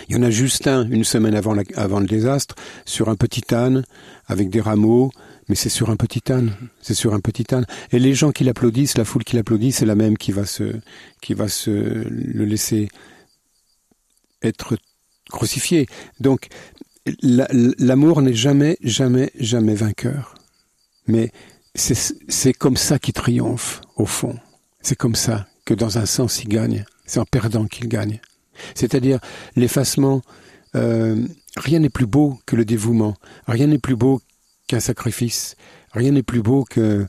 Il 0.07 0.15
y 0.15 0.19
en 0.19 0.23
a 0.23 0.29
juste 0.29 0.67
un, 0.67 0.87
une 0.89 1.03
semaine 1.03 1.33
avant, 1.33 1.55
avant 1.75 1.99
le 1.99 2.05
désastre, 2.05 2.53
sur 2.85 3.09
un 3.09 3.15
petit 3.15 3.53
âne, 3.53 3.83
avec 4.27 4.49
des 4.49 4.61
rameaux, 4.61 5.11
mais 5.49 5.55
c'est 5.55 5.69
sur 5.69 5.89
un 5.89 5.95
petit 5.95 6.31
âne, 6.31 6.55
c'est 6.81 6.93
sur 6.93 7.13
un 7.13 7.19
petit 7.19 7.53
âne. 7.53 7.65
Et 7.91 7.99
les 7.99 8.13
gens 8.13 8.31
qui 8.31 8.43
l'applaudissent, 8.43 8.97
la 8.97 9.05
foule 9.05 9.23
qui 9.23 9.35
l'applaudit, 9.35 9.71
c'est 9.71 9.85
la 9.85 9.95
même 9.95 10.17
qui 10.17 10.31
va 10.31 10.45
se, 10.45 10.75
qui 11.21 11.33
va 11.33 11.47
se 11.47 11.69
le 11.71 12.45
laisser 12.45 12.89
être 14.41 14.77
crucifié. 15.29 15.87
Donc, 16.19 16.47
l'amour 17.21 18.21
n'est 18.21 18.33
jamais, 18.33 18.77
jamais, 18.81 19.31
jamais 19.35 19.75
vainqueur. 19.75 20.35
Mais 21.07 21.31
c'est 21.75 22.53
comme 22.53 22.77
ça 22.77 22.99
qu'il 22.99 23.13
triomphe, 23.13 23.81
au 23.95 24.05
fond. 24.05 24.37
C'est 24.81 24.95
comme 24.95 25.15
ça 25.15 25.47
que 25.65 25.73
dans 25.73 25.97
un 25.97 26.05
sens 26.05 26.43
il 26.43 26.49
gagne. 26.49 26.85
C'est 27.05 27.19
en 27.19 27.25
perdant 27.25 27.65
qu'il 27.65 27.87
gagne. 27.87 28.19
C'est-à-dire 28.75 29.19
l'effacement. 29.55 30.21
Euh, 30.75 31.27
rien 31.55 31.79
n'est 31.79 31.89
plus 31.89 32.07
beau 32.07 32.39
que 32.45 32.55
le 32.55 32.65
dévouement. 32.65 33.15
Rien 33.47 33.67
n'est 33.67 33.79
plus 33.79 33.95
beau 33.95 34.21
qu'un 34.67 34.79
sacrifice. 34.79 35.55
Rien 35.91 36.11
n'est 36.11 36.23
plus 36.23 36.41
beau 36.41 36.63
que, 36.63 37.05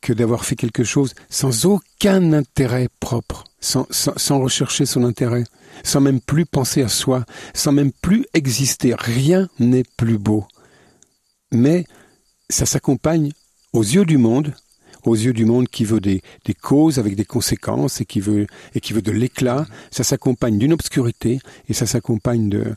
que 0.00 0.12
d'avoir 0.12 0.44
fait 0.44 0.56
quelque 0.56 0.84
chose 0.84 1.14
sans 1.30 1.64
aucun 1.66 2.32
intérêt 2.32 2.88
propre, 3.00 3.44
sans, 3.60 3.86
sans, 3.90 4.16
sans, 4.16 4.40
rechercher 4.40 4.86
son 4.86 5.04
intérêt, 5.04 5.44
sans 5.84 6.00
même 6.00 6.20
plus 6.20 6.44
penser 6.44 6.82
à 6.82 6.88
soi, 6.88 7.24
sans 7.54 7.72
même 7.72 7.92
plus 7.92 8.26
exister. 8.34 8.94
Rien 8.98 9.48
n'est 9.60 9.84
plus 9.96 10.18
beau. 10.18 10.46
Mais 11.52 11.84
ça 12.50 12.66
s'accompagne 12.66 13.30
aux 13.72 13.82
yeux 13.82 14.04
du 14.04 14.18
monde, 14.18 14.54
aux 15.04 15.14
yeux 15.14 15.32
du 15.32 15.44
monde 15.44 15.68
qui 15.68 15.84
veut 15.84 16.00
des, 16.00 16.22
des 16.44 16.54
causes 16.54 16.98
avec 16.98 17.14
des 17.14 17.24
conséquences 17.24 18.00
et 18.00 18.04
qui 18.04 18.20
veut, 18.20 18.46
et 18.74 18.80
qui 18.80 18.92
veut 18.92 19.02
de 19.02 19.12
l'éclat, 19.12 19.66
ça 19.92 20.02
s'accompagne 20.02 20.58
d'une 20.58 20.72
obscurité 20.72 21.38
et 21.68 21.74
ça 21.74 21.86
s'accompagne 21.86 22.48
de, 22.48 22.74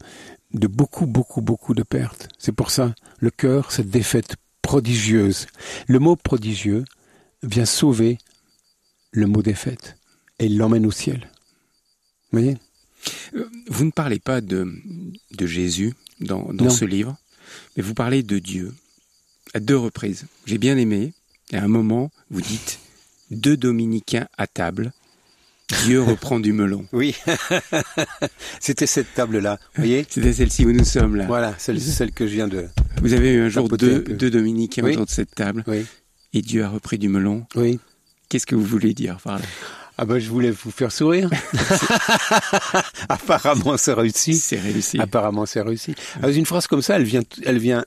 de 0.53 0.67
beaucoup, 0.67 1.07
beaucoup, 1.07 1.41
beaucoup 1.41 1.73
de 1.73 1.83
pertes. 1.83 2.29
C'est 2.37 2.51
pour 2.51 2.69
ça, 2.71 2.93
le 3.19 3.31
cœur, 3.31 3.71
cette 3.71 3.89
défaite 3.89 4.35
prodigieuse. 4.61 5.47
Le 5.87 5.99
mot 5.99 6.15
prodigieux 6.15 6.85
vient 7.43 7.65
sauver 7.65 8.17
le 9.11 9.27
mot 9.27 9.41
défaite 9.41 9.97
et 10.39 10.45
il 10.45 10.57
l'emmène 10.57 10.85
au 10.85 10.91
ciel. 10.91 11.29
Vous 12.31 12.39
voyez? 12.39 12.57
Vous 13.67 13.85
ne 13.85 13.91
parlez 13.91 14.19
pas 14.19 14.41
de, 14.41 14.71
de 15.31 15.45
Jésus 15.45 15.93
dans, 16.19 16.53
dans 16.53 16.69
ce 16.69 16.85
livre, 16.85 17.17
mais 17.75 17.83
vous 17.83 17.93
parlez 17.93 18.23
de 18.23 18.39
Dieu 18.39 18.73
à 19.53 19.59
deux 19.59 19.77
reprises. 19.77 20.25
J'ai 20.45 20.57
bien 20.57 20.77
aimé. 20.77 21.13
Et 21.51 21.57
à 21.57 21.63
un 21.63 21.67
moment, 21.67 22.11
vous 22.29 22.41
dites 22.41 22.79
deux 23.31 23.57
dominicains 23.57 24.27
à 24.37 24.45
table 24.45 24.93
Dieu 25.85 26.01
reprend 26.01 26.39
du 26.39 26.51
melon. 26.53 26.85
Oui, 26.93 27.15
c'était 28.59 28.87
cette 28.87 29.13
table-là. 29.13 29.59
Vous 29.75 29.83
voyez? 29.83 30.05
C'était 30.09 30.33
celle-ci 30.33 30.65
où 30.65 30.71
nous 30.71 30.83
sommes 30.85 31.15
là. 31.15 31.25
Voilà, 31.27 31.53
celle, 31.57 31.79
celle 31.79 32.11
que 32.11 32.25
je 32.27 32.33
viens 32.33 32.47
de. 32.47 32.65
Vous 33.01 33.13
avez 33.13 33.33
eu 33.33 33.41
un 33.41 33.49
jour 33.49 33.67
deux, 33.69 33.99
deux 34.01 34.29
dominicains 34.31 34.83
Oui. 34.83 34.91
autour 34.93 35.05
de 35.05 35.11
cette 35.11 35.33
table. 35.35 35.63
Oui. 35.67 35.85
Et 36.33 36.41
Dieu 36.41 36.63
a 36.63 36.69
repris 36.69 36.97
du 36.97 37.07
melon. 37.09 37.45
Oui. 37.55 37.79
Qu'est-ce 38.29 38.45
que 38.45 38.55
vous 38.55 38.63
voulez 38.65 38.93
dire 38.93 39.17
par 39.23 39.39
là? 39.39 39.45
Ah 39.97 40.05
ben, 40.05 40.17
je 40.17 40.29
voulais 40.29 40.51
vous 40.51 40.71
faire 40.71 40.91
sourire. 40.91 41.29
Apparemment, 43.09 43.77
c'est 43.77 43.93
réussi. 43.93 44.35
C'est 44.37 44.59
réussi. 44.59 44.99
Apparemment, 44.99 45.45
c'est 45.45 45.61
réussi. 45.61 45.93
Alors, 46.21 46.29
une 46.35 46.45
phrase 46.45 46.67
comme 46.67 46.81
ça, 46.81 46.95
elle 46.95 47.03
vient, 47.03 47.21
elle 47.45 47.57
vient. 47.59 47.85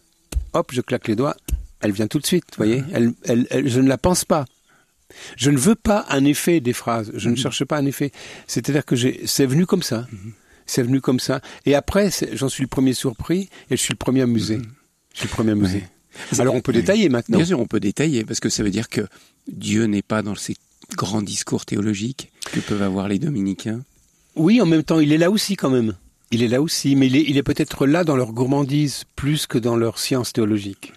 Hop, 0.52 0.70
je 0.72 0.80
claque 0.82 1.08
les 1.08 1.16
doigts. 1.16 1.36
Elle 1.80 1.92
vient 1.92 2.06
tout 2.06 2.18
de 2.18 2.26
suite. 2.26 2.44
Vous 2.56 2.64
voyez? 2.64 2.84
Elle, 2.92 3.12
elle, 3.24 3.46
elle, 3.50 3.68
je 3.68 3.80
ne 3.80 3.88
la 3.88 3.98
pense 3.98 4.24
pas. 4.24 4.44
Je 5.36 5.50
ne 5.50 5.58
veux 5.58 5.74
pas 5.74 6.04
un 6.08 6.24
effet 6.24 6.60
des 6.60 6.72
phrases. 6.72 7.10
Je 7.14 7.28
Mhm. 7.28 7.34
ne 7.36 7.40
cherche 7.40 7.64
pas 7.64 7.78
un 7.78 7.86
effet. 7.86 8.10
C'est-à-dire 8.46 8.84
que 8.84 8.94
c'est 9.26 9.46
venu 9.46 9.66
comme 9.66 9.82
ça. 9.82 10.06
C'est 10.66 10.82
venu 10.82 11.00
comme 11.00 11.20
ça. 11.20 11.40
Et 11.66 11.74
après, 11.74 12.10
j'en 12.32 12.48
suis 12.48 12.62
le 12.62 12.68
premier 12.68 12.92
surpris 12.94 13.48
et 13.70 13.76
je 13.76 13.82
suis 13.82 13.92
le 13.92 13.98
premier 13.98 14.22
amusé. 14.22 14.60
Je 15.12 15.18
suis 15.20 15.28
le 15.28 15.32
premier 15.32 15.52
amusé. 15.52 15.84
Alors 16.38 16.54
on 16.54 16.60
peut 16.60 16.72
détailler 16.72 17.08
maintenant. 17.08 17.38
Bien 17.38 17.46
sûr, 17.46 17.58
on 17.58 17.66
peut 17.66 17.80
détailler 17.80 18.24
parce 18.24 18.38
que 18.40 18.48
ça 18.50 18.62
veut 18.62 18.70
dire 18.70 18.88
que 18.88 19.02
Dieu 19.50 19.84
n'est 19.86 20.02
pas 20.02 20.22
dans 20.22 20.34
ces 20.34 20.54
grands 20.96 21.22
discours 21.22 21.64
théologiques 21.64 22.30
que 22.52 22.60
peuvent 22.60 22.82
avoir 22.82 23.08
les 23.08 23.18
dominicains. 23.18 23.82
Oui, 24.36 24.60
en 24.60 24.66
même 24.66 24.82
temps, 24.82 25.00
il 25.00 25.12
est 25.12 25.18
là 25.18 25.30
aussi 25.30 25.56
quand 25.56 25.70
même. 25.70 25.94
Il 26.30 26.42
est 26.42 26.48
là 26.48 26.62
aussi, 26.62 26.96
mais 26.96 27.06
il 27.08 27.16
est, 27.16 27.24
il 27.28 27.36
est 27.38 27.42
peut-être 27.42 27.86
là 27.86 28.04
dans 28.04 28.16
leur 28.16 28.32
gourmandise 28.32 29.04
plus 29.16 29.46
que 29.46 29.58
dans 29.58 29.76
leur 29.76 29.98
science 29.98 30.32
théologique. 30.32 30.92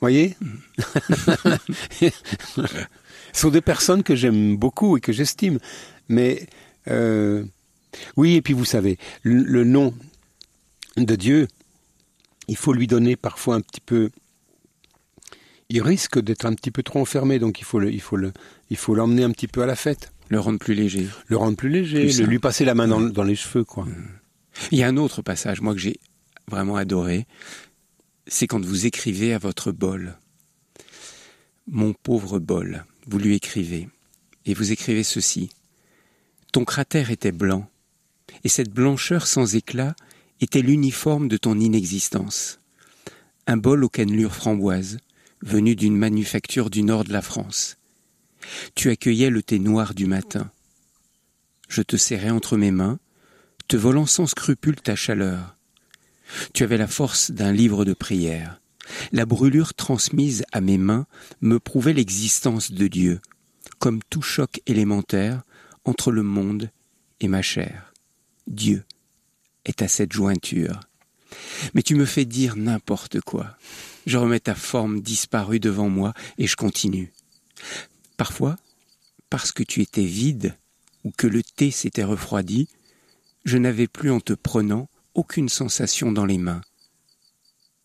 Voyez? 0.00 0.36
Ce 3.32 3.40
sont 3.42 3.50
des 3.50 3.60
personnes 3.60 4.02
que 4.02 4.14
j'aime 4.14 4.56
beaucoup 4.56 4.96
et 4.96 5.00
que 5.00 5.12
j'estime. 5.12 5.58
Mais 6.08 6.46
euh, 6.88 7.44
oui, 8.16 8.34
et 8.36 8.42
puis 8.42 8.54
vous 8.54 8.64
savez, 8.64 8.98
le, 9.22 9.42
le 9.42 9.64
nom 9.64 9.94
de 10.96 11.14
Dieu, 11.16 11.48
il 12.48 12.56
faut 12.56 12.72
lui 12.72 12.86
donner 12.86 13.16
parfois 13.16 13.54
un 13.56 13.60
petit 13.60 13.80
peu. 13.80 14.10
Il 15.68 15.82
risque 15.82 16.20
d'être 16.20 16.46
un 16.46 16.54
petit 16.54 16.70
peu 16.70 16.82
trop 16.84 17.00
enfermé, 17.00 17.38
donc 17.40 17.60
il 17.60 17.64
faut 17.64 17.80
le, 17.80 17.90
il 17.92 18.00
faut 18.00 18.16
le, 18.16 18.32
il 18.70 18.76
faut 18.76 18.94
l'emmener 18.94 19.24
un 19.24 19.30
petit 19.32 19.48
peu 19.48 19.62
à 19.62 19.66
la 19.66 19.74
fête, 19.74 20.12
Le 20.28 20.38
rendre 20.38 20.58
plus 20.60 20.74
léger. 20.74 21.08
le 21.26 21.36
rendre 21.36 21.56
plus 21.56 21.68
léger, 21.70 21.98
Plus 22.02 22.06
le- 22.06 22.12
simple. 22.12 22.30
lui 22.30 22.38
passer 22.38 22.64
la 22.64 22.74
main 22.76 22.86
dans, 22.86 23.00
dans 23.00 23.24
les 23.24 23.34
cheveux, 23.34 23.64
quoi. 23.64 23.86
Il 24.70 24.78
y 24.78 24.84
a 24.84 24.88
un 24.88 24.96
autre 24.96 25.22
passage, 25.22 25.60
moi, 25.60 25.74
que 25.74 25.80
j'ai 25.80 25.98
vraiment 26.48 26.76
adoré. 26.76 27.26
C'est 28.28 28.46
quand 28.46 28.64
vous 28.64 28.86
écrivez 28.86 29.34
à 29.34 29.38
votre 29.38 29.72
bol. 29.72 30.16
Mon 31.68 31.92
pauvre 31.94 32.38
bol, 32.38 32.84
vous 33.06 33.18
lui 33.18 33.34
écrivez. 33.34 33.88
Et 34.44 34.54
vous 34.54 34.72
écrivez 34.72 35.02
ceci. 35.02 35.50
Ton 36.52 36.64
cratère 36.64 37.10
était 37.10 37.32
blanc. 37.32 37.68
Et 38.44 38.48
cette 38.48 38.70
blancheur 38.70 39.26
sans 39.26 39.54
éclat 39.54 39.94
était 40.40 40.62
l'uniforme 40.62 41.28
de 41.28 41.36
ton 41.36 41.58
inexistence. 41.58 42.60
Un 43.46 43.56
bol 43.56 43.84
aux 43.84 43.88
cannelures 43.88 44.34
framboises, 44.34 44.98
venu 45.42 45.76
d'une 45.76 45.96
manufacture 45.96 46.70
du 46.70 46.82
nord 46.82 47.04
de 47.04 47.12
la 47.12 47.22
France. 47.22 47.76
Tu 48.74 48.90
accueillais 48.90 49.30
le 49.30 49.42
thé 49.42 49.58
noir 49.58 49.94
du 49.94 50.06
matin. 50.06 50.50
Je 51.68 51.82
te 51.82 51.96
serrais 51.96 52.30
entre 52.30 52.56
mes 52.56 52.70
mains, 52.70 52.98
te 53.68 53.76
volant 53.76 54.06
sans 54.06 54.26
scrupule 54.26 54.76
ta 54.76 54.94
chaleur. 54.96 55.56
Tu 56.52 56.64
avais 56.64 56.76
la 56.76 56.86
force 56.86 57.30
d'un 57.30 57.52
livre 57.52 57.84
de 57.84 57.92
prière, 57.92 58.60
La 59.12 59.26
brûlure 59.26 59.74
transmise 59.74 60.44
à 60.52 60.60
mes 60.60 60.78
mains 60.78 61.06
me 61.40 61.58
prouvait 61.58 61.92
l'existence 61.92 62.72
de 62.72 62.86
Dieu, 62.86 63.20
comme 63.78 64.00
tout 64.10 64.22
choc 64.22 64.60
élémentaire 64.66 65.42
entre 65.84 66.10
le 66.10 66.22
monde 66.22 66.70
et 67.20 67.28
ma 67.28 67.42
chair. 67.42 67.92
Dieu 68.46 68.84
est 69.64 69.82
à 69.82 69.88
cette 69.88 70.12
jointure. 70.12 70.80
Mais 71.74 71.82
tu 71.82 71.94
me 71.94 72.04
fais 72.04 72.24
dire 72.24 72.56
n'importe 72.56 73.20
quoi. 73.20 73.56
Je 74.06 74.16
remets 74.16 74.40
ta 74.40 74.54
forme 74.54 75.00
disparue 75.00 75.60
devant 75.60 75.88
moi 75.88 76.14
et 76.38 76.46
je 76.46 76.56
continue. 76.56 77.12
Parfois, 78.16 78.56
parce 79.30 79.52
que 79.52 79.62
tu 79.62 79.82
étais 79.82 80.04
vide 80.04 80.54
ou 81.04 81.10
que 81.10 81.26
le 81.26 81.42
thé 81.42 81.70
s'était 81.70 82.04
refroidi, 82.04 82.68
je 83.44 83.58
n'avais 83.58 83.88
plus 83.88 84.10
en 84.10 84.20
te 84.20 84.32
prenant 84.32 84.88
aucune 85.14 85.48
sensation 85.48 86.12
dans 86.12 86.26
les 86.26 86.38
mains. 86.38 86.62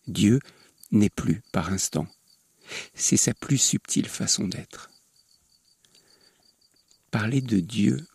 Dieu 0.06 0.40
n'est 0.92 1.10
plus 1.10 1.42
par 1.52 1.72
instant. 1.72 2.06
C'est 2.94 3.16
sa 3.16 3.34
plus 3.34 3.58
subtile 3.58 4.08
façon 4.08 4.46
d'être. 4.46 4.90
Parler 7.10 7.40
de 7.40 7.60
Dieu 7.60 8.06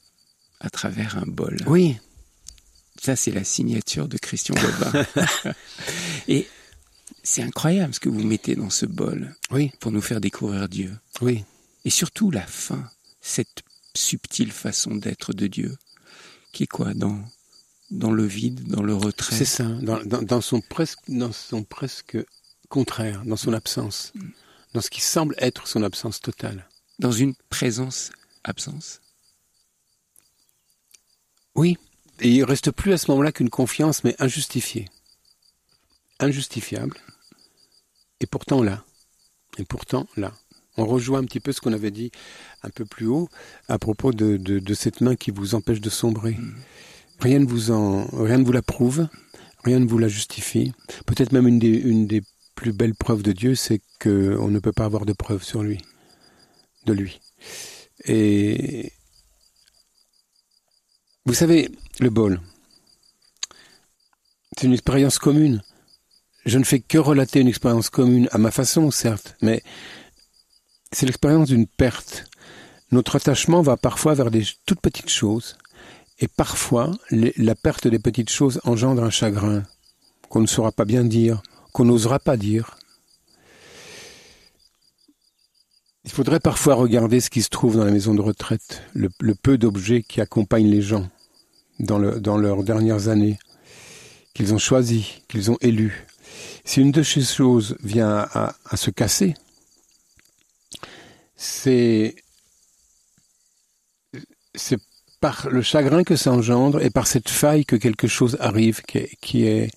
à 0.59 0.69
travers 0.69 1.17
un 1.17 1.25
bol. 1.25 1.57
Oui. 1.67 1.97
Ça, 2.99 3.15
c'est 3.15 3.31
la 3.31 3.43
signature 3.43 4.07
de 4.07 4.17
Christian 4.17 4.55
Bobin. 4.55 5.05
Et 6.27 6.47
c'est 7.21 7.43
incroyable 7.43 7.93
ce 7.93 7.99
que 7.99 8.09
vous 8.09 8.23
mettez 8.23 8.55
dans 8.55 8.71
ce 8.71 8.85
bol. 8.85 9.35
Oui. 9.51 9.71
Pour 9.79 9.91
nous 9.91 10.01
faire 10.01 10.21
découvrir 10.21 10.67
Dieu. 10.67 10.97
Oui. 11.21 11.43
Et 11.85 11.89
surtout 11.89 12.31
la 12.31 12.45
fin, 12.45 12.89
cette 13.21 13.63
subtile 13.95 14.51
façon 14.51 14.95
d'être 14.95 15.33
de 15.33 15.47
Dieu, 15.47 15.77
qui 16.53 16.63
est 16.63 16.67
quoi? 16.67 16.93
Dans 16.93 17.23
dans 17.89 18.11
le 18.11 18.25
vide, 18.25 18.67
dans 18.67 18.83
le 18.83 18.93
retrait? 18.93 19.35
C'est 19.35 19.45
ça, 19.45 19.63
dans, 19.63 20.03
dans, 20.03 20.21
dans, 20.21 20.41
son 20.41 20.59
presque, 20.59 20.99
dans 21.07 21.31
son 21.31 21.63
presque 21.63 22.17
contraire, 22.69 23.23
dans 23.25 23.37
son 23.37 23.53
absence, 23.53 24.11
mm. 24.15 24.29
dans 24.73 24.81
ce 24.81 24.89
qui 24.89 25.01
semble 25.01 25.35
être 25.37 25.67
son 25.67 25.83
absence 25.83 26.19
totale. 26.19 26.67
Dans 26.99 27.11
une 27.11 27.35
présence-absence. 27.49 29.01
Oui, 31.55 31.77
et 32.19 32.29
il 32.29 32.43
reste 32.43 32.71
plus 32.71 32.93
à 32.93 32.97
ce 32.97 33.11
moment-là 33.11 33.31
qu'une 33.31 33.49
confiance, 33.49 34.03
mais 34.03 34.15
injustifiée, 34.19 34.87
injustifiable, 36.19 36.97
et 38.19 38.25
pourtant 38.25 38.63
là, 38.63 38.83
et 39.57 39.65
pourtant 39.65 40.07
là. 40.17 40.33
On 40.79 40.85
rejoint 40.85 41.19
un 41.19 41.23
petit 41.23 41.39
peu 41.39 41.51
ce 41.51 41.61
qu'on 41.61 41.73
avait 41.73 41.89
dit 41.89 42.11
un 42.61 42.69
peu 42.69 42.85
plus 42.85 43.07
haut 43.07 43.29
à 43.67 43.79
propos 43.79 44.11
de, 44.11 44.37
de, 44.37 44.59
de 44.59 44.73
cette 44.75 45.01
main 45.01 45.15
qui 45.15 45.31
vous 45.31 45.55
empêche 45.55 45.81
de 45.81 45.89
sombrer. 45.89 46.33
Mm. 46.33 46.55
Rien 47.19 47.39
ne 47.39 47.45
vous 47.47 47.71
en, 47.71 48.05
rien 48.23 48.37
ne 48.37 48.43
vous 48.43 48.51
la 48.51 48.61
prouve, 48.61 49.07
rien 49.63 49.79
ne 49.79 49.87
vous 49.87 49.97
la 49.97 50.07
justifie. 50.07 50.73
Peut-être 51.07 51.31
même 51.31 51.47
une 51.47 51.57
des, 51.57 51.69
une 51.69 52.05
des 52.05 52.21
plus 52.57 52.73
belles 52.73 52.95
preuves 52.95 53.21
de 53.21 53.31
Dieu, 53.31 53.53
c'est 53.53 53.81
qu'on 54.01 54.49
ne 54.49 54.59
peut 54.59 54.73
pas 54.73 54.85
avoir 54.85 55.05
de 55.05 55.13
preuves 55.13 55.43
sur 55.43 55.61
lui, 55.61 55.77
de 56.85 56.93
lui. 56.93 57.21
Et 58.05 58.91
vous 61.25 61.35
savez, 61.35 61.69
le 61.99 62.09
bol, 62.09 62.41
c'est 64.57 64.65
une 64.65 64.73
expérience 64.73 65.19
commune. 65.19 65.61
Je 66.45 66.57
ne 66.57 66.63
fais 66.63 66.79
que 66.79 66.97
relater 66.97 67.41
une 67.41 67.47
expérience 67.47 67.91
commune 67.91 68.27
à 68.31 68.39
ma 68.39 68.49
façon, 68.49 68.89
certes, 68.89 69.35
mais 69.41 69.61
c'est 70.91 71.05
l'expérience 71.05 71.49
d'une 71.49 71.67
perte. 71.67 72.25
Notre 72.91 73.17
attachement 73.17 73.61
va 73.61 73.77
parfois 73.77 74.15
vers 74.15 74.31
des 74.31 74.45
toutes 74.65 74.81
petites 74.81 75.09
choses, 75.09 75.57
et 76.19 76.27
parfois, 76.27 76.91
la 77.11 77.53
perte 77.53 77.87
des 77.87 77.99
petites 77.99 78.31
choses 78.31 78.59
engendre 78.63 79.03
un 79.03 79.11
chagrin 79.11 79.63
qu'on 80.29 80.41
ne 80.41 80.47
saura 80.47 80.71
pas 80.71 80.85
bien 80.85 81.03
dire, 81.03 81.43
qu'on 81.73 81.85
n'osera 81.85 82.19
pas 82.19 82.37
dire. 82.37 82.77
Il 86.05 86.11
faudrait 86.11 86.39
parfois 86.39 86.75
regarder 86.75 87.19
ce 87.19 87.29
qui 87.29 87.41
se 87.41 87.49
trouve 87.49 87.75
dans 87.75 87.83
la 87.83 87.91
maison 87.91 88.13
de 88.13 88.21
retraite, 88.21 88.81
le, 88.93 89.09
peu 89.35 89.57
d'objets 89.57 90.03
qui 90.03 90.21
accompagnent 90.21 90.71
les 90.71 90.81
gens 90.81 91.09
dans, 91.79 91.99
le, 91.99 92.21
dans 92.21 92.37
leurs 92.37 92.63
dernières 92.63 93.09
années, 93.09 93.37
qu'ils 94.33 94.53
ont 94.53 94.57
choisis, 94.57 95.05
qu'ils 95.27 95.51
ont 95.51 95.57
élus. 95.59 96.05
Si 96.63 96.79
une 96.81 96.91
de 96.91 97.03
ces 97.03 97.23
choses 97.23 97.75
vient 97.83 98.27
à, 98.33 98.55
se 98.75 98.89
casser, 98.89 99.33
c'est 101.35 102.15
par 105.19 105.49
le 105.49 105.61
chagrin 105.61 106.03
que 106.03 106.15
ça 106.15 106.31
engendre 106.31 106.81
et 106.81 106.89
par 106.89 107.07
cette 107.07 107.29
faille 107.29 107.65
que 107.65 107.75
quelque 107.75 108.07
chose 108.07 108.37
arrive 108.39 108.81
qui 108.83 109.43
est, 109.43 109.71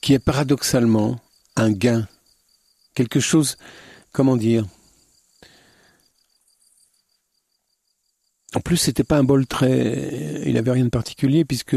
qui 0.00 0.14
est 0.14 0.18
paradoxalement 0.18 1.20
un 1.56 1.70
gain. 1.70 2.08
Quelque 2.94 3.20
chose, 3.20 3.56
comment 4.12 4.36
dire 4.36 4.66
En 8.54 8.60
plus, 8.60 8.78
c'était 8.78 9.04
pas 9.04 9.18
un 9.18 9.24
bol 9.24 9.46
très. 9.46 10.42
Il 10.46 10.56
avait 10.56 10.70
rien 10.70 10.84
de 10.84 10.90
particulier 10.90 11.44
puisque 11.44 11.76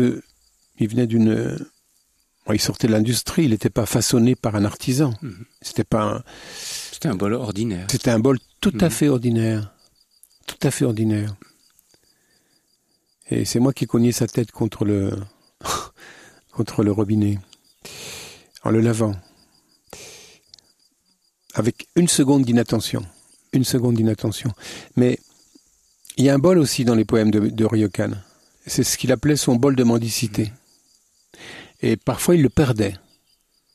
il 0.77 0.87
venait 0.87 1.07
d'une. 1.07 1.57
il 2.49 2.61
sortait 2.61 2.87
de 2.87 2.93
l'industrie. 2.93 3.43
Il 3.43 3.49
n'était 3.49 3.69
pas 3.69 3.85
façonné 3.85 4.35
par 4.35 4.55
un 4.55 4.63
artisan. 4.63 5.13
Mhm. 5.21 5.45
C'était 5.61 5.83
pas. 5.83 6.03
Un... 6.03 6.23
C'était 6.91 7.09
un 7.09 7.15
bol 7.15 7.33
ordinaire. 7.33 7.87
C'était 7.91 8.11
un 8.11 8.19
bol 8.19 8.39
tout 8.61 8.77
à 8.79 8.85
mhm. 8.85 8.91
fait 8.91 9.09
ordinaire, 9.09 9.73
tout 10.47 10.59
à 10.61 10.71
fait 10.71 10.85
ordinaire. 10.85 11.35
Et 13.31 13.45
c'est 13.45 13.59
moi 13.59 13.73
qui 13.73 13.85
cognais 13.85 14.11
sa 14.11 14.27
tête 14.27 14.51
contre 14.51 14.85
le, 14.85 15.11
contre 16.51 16.83
le 16.83 16.91
robinet, 16.91 17.39
en 18.63 18.71
le 18.71 18.81
lavant. 18.81 19.15
Avec 21.53 21.87
une 21.95 22.07
seconde 22.07 22.45
d'inattention. 22.45 23.05
Une 23.53 23.63
seconde 23.63 23.95
d'inattention. 23.95 24.51
Mais 24.95 25.19
il 26.17 26.25
y 26.25 26.29
a 26.29 26.33
un 26.33 26.39
bol 26.39 26.59
aussi 26.59 26.85
dans 26.85 26.95
les 26.95 27.05
poèmes 27.05 27.31
de, 27.31 27.39
de 27.39 27.65
Ryokan. 27.65 28.11
C'est 28.65 28.83
ce 28.83 28.97
qu'il 28.97 29.11
appelait 29.11 29.35
son 29.35 29.55
bol 29.55 29.75
de 29.75 29.83
mendicité. 29.83 30.51
Et 31.81 31.97
parfois 31.97 32.35
il 32.35 32.41
le 32.41 32.49
perdait. 32.49 32.95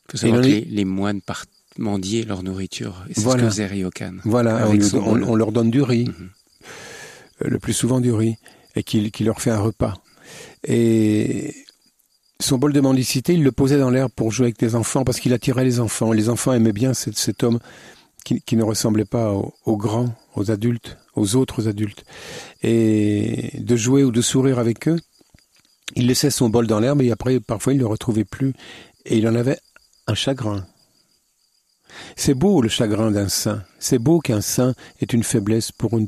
Faut 0.09 0.17
savoir 0.17 0.41
que 0.41 0.47
les, 0.47 0.85
moines 0.85 1.21
partent 1.21 1.49
mendier 1.77 2.23
leur 2.23 2.43
nourriture. 2.43 3.03
C'est 3.07 3.21
ce 3.21 3.35
que 3.35 3.39
faisait 3.39 3.65
Ryokan. 3.65 4.17
Voilà, 4.23 4.69
on, 4.93 5.35
leur 5.35 5.51
donne 5.51 5.71
du 5.71 5.81
riz. 5.81 6.05
Mhm. 6.05 6.29
Euh, 7.41 7.49
le 7.49 7.59
plus 7.59 7.73
souvent 7.73 7.99
du 7.99 8.13
riz 8.13 8.37
et 8.75 8.83
qui, 8.83 9.11
leur 9.21 9.41
fait 9.41 9.51
un 9.51 9.59
repas. 9.59 9.95
Et 10.65 11.53
son 12.45 12.57
bol 12.57 12.71
de 12.73 12.79
mendicité, 12.79 13.33
il 13.33 13.43
le 13.43 13.51
posait 13.51 13.79
dans 13.79 13.89
l'air 13.89 14.09
pour 14.09 14.31
jouer 14.31 14.45
avec 14.45 14.59
des 14.59 14.75
enfants 14.75 15.03
parce 15.03 15.19
qu'il 15.19 15.33
attirait 15.33 15.65
les 15.65 15.79
enfants. 15.79 16.11
Les 16.11 16.29
enfants 16.29 16.53
aimaient 16.53 16.71
bien 16.71 16.93
cet, 16.93 17.43
homme 17.43 17.59
qui, 18.23 18.55
ne 18.55 18.63
ressemblait 18.63 19.05
pas 19.05 19.31
aux, 19.31 19.77
grands, 19.77 20.13
aux 20.35 20.51
adultes, 20.51 20.97
aux 21.15 21.35
autres 21.35 21.67
adultes. 21.67 22.05
Et 22.61 23.51
de 23.59 23.75
jouer 23.75 24.03
ou 24.03 24.11
de 24.11 24.21
sourire 24.21 24.59
avec 24.59 24.87
eux, 24.87 24.99
il 25.95 26.07
laissait 26.07 26.29
son 26.29 26.49
bol 26.49 26.67
dans 26.67 26.79
l'air, 26.79 26.95
mais 26.95 27.11
après, 27.11 27.39
parfois, 27.39 27.73
il 27.73 27.77
ne 27.77 27.81
le 27.81 27.87
retrouvait 27.87 28.25
plus. 28.25 28.53
Et 29.05 29.17
il 29.17 29.27
en 29.27 29.35
avait 29.35 29.59
un 30.07 30.15
chagrin. 30.15 30.65
C'est 32.15 32.33
beau 32.33 32.61
le 32.61 32.69
chagrin 32.69 33.11
d'un 33.11 33.27
saint. 33.27 33.63
C'est 33.79 33.99
beau 33.99 34.19
qu'un 34.19 34.41
saint 34.41 34.73
ait 35.01 35.05
une 35.05 35.23
faiblesse 35.23 35.71
pour 35.71 35.95
un 35.95 36.05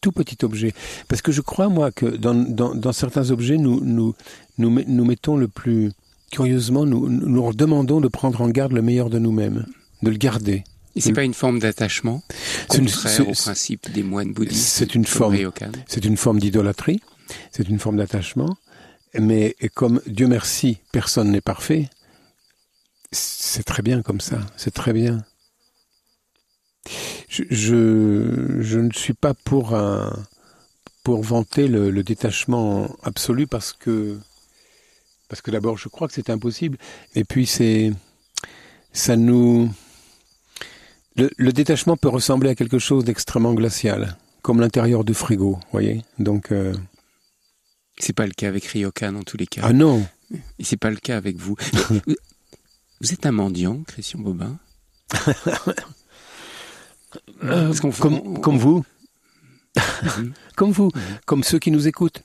tout 0.00 0.12
petit 0.12 0.44
objet. 0.44 0.72
Parce 1.08 1.22
que 1.22 1.32
je 1.32 1.40
crois, 1.40 1.68
moi, 1.68 1.90
que 1.90 2.06
dans, 2.06 2.34
dans, 2.34 2.74
dans 2.74 2.92
certains 2.92 3.30
objets, 3.30 3.56
nous, 3.56 3.80
nous, 3.82 4.14
nous, 4.58 4.70
nous, 4.86 5.04
mettons 5.04 5.36
le 5.36 5.48
plus... 5.48 5.92
Curieusement, 6.30 6.84
nous, 6.84 7.08
nous 7.08 7.52
demandons 7.52 8.00
de 8.00 8.08
prendre 8.08 8.40
en 8.40 8.48
garde 8.48 8.72
le 8.72 8.82
meilleur 8.82 9.08
de 9.08 9.18
nous-mêmes, 9.18 9.66
de 10.02 10.10
le 10.10 10.16
garder. 10.16 10.64
Et 10.96 11.00
c'est 11.00 11.12
pas 11.12 11.24
une 11.24 11.34
forme 11.34 11.58
d'attachement 11.58 12.22
contraire 12.68 13.28
au 13.28 13.32
principe 13.32 13.90
des 13.92 14.02
moines 14.02 14.32
bouddhistes 14.32 14.68
C'est 14.68 14.94
une 14.94 15.04
forme. 15.04 15.36
C'est 15.86 16.04
une 16.04 16.16
forme 16.16 16.38
d'idolâtrie. 16.38 17.00
C'est 17.52 17.68
une 17.68 17.78
forme 17.78 17.96
d'attachement. 17.96 18.56
Mais 19.18 19.56
comme 19.74 20.00
Dieu 20.06 20.26
merci, 20.26 20.78
personne 20.92 21.30
n'est 21.30 21.40
parfait. 21.40 21.88
C'est 23.12 23.64
très 23.64 23.82
bien 23.82 24.02
comme 24.02 24.20
ça. 24.20 24.40
C'est 24.56 24.72
très 24.72 24.92
bien 24.92 25.24
je, 27.28 27.42
je, 28.60 28.78
ne 28.78 28.90
suis 28.92 29.14
pas 29.14 29.34
pour 29.34 29.74
un, 29.74 30.12
pour 31.02 31.22
vanter 31.22 31.68
le, 31.68 31.90
le, 31.90 32.02
détachement 32.02 32.94
absolu 33.02 33.46
parce 33.46 33.72
que 33.72 34.18
parce 35.28 35.42
que 35.42 35.50
d'abord 35.50 35.78
je 35.78 35.88
crois 35.88 36.08
que 36.08 36.14
c'est 36.14 36.30
impossible. 36.30 36.78
Et 37.14 37.24
puis 37.24 37.46
c'est 37.46 37.92
ça 38.92 39.16
nous 39.16 39.70
le, 41.16 41.30
le, 41.36 41.52
détachement 41.52 41.96
peut 41.96 42.08
ressembler 42.08 42.50
à 42.50 42.54
quelque 42.54 42.78
chose 42.78 43.04
d'extrêmement 43.04 43.54
glacial 43.54 44.16
comme 44.42 44.60
l'intérieur 44.60 45.04
du 45.04 45.14
frigo 45.14 45.58
voyez. 45.72 46.02
Donc 46.18 46.52
euh... 46.52 46.74
c'est 47.98 48.12
pas 48.12 48.26
le 48.26 48.32
cas 48.32 48.48
avec 48.48 48.64
Ryokan 48.64 49.16
en 49.16 49.22
tous 49.22 49.36
les 49.36 49.46
cas. 49.46 49.62
Ah 49.64 49.72
non. 49.72 50.06
Et 50.58 50.64
c'est 50.64 50.76
pas 50.76 50.90
le 50.90 50.96
cas 50.96 51.16
avec 51.16 51.36
vous. 51.36 51.56
Vous 53.00 53.12
êtes 53.12 53.26
un 53.26 53.32
mendiant 53.32 53.82
Christian 53.86 54.20
Bobin. 54.20 54.58
Euh, 57.42 57.72
comme, 57.74 57.92
comme, 58.40 58.58
vous. 58.58 58.84
comme 60.56 60.72
vous. 60.72 60.90
Comme 61.26 61.44
ceux 61.44 61.58
qui 61.58 61.70
nous 61.70 61.86
écoutent. 61.86 62.22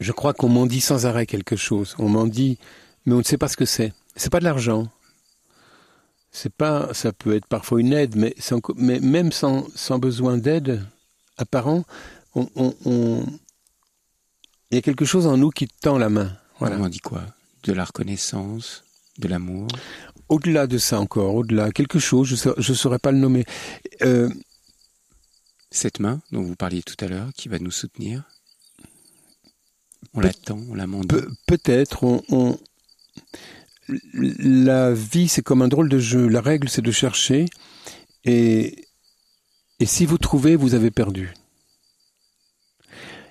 Je 0.00 0.12
crois 0.12 0.32
qu'on 0.34 0.48
m'en 0.48 0.66
dit 0.66 0.80
sans 0.80 1.06
arrêt 1.06 1.26
quelque 1.26 1.56
chose. 1.56 1.94
On 1.98 2.08
m'en 2.08 2.26
dit, 2.26 2.58
mais 3.04 3.14
on 3.14 3.18
ne 3.18 3.22
sait 3.24 3.38
pas 3.38 3.48
ce 3.48 3.56
que 3.56 3.64
c'est. 3.64 3.92
C'est 4.16 4.30
pas 4.30 4.38
de 4.40 4.44
l'argent. 4.44 4.88
c'est 6.30 6.52
pas, 6.52 6.92
ça 6.94 7.12
peut 7.12 7.34
être 7.34 7.46
parfois 7.46 7.80
une 7.80 7.92
aide, 7.92 8.16
mais, 8.16 8.34
sans, 8.38 8.60
mais 8.76 9.00
même 9.00 9.32
sans, 9.32 9.66
sans 9.74 9.98
besoin 9.98 10.36
d'aide 10.38 10.84
apparent, 11.36 11.84
on, 12.34 12.48
on, 12.54 12.74
on, 12.84 13.24
il 14.70 14.76
y 14.76 14.78
a 14.78 14.82
quelque 14.82 15.04
chose 15.04 15.26
en 15.26 15.36
nous 15.36 15.50
qui 15.50 15.66
tend 15.68 15.98
la 15.98 16.10
main. 16.10 16.30
Voilà. 16.58 16.76
On 16.78 16.88
dit 16.88 17.00
quoi? 17.00 17.22
De 17.64 17.72
la 17.72 17.84
reconnaissance, 17.84 18.84
de 19.18 19.28
l'amour? 19.28 19.68
Au-delà 20.28 20.66
de 20.66 20.78
ça 20.78 21.00
encore, 21.00 21.34
au-delà, 21.34 21.70
quelque 21.72 21.98
chose, 21.98 22.28
je 22.28 22.72
ne 22.72 22.76
saurais 22.76 22.98
pas 22.98 23.12
le 23.12 23.18
nommer. 23.18 23.44
Euh, 24.02 24.28
Cette 25.70 26.00
main 26.00 26.20
dont 26.32 26.42
vous 26.42 26.56
parliez 26.56 26.82
tout 26.82 27.02
à 27.04 27.08
l'heure, 27.08 27.30
qui 27.34 27.48
va 27.48 27.58
nous 27.58 27.70
soutenir? 27.70 28.22
On 30.14 30.20
l'attend, 30.20 30.60
on 30.70 30.74
la 30.74 30.86
Pe 30.86 31.28
Peut-être, 31.46 32.04
on, 32.04 32.22
on, 32.30 32.58
la 34.14 34.92
vie, 34.92 35.28
c'est 35.28 35.42
comme 35.42 35.62
un 35.62 35.68
drôle 35.68 35.88
de 35.88 35.98
jeu. 35.98 36.28
La 36.28 36.40
règle, 36.40 36.68
c'est 36.68 36.82
de 36.82 36.90
chercher. 36.90 37.46
Et, 38.24 38.84
et 39.80 39.86
si 39.86 40.06
vous 40.06 40.18
trouvez, 40.18 40.56
vous 40.56 40.74
avez 40.74 40.90
perdu. 40.90 41.34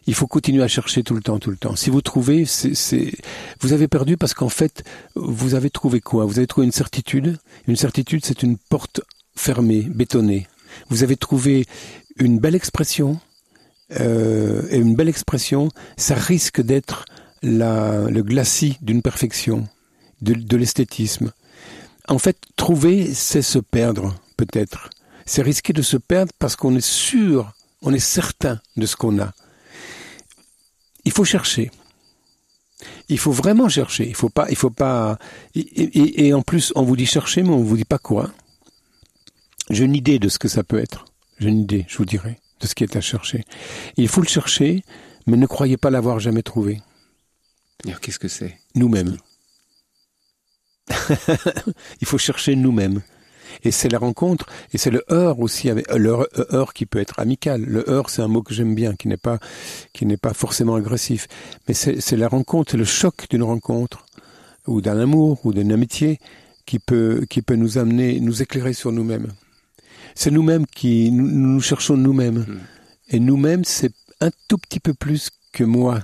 Il 0.07 0.13
faut 0.13 0.27
continuer 0.27 0.63
à 0.63 0.69
chercher 0.69 1.03
tout 1.03 1.15
le 1.15 1.21
temps, 1.21 1.37
tout 1.37 1.51
le 1.51 1.57
temps. 1.57 1.75
Si 1.75 1.89
vous 1.89 2.01
trouvez, 2.01 2.45
c'est, 2.45 3.11
vous 3.59 3.73
avez 3.73 3.89
perdu 3.89 4.15
parce 4.15 4.33
qu'en 4.33 4.47
fait, 4.47 4.85
vous 5.15 5.53
avez 5.53 5.69
trouvé 5.69 5.99
quoi? 5.99 6.25
Vous 6.25 6.37
avez 6.37 6.47
trouvé 6.47 6.65
une 6.65 6.71
certitude. 6.71 7.37
Une 7.67 7.75
certitude, 7.75 8.23
c'est 8.25 8.41
une 8.41 8.57
porte 8.57 9.01
fermée, 9.35 9.81
bétonnée. 9.81 10.47
Vous 10.89 11.03
avez 11.03 11.17
trouvé 11.17 11.65
une 12.15 12.39
belle 12.39 12.55
expression. 12.55 13.19
Euh, 13.99 14.67
et 14.69 14.77
une 14.77 14.95
belle 14.95 15.09
expression, 15.09 15.69
ça 15.95 16.15
risque 16.15 16.61
d'être 16.61 17.05
le 17.43 18.21
glacis 18.21 18.77
d'une 18.81 19.01
perfection 19.01 19.67
de, 20.21 20.57
l'esthétisme. 20.57 21.31
En 22.07 22.19
fait, 22.19 22.37
trouver, 22.55 23.13
c'est 23.13 23.41
se 23.41 23.59
perdre, 23.59 24.15
peut-être. 24.37 24.89
C'est 25.25 25.41
risquer 25.41 25.73
de 25.73 25.81
se 25.81 25.97
perdre 25.97 26.31
parce 26.39 26.55
qu'on 26.55 26.75
est 26.75 26.85
sûr, 26.85 27.53
on 27.81 27.93
est 27.93 27.99
certain 27.99 28.59
de 28.77 28.85
ce 28.85 28.95
qu'on 28.95 29.19
a. 29.19 29.33
Il 31.05 31.11
faut 31.11 31.25
chercher. 31.25 31.71
Il 33.09 33.19
faut 33.19 33.31
vraiment 33.31 33.69
chercher. 33.69 34.07
Il 34.07 34.15
faut 34.15 34.29
pas, 34.29 34.49
il 34.49 34.55
faut 34.55 34.69
pas. 34.69 35.17
Et, 35.55 36.33
en 36.33 36.41
plus, 36.41 36.71
on 36.75 36.83
vous 36.83 36.95
dit 36.95 37.05
chercher, 37.05 37.43
mais 37.43 37.49
on 37.49 37.63
vous 37.63 37.77
dit 37.77 37.85
pas 37.85 37.97
quoi. 37.97 38.31
J'ai 39.69 39.83
une 39.83 39.95
idée 39.95 40.19
de 40.19 40.29
ce 40.29 40.39
que 40.39 40.47
ça 40.47 40.63
peut 40.63 40.79
être. 40.79 41.05
J'ai 41.39 41.49
une 41.49 41.59
idée, 41.59 41.85
je 41.87 41.97
vous 41.97 42.05
dirai, 42.05 42.39
de 42.59 42.67
ce 42.67 42.75
qui 42.75 42.83
est 42.83 42.95
à 42.95 43.01
chercher. 43.01 43.43
Il 43.97 44.07
faut 44.07 44.21
le 44.21 44.27
chercher, 44.27 44.83
mais 45.25 45.37
ne 45.37 45.45
croyez 45.45 45.77
pas 45.77 45.89
l'avoir 45.89 46.19
jamais 46.19 46.43
trouvé. 46.43 46.81
Qu'est-ce 48.01 48.19
que 48.19 48.27
c'est? 48.27 48.57
Nous-mêmes. 48.75 49.17
il 52.01 52.07
faut 52.07 52.17
chercher 52.17 52.55
nous-mêmes. 52.55 53.01
Et 53.63 53.71
c'est 53.71 53.89
la 53.89 53.97
rencontre, 53.97 54.45
et 54.73 54.77
c'est 54.77 54.89
le 54.89 55.03
heurt 55.11 55.39
aussi, 55.39 55.69
avec, 55.69 55.91
le 55.93 56.27
heurt 56.53 56.73
qui 56.73 56.85
peut 56.85 56.99
être 56.99 57.19
amical. 57.19 57.61
Le 57.61 57.89
heurt, 57.89 58.09
c'est 58.09 58.21
un 58.21 58.27
mot 58.27 58.43
que 58.43 58.53
j'aime 58.53 58.75
bien, 58.75 58.95
qui 58.95 59.07
n'est 59.07 59.17
pas, 59.17 59.39
qui 59.93 60.05
n'est 60.05 60.17
pas 60.17 60.33
forcément 60.33 60.75
agressif. 60.75 61.27
Mais 61.67 61.73
c'est 61.73 62.17
la 62.17 62.27
rencontre, 62.27 62.71
c'est 62.71 62.77
le 62.77 62.85
choc 62.85 63.27
d'une 63.29 63.43
rencontre, 63.43 64.05
ou 64.67 64.81
d'un 64.81 64.99
amour, 64.99 65.45
ou 65.45 65.53
d'une 65.53 65.71
amitié, 65.71 66.19
qui 66.65 66.79
peut, 66.79 67.25
qui 67.29 67.41
peut 67.41 67.55
nous 67.55 67.77
amener, 67.77 68.19
nous 68.19 68.41
éclairer 68.41 68.73
sur 68.73 68.91
nous-mêmes. 68.91 69.31
C'est 70.19 70.31
nous-mêmes 70.31 70.65
qui, 70.65 71.11
nous, 71.11 71.27
nous 71.27 71.61
cherchons 71.61 71.95
nous-mêmes. 71.95 72.39
Hmm. 72.39 72.59
Et 73.09 73.19
nous-mêmes, 73.19 73.63
c'est 73.63 73.93
un 74.19 74.31
tout 74.47 74.57
petit 74.57 74.79
peu 74.79 74.95
plus 74.95 75.29
que 75.53 75.63
moi. 75.63 76.01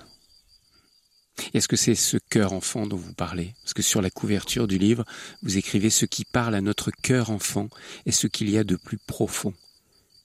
Est-ce 1.55 1.67
que 1.67 1.75
c'est 1.75 1.95
ce 1.95 2.17
cœur 2.29 2.53
enfant 2.53 2.85
dont 2.85 2.95
vous 2.95 3.13
parlez? 3.13 3.55
Parce 3.63 3.73
que 3.73 3.81
sur 3.81 4.03
la 4.03 4.11
couverture 4.11 4.67
du 4.67 4.77
livre, 4.77 5.03
vous 5.41 5.57
écrivez 5.57 5.89
ce 5.89 6.05
qui 6.05 6.25
parle 6.25 6.53
à 6.53 6.61
notre 6.61 6.91
cœur 6.91 7.31
enfant 7.31 7.69
et 8.05 8.11
ce 8.11 8.27
qu'il 8.27 8.51
y 8.51 8.59
a 8.59 8.63
de 8.63 8.75
plus 8.75 8.99
profond. 8.99 9.55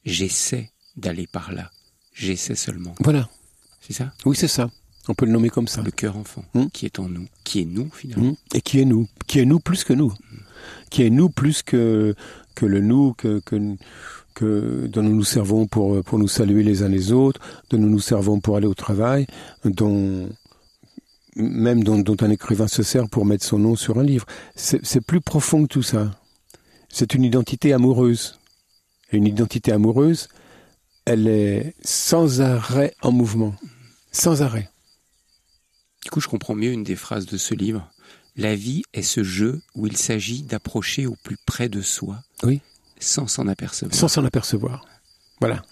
J'essaie 0.04 0.70
d'aller 0.98 1.26
par 1.26 1.52
là. 1.52 1.70
J'essaie 2.12 2.56
seulement. 2.56 2.94
Voilà. 3.00 3.30
C'est 3.80 3.94
ça? 3.94 4.12
Oui, 4.26 4.36
c'est 4.36 4.48
ça. 4.48 4.68
On 5.08 5.14
peut 5.14 5.24
le 5.24 5.32
nommer 5.32 5.48
comme 5.48 5.66
ça. 5.66 5.80
Le 5.80 5.90
cœur 5.90 6.18
enfant, 6.18 6.44
hmm. 6.52 6.66
qui 6.74 6.84
est 6.84 6.98
en 6.98 7.08
nous, 7.08 7.26
qui 7.42 7.62
est 7.62 7.64
nous 7.64 7.90
finalement. 7.90 8.32
Hmm. 8.32 8.36
Et 8.54 8.60
qui 8.60 8.80
est 8.80 8.84
nous, 8.84 9.08
qui 9.26 9.38
est 9.38 9.46
nous 9.46 9.60
plus 9.60 9.82
que 9.82 9.94
nous, 9.94 10.12
qui 10.90 11.04
est 11.04 11.10
nous 11.10 11.30
plus 11.30 11.62
que 11.62 12.14
que 12.58 12.66
le 12.66 12.80
nous 12.80 13.14
que, 13.14 13.38
que 13.40 13.76
que 14.34 14.88
dont 14.88 15.02
nous 15.02 15.14
nous 15.14 15.24
servons 15.24 15.68
pour 15.68 16.02
pour 16.02 16.18
nous 16.18 16.26
saluer 16.26 16.64
les 16.64 16.82
uns 16.82 16.88
les 16.88 17.12
autres, 17.12 17.40
dont 17.70 17.78
nous 17.78 17.88
nous 17.88 18.00
servons 18.00 18.40
pour 18.40 18.56
aller 18.56 18.66
au 18.66 18.74
travail, 18.74 19.28
dont 19.64 20.28
même 21.36 21.84
dont, 21.84 22.16
un 22.20 22.30
écrivain 22.30 22.66
se 22.66 22.82
sert 22.82 23.08
pour 23.08 23.24
mettre 23.24 23.44
son 23.44 23.60
nom 23.60 23.76
sur 23.76 23.98
un 24.00 24.02
livre. 24.02 24.26
C'est 24.56 25.00
plus 25.00 25.20
profond 25.20 25.62
que 25.62 25.68
tout 25.68 25.84
ça. 25.84 26.10
C'est 26.88 27.14
une 27.14 27.22
identité 27.22 27.72
amoureuse. 27.72 28.40
Et 29.12 29.18
une 29.18 29.26
identité 29.26 29.70
amoureuse, 29.70 30.28
elle 31.04 31.28
est 31.28 31.74
sans 31.82 32.40
arrêt 32.40 32.92
en 33.02 33.12
mouvement. 33.12 33.54
Sans 34.10 34.42
arrêt. 34.42 34.68
Du 36.02 36.10
coup, 36.10 36.20
je 36.20 36.28
comprends 36.28 36.56
mieux 36.56 36.72
une 36.72 36.82
des 36.82 36.96
phrases 36.96 37.26
de 37.26 37.36
ce 37.36 37.54
livre. 37.54 37.88
La 38.36 38.54
vie 38.54 38.82
est 38.92 39.02
ce 39.02 39.22
jeu 39.22 39.62
où 39.74 39.86
il 39.86 39.96
s'agit 39.96 40.42
d'approcher 40.42 41.06
au 41.06 41.16
plus 41.22 41.36
près 41.46 41.68
de 41.68 41.82
soi. 41.82 42.22
Oui. 42.42 42.60
Sans 43.00 43.26
s'en 43.26 43.46
apercevoir. 43.48 43.94
Sans 43.94 44.08
s'en 44.08 44.24
apercevoir. 44.24 44.84
Voilà. 45.40 45.62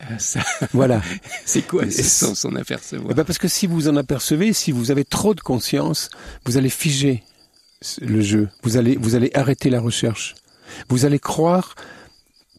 Ah, 0.00 0.18
ça. 0.18 0.40
Voilà. 0.72 1.02
c'est 1.44 1.62
quoi 1.62 1.88
sans 1.90 2.34
s'en 2.34 2.54
apercevoir? 2.56 3.10
Eh 3.12 3.14
ben 3.14 3.24
Parce 3.24 3.38
que 3.38 3.48
si 3.48 3.66
vous 3.66 3.88
en 3.88 3.96
apercevez, 3.96 4.52
si 4.52 4.72
vous 4.72 4.90
avez 4.90 5.04
trop 5.04 5.34
de 5.34 5.40
conscience, 5.40 6.10
vous 6.44 6.56
allez 6.56 6.70
figer 6.70 7.22
le 8.00 8.20
jeu. 8.20 8.48
Vous 8.62 8.76
allez, 8.76 8.96
vous 8.96 9.14
allez 9.14 9.30
arrêter 9.34 9.70
la 9.70 9.80
recherche. 9.80 10.34
Vous 10.88 11.04
allez 11.04 11.18
croire 11.18 11.74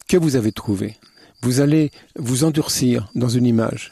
que 0.08 0.16
vous 0.16 0.36
avez 0.36 0.52
trouvé. 0.52 0.96
Vous 1.42 1.60
allez 1.60 1.90
vous 2.16 2.44
endurcir 2.44 3.10
dans 3.14 3.28
une 3.28 3.46
image. 3.46 3.90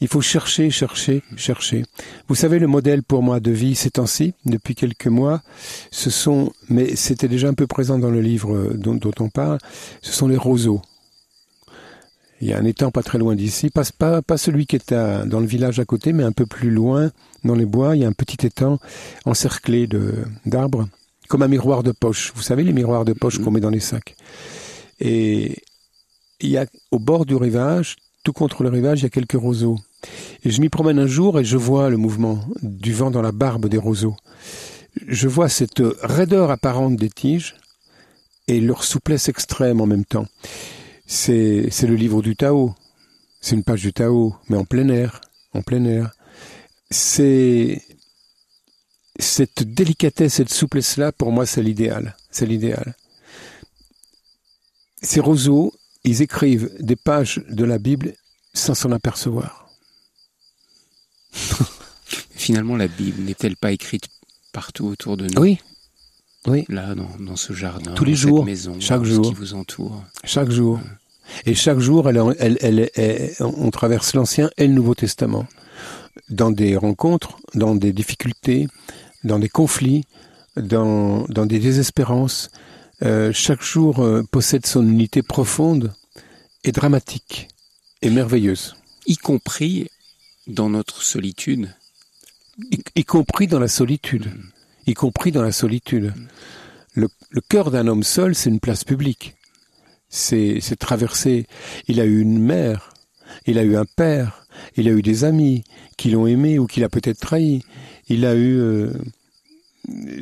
Il 0.00 0.08
faut 0.08 0.22
chercher, 0.22 0.70
chercher, 0.70 1.22
chercher. 1.36 1.84
Vous 2.28 2.34
savez, 2.34 2.58
le 2.58 2.66
modèle 2.66 3.02
pour 3.02 3.22
moi 3.22 3.38
de 3.38 3.50
vie 3.50 3.74
ces 3.74 3.90
temps-ci, 3.90 4.32
depuis 4.46 4.74
quelques 4.74 5.08
mois, 5.08 5.42
ce 5.90 6.08
sont, 6.08 6.52
mais 6.68 6.96
c'était 6.96 7.28
déjà 7.28 7.48
un 7.48 7.54
peu 7.54 7.66
présent 7.66 7.98
dans 7.98 8.10
le 8.10 8.20
livre 8.20 8.72
dont, 8.74 8.94
dont 8.94 9.12
on 9.20 9.28
parle, 9.28 9.58
ce 10.00 10.12
sont 10.12 10.28
les 10.28 10.38
roseaux. 10.38 10.80
Il 12.40 12.48
y 12.48 12.54
a 12.54 12.58
un 12.58 12.64
étang 12.64 12.90
pas 12.90 13.02
très 13.02 13.18
loin 13.18 13.36
d'ici, 13.36 13.68
pas, 13.68 13.84
celui 14.38 14.66
qui 14.66 14.76
est 14.76 14.94
dans 14.94 15.40
le 15.40 15.46
village 15.46 15.78
à 15.78 15.84
côté, 15.84 16.14
mais 16.14 16.24
un 16.24 16.32
peu 16.32 16.46
plus 16.46 16.70
loin, 16.70 17.10
dans 17.44 17.54
les 17.54 17.66
bois, 17.66 17.96
il 17.96 18.02
y 18.02 18.04
a 18.04 18.08
un 18.08 18.12
petit 18.12 18.46
étang 18.46 18.78
encerclé 19.26 19.86
d'arbres, 20.46 20.88
comme 21.28 21.42
un 21.42 21.48
miroir 21.48 21.82
de 21.82 21.92
poche. 21.92 22.32
Vous 22.34 22.42
savez, 22.42 22.64
les 22.64 22.72
miroirs 22.72 23.04
de 23.04 23.12
poche 23.12 23.38
qu'on 23.38 23.50
met 23.50 23.60
dans 23.60 23.68
les 23.68 23.80
sacs. 23.80 24.16
Et 25.00 25.58
il 26.40 26.48
y 26.48 26.56
a, 26.56 26.64
au 26.90 26.98
bord 26.98 27.26
du 27.26 27.36
rivage, 27.36 27.96
tout 28.24 28.32
contre 28.32 28.62
le 28.62 28.70
rivage, 28.70 29.00
il 29.00 29.02
y 29.02 29.06
a 29.06 29.10
quelques 29.10 29.32
roseaux. 29.38 29.76
Et 30.44 30.50
je 30.50 30.60
m'y 30.60 30.68
promène 30.68 30.98
un 30.98 31.06
jour 31.06 31.38
et 31.38 31.44
je 31.44 31.56
vois 31.56 31.90
le 31.90 31.96
mouvement 31.96 32.40
du 32.62 32.92
vent 32.92 33.10
dans 33.10 33.22
la 33.22 33.32
barbe 33.32 33.66
des 33.66 33.78
roseaux. 33.78 34.16
Je 35.06 35.28
vois 35.28 35.48
cette 35.48 35.82
raideur 36.02 36.50
apparente 36.50 36.96
des 36.96 37.10
tiges 37.10 37.56
et 38.48 38.60
leur 38.60 38.84
souplesse 38.84 39.28
extrême 39.28 39.80
en 39.80 39.86
même 39.86 40.04
temps 40.04 40.26
c'est, 41.10 41.86
le 41.86 41.94
livre 41.94 42.22
du 42.22 42.36
Tao. 42.36 42.74
C'est 43.40 43.56
une 43.56 43.64
page 43.64 43.82
du 43.82 43.92
Tao, 43.92 44.36
mais 44.48 44.56
en 44.56 44.64
plein 44.64 44.88
air, 44.88 45.20
en 45.52 45.62
plein 45.62 45.84
air. 45.84 46.12
C'est 46.90 47.82
cette 49.18 49.62
délicatesse, 49.62 50.34
cette 50.34 50.52
souplesse-là, 50.52 51.12
pour 51.12 51.32
moi, 51.32 51.46
c'est 51.46 51.62
l'idéal. 51.62 52.16
C'est 52.30 52.46
l'idéal. 52.46 52.94
Ces 55.02 55.20
roseaux, 55.20 55.72
ils 56.04 56.22
écrivent 56.22 56.70
des 56.78 56.96
pages 56.96 57.42
de 57.48 57.64
la 57.64 57.78
Bible 57.78 58.14
sans 58.54 58.74
s'en 58.74 58.92
apercevoir. 58.92 59.59
Finalement, 62.30 62.76
la 62.76 62.88
Bible 62.88 63.22
n'est-elle 63.22 63.56
pas 63.56 63.72
écrite 63.72 64.08
partout 64.52 64.86
autour 64.86 65.16
de 65.16 65.26
nous? 65.26 65.40
Oui, 65.40 65.58
oui. 66.46 66.64
Là, 66.68 66.94
dans, 66.94 67.36
ce 67.36 67.52
jardin, 67.52 67.92
tous 67.92 68.04
les 68.04 68.12
dans 68.12 68.18
jours, 68.18 68.38
cette 68.38 68.46
maison, 68.46 68.76
chaque 68.80 69.04
jour, 69.04 69.28
qui 69.28 69.34
vous 69.34 69.54
entoure. 69.54 70.02
Chaque 70.24 70.50
jour. 70.50 70.80
Et 71.46 71.54
chaque 71.54 71.78
jour, 71.78 72.08
elle, 72.08 72.56
elle, 72.60 73.32
on 73.40 73.70
traverse 73.70 74.14
l'Ancien 74.14 74.50
et 74.56 74.66
le 74.66 74.72
Nouveau 74.72 74.94
Testament. 74.94 75.46
Dans 76.28 76.50
des 76.50 76.76
rencontres, 76.76 77.38
dans 77.54 77.74
des 77.74 77.92
difficultés, 77.92 78.66
dans 79.22 79.38
des 79.38 79.48
conflits, 79.48 80.04
dans, 80.56 81.24
dans 81.28 81.46
des 81.46 81.58
désespérances. 81.58 82.50
Euh, 83.02 83.32
chaque 83.32 83.62
jour 83.62 84.00
euh, 84.00 84.22
possède 84.30 84.66
son 84.66 84.86
unité 84.86 85.22
profonde 85.22 85.92
et 86.64 86.72
dramatique 86.72 87.48
et 88.02 88.10
merveilleuse. 88.10 88.76
Y 89.06 89.16
compris 89.16 89.88
dans 90.50 90.70
notre 90.70 91.02
solitude. 91.02 91.74
Y, 92.96 93.04
compris 93.04 93.46
dans 93.46 93.58
la 93.58 93.68
solitude. 93.68 94.30
Y 94.86 94.94
compris 94.94 95.32
dans 95.32 95.42
la 95.42 95.52
solitude. 95.52 96.12
Le, 96.94 97.08
le 97.30 97.40
cœur 97.40 97.70
d'un 97.70 97.86
homme 97.86 98.02
seul, 98.02 98.34
c'est 98.34 98.50
une 98.50 98.60
place 98.60 98.84
publique 98.84 99.34
c'est 100.10 100.78
traversé. 100.78 101.46
Il 101.88 102.00
a 102.00 102.04
eu 102.04 102.20
une 102.20 102.38
mère, 102.38 102.92
il 103.46 103.58
a 103.58 103.62
eu 103.62 103.76
un 103.76 103.86
père, 103.86 104.46
il 104.76 104.88
a 104.88 104.90
eu 104.90 105.02
des 105.02 105.24
amis 105.24 105.64
qui 105.96 106.10
l'ont 106.10 106.26
aimé 106.26 106.58
ou 106.58 106.66
qui 106.66 106.80
l'a 106.80 106.88
peut-être 106.88 107.20
trahi. 107.20 107.62
Il 108.08 108.26
a 108.26 108.34
eu, 108.34 108.58
euh, 108.58 108.92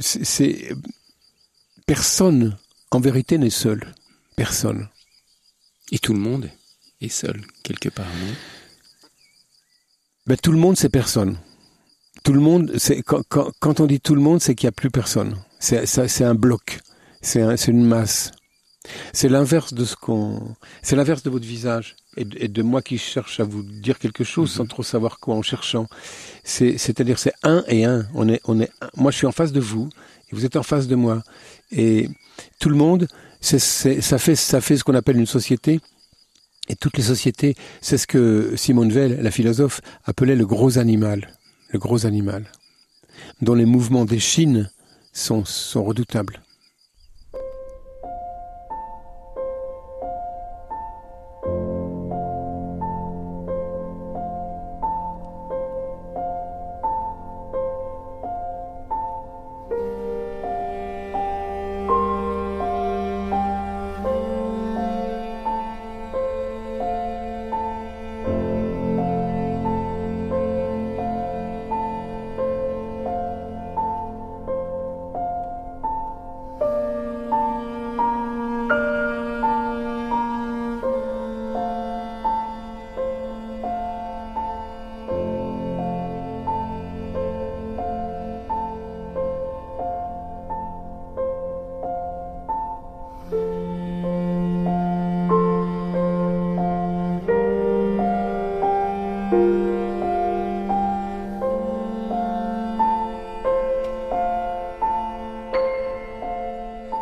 c'est 0.00 0.68
personne 1.86 2.56
en 2.90 3.00
vérité, 3.00 3.38
n'est 3.38 3.50
seul. 3.50 3.94
Personne. 4.36 4.88
Et 5.90 5.98
tout 5.98 6.12
le 6.12 6.20
monde 6.20 6.50
est 7.00 7.08
seul, 7.08 7.42
quelque 7.62 7.88
part, 7.88 8.06
non? 8.06 8.34
Ben, 10.28 10.36
Tout 10.36 10.52
le 10.52 10.58
monde, 10.58 10.76
c'est 10.76 10.90
personne. 10.90 11.38
Tout 12.22 12.32
le 12.32 12.40
monde, 12.40 12.72
c'est 12.76 13.02
quand, 13.02 13.22
quand, 13.28 13.50
quand, 13.60 13.80
on 13.80 13.86
dit 13.86 14.00
tout 14.00 14.14
le 14.14 14.20
monde, 14.20 14.40
c'est 14.40 14.54
qu'il 14.54 14.66
n'y 14.66 14.68
a 14.68 14.72
plus 14.72 14.90
personne. 14.90 15.36
C'est 15.58 16.24
un 16.24 16.34
bloc. 16.34 16.80
C'est 17.22 17.40
un, 17.40 17.56
une 17.56 17.84
masse. 17.84 18.32
C'est 19.12 19.28
l'inverse 19.28 19.72
de 19.72 19.84
ce 19.84 19.96
qu'on. 19.96 20.54
C'est 20.82 20.96
l'inverse 20.96 21.22
de 21.22 21.30
votre 21.30 21.46
visage 21.46 21.96
et 22.16 22.24
de, 22.24 22.36
et 22.40 22.48
de, 22.48 22.62
moi 22.62 22.82
qui 22.82 22.98
cherche 22.98 23.40
à 23.40 23.44
vous 23.44 23.62
dire 23.62 23.98
quelque 23.98 24.24
chose 24.24 24.50
sans 24.50 24.64
mhm. 24.64 24.68
trop 24.68 24.82
savoir 24.82 25.18
quoi 25.18 25.34
en 25.34 25.42
cherchant. 25.42 25.86
C'est, 26.44 26.78
c'est-à-dire 26.78 27.18
c'est 27.18 27.34
un 27.42 27.64
et 27.68 27.84
un. 27.84 28.06
On 28.14 28.28
est, 28.28 28.40
on 28.44 28.60
est. 28.60 28.70
Moi, 28.96 29.10
je 29.10 29.16
suis 29.16 29.26
en 29.26 29.32
face 29.32 29.52
de 29.52 29.60
vous 29.60 29.88
et 30.30 30.36
vous 30.36 30.44
êtes 30.44 30.56
en 30.56 30.62
face 30.62 30.86
de 30.86 30.94
moi. 30.94 31.22
Et 31.72 32.08
tout 32.60 32.68
le 32.68 32.76
monde, 32.76 33.08
c'est, 33.40 33.58
ça 33.58 34.18
fait, 34.18 34.36
ça 34.36 34.60
fait 34.60 34.76
ce 34.76 34.84
qu'on 34.84 34.94
appelle 34.94 35.16
une 35.18 35.26
société. 35.26 35.80
Et 36.68 36.76
toutes 36.76 36.96
les 36.96 37.04
sociétés, 37.04 37.54
c'est 37.80 37.98
ce 37.98 38.06
que 38.06 38.54
Simone 38.56 38.92
Veil, 38.92 39.18
la 39.20 39.30
philosophe, 39.30 39.80
appelait 40.04 40.36
le 40.36 40.46
gros 40.46 40.78
animal. 40.78 41.28
Le 41.70 41.78
gros 41.78 42.06
animal. 42.06 42.50
Dont 43.40 43.54
les 43.54 43.64
mouvements 43.64 44.04
d'échine 44.04 44.70
sont, 45.12 45.44
sont 45.44 45.84
redoutables. 45.84 46.42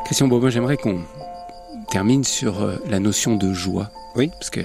Christian 0.06 0.28
Bourbon, 0.28 0.50
j'aimerais 0.50 0.76
qu'on 0.76 1.02
termine 1.90 2.22
sur 2.22 2.62
euh, 2.62 2.76
la 2.86 3.00
notion 3.00 3.34
de 3.34 3.52
joie. 3.52 3.90
Oui. 4.14 4.28
Parce 4.28 4.50
que 4.50 4.60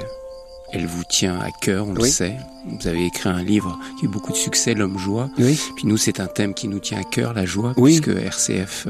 elle 0.72 0.86
vous 0.86 1.04
tient 1.04 1.40
à 1.40 1.50
cœur, 1.50 1.88
on 1.88 1.94
le 1.94 2.06
sait. 2.06 2.38
Vous 2.68 2.88
avez 2.88 3.08
écrit 3.08 3.28
un 3.28 3.42
livre 3.42 3.80
qui 3.98 4.06
a 4.06 4.08
eu 4.08 4.12
beaucoup 4.12 4.34
de 4.34 4.38
succès, 4.38 4.76
L'homme 4.76 5.00
joie. 5.00 5.32
Oui. 5.40 5.60
Puis 5.76 5.88
nous, 5.88 5.98
c'est 5.98 6.20
un 6.20 6.28
thème 6.28 6.54
qui 6.54 6.68
nous 6.68 6.78
tient 6.78 7.00
à 7.00 7.04
cœur, 7.04 7.34
la 7.34 7.48
joie, 7.48 7.74
oui. 7.78 8.00
puisque 8.00 8.16
RCF 8.16 8.88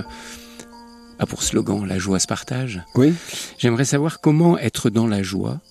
a 1.19 1.25
pour 1.25 1.41
slogan 1.41 1.85
La 1.85 1.97
joie 1.97 2.19
se 2.19 2.27
partage. 2.27 2.83
Oui. 2.95 3.13
J'aimerais 3.57 3.85
savoir 3.85 4.19
comment 4.19 4.57
être 4.57 4.89
dans 4.89 5.07
la 5.07 5.23
joie 5.23 5.61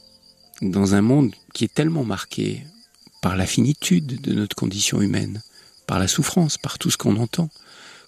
dans 0.62 0.94
un 0.94 1.02
monde 1.02 1.34
qui 1.52 1.64
est 1.64 1.74
tellement 1.74 2.04
marqué 2.04 2.64
par 3.20 3.36
la 3.36 3.44
finitude 3.44 4.18
de 4.22 4.32
notre 4.32 4.56
condition 4.56 5.02
humaine, 5.02 5.42
par 5.86 5.98
la 5.98 6.08
souffrance, 6.08 6.56
par 6.56 6.78
tout 6.78 6.90
ce 6.90 6.96
qu'on 6.96 7.16
entend. 7.16 7.50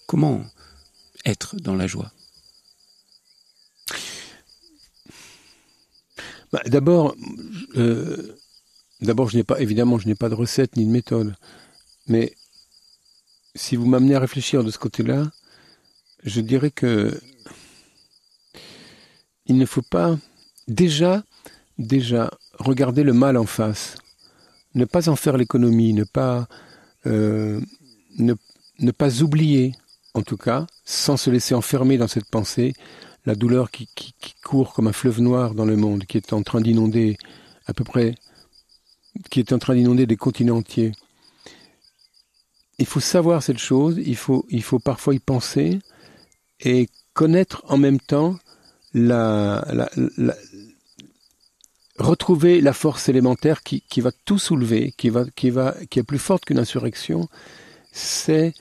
Comment 0.07 0.41
être 1.23 1.55
dans 1.57 1.75
la 1.75 1.85
joie? 1.85 2.11
Bah, 6.53 6.61
d'abord, 6.67 7.15
euh, 7.77 8.37
d'abord, 9.01 9.27
je 9.27 9.37
n'ai 9.37 9.43
pas, 9.43 9.59
évidemment, 9.59 9.97
je 9.97 10.07
n'ai 10.07 10.13
pas 10.13 10.29
de 10.29 10.35
recette 10.35 10.77
ni 10.77 10.85
de 10.85 10.91
méthode. 10.91 11.35
Mais 12.07 12.35
si 13.55 13.75
vous 13.75 13.87
m'amenez 13.87 14.13
à 14.13 14.19
réfléchir 14.19 14.63
de 14.63 14.69
ce 14.69 14.77
côté-là, 14.77 15.31
je 16.23 16.41
dirais 16.41 16.69
que 16.69 17.19
il 19.47 19.57
ne 19.57 19.65
faut 19.65 19.81
pas 19.81 20.15
déjà, 20.67 21.23
déjà 21.79 22.29
regarder 22.59 23.01
le 23.01 23.13
mal 23.13 23.35
en 23.35 23.47
face, 23.47 23.95
ne 24.75 24.85
pas 24.85 25.09
en 25.09 25.15
faire 25.15 25.37
l'économie, 25.37 25.93
ne 25.93 26.03
pas, 26.03 26.47
euh, 27.07 27.59
ne, 28.19 28.35
ne 28.77 28.91
pas 28.91 29.23
oublier, 29.23 29.73
en 30.13 30.21
tout 30.21 30.37
cas, 30.37 30.67
sans 30.85 31.17
se 31.17 31.31
laisser 31.31 31.55
enfermer 31.55 31.97
dans 31.97 32.07
cette 32.07 32.29
pensée, 32.29 32.73
la 33.25 33.35
douleur 33.35 33.71
qui, 33.71 33.87
court 34.43 34.73
comme 34.73 34.87
un 34.87 34.93
fleuve 34.93 35.21
noir 35.21 35.53
dans 35.53 35.65
le 35.65 35.77
monde, 35.77 36.05
qui 36.05 36.17
est 36.17 36.33
en 36.33 36.43
train 36.43 36.61
d'inonder 36.61 37.17
à 37.65 37.73
peu 37.73 37.83
près, 37.83 38.15
qui 39.29 39.39
est 39.39 39.53
en 39.53 39.59
train 39.59 39.75
d'inonder 39.75 40.05
des 40.05 40.17
continents 40.17 40.57
entiers. 40.57 40.91
Il 42.79 42.85
faut 42.85 42.99
savoir 42.99 43.41
cette 43.43 43.59
chose, 43.59 43.97
il 43.97 44.15
faut, 44.17 44.79
parfois 44.79 45.13
y 45.15 45.19
penser 45.19 45.79
et 46.59 46.89
connaître 47.13 47.63
en 47.67 47.77
même 47.77 47.99
temps 47.99 48.37
la, 48.93 49.63
retrouver 51.97 52.59
la 52.59 52.73
force 52.73 53.07
élémentaire 53.07 53.63
qui, 53.63 54.01
va 54.01 54.11
tout 54.25 54.39
soulever, 54.39 54.93
qui, 54.97 55.09
va, 55.09 55.25
qui 55.35 55.99
est 55.99 56.03
plus 56.03 56.19
forte 56.19 56.45
qu'une 56.45 56.59
insurrection, 56.59 57.29
c'est 57.93 58.53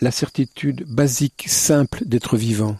la 0.00 0.12
certitude 0.12 0.84
basique, 0.84 1.44
simple 1.48 2.04
d'être 2.06 2.36
vivant 2.36 2.78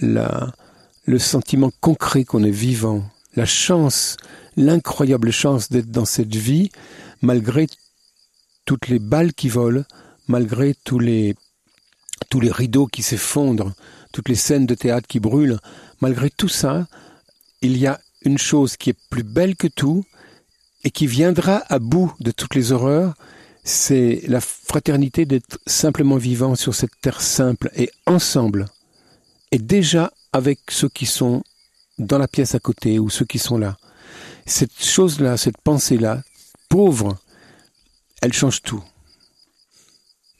le 0.00 1.18
sentiment 1.18 1.70
concret 1.80 2.24
qu'on 2.24 2.44
est 2.44 2.50
vivant, 2.50 3.04
la 3.36 3.46
chance, 3.46 4.16
l'incroyable 4.56 5.30
chance 5.30 5.70
d'être 5.70 5.90
dans 5.90 6.04
cette 6.04 6.34
vie, 6.34 6.70
malgré 7.22 7.66
toutes 8.64 8.88
les 8.88 8.98
balles 8.98 9.32
qui 9.32 9.48
volent, 9.48 9.84
malgré 10.28 10.74
tous 10.84 10.98
les, 10.98 11.34
tous 12.30 12.40
les 12.40 12.50
rideaux 12.50 12.86
qui 12.86 13.02
s'effondrent, 13.02 13.72
toutes 14.12 14.28
les 14.28 14.36
scènes 14.36 14.66
de 14.66 14.74
théâtre 14.74 15.06
qui 15.06 15.20
brûlent, 15.20 15.58
malgré 16.00 16.30
tout 16.30 16.48
ça, 16.48 16.86
il 17.62 17.76
y 17.76 17.86
a 17.86 18.00
une 18.22 18.38
chose 18.38 18.76
qui 18.76 18.90
est 18.90 18.98
plus 19.10 19.22
belle 19.22 19.56
que 19.56 19.66
tout 19.66 20.04
et 20.84 20.90
qui 20.90 21.06
viendra 21.06 21.62
à 21.68 21.78
bout 21.78 22.12
de 22.20 22.30
toutes 22.30 22.54
les 22.54 22.72
horreurs, 22.72 23.14
c'est 23.64 24.22
la 24.28 24.40
fraternité 24.40 25.24
d'être 25.24 25.58
simplement 25.66 26.16
vivant 26.16 26.54
sur 26.54 26.74
cette 26.74 27.00
terre 27.00 27.22
simple 27.22 27.70
et 27.74 27.90
ensemble 28.06 28.66
et 29.54 29.58
déjà 29.58 30.12
avec 30.32 30.58
ceux 30.68 30.88
qui 30.88 31.06
sont 31.06 31.44
dans 31.98 32.18
la 32.18 32.26
pièce 32.26 32.56
à 32.56 32.58
côté 32.58 32.98
ou 32.98 33.08
ceux 33.08 33.24
qui 33.24 33.38
sont 33.38 33.56
là. 33.56 33.76
Cette 34.46 34.82
chose-là, 34.84 35.36
cette 35.36 35.58
pensée-là, 35.58 36.24
pauvre, 36.68 37.16
elle 38.20 38.32
change 38.32 38.62
tout. 38.62 38.82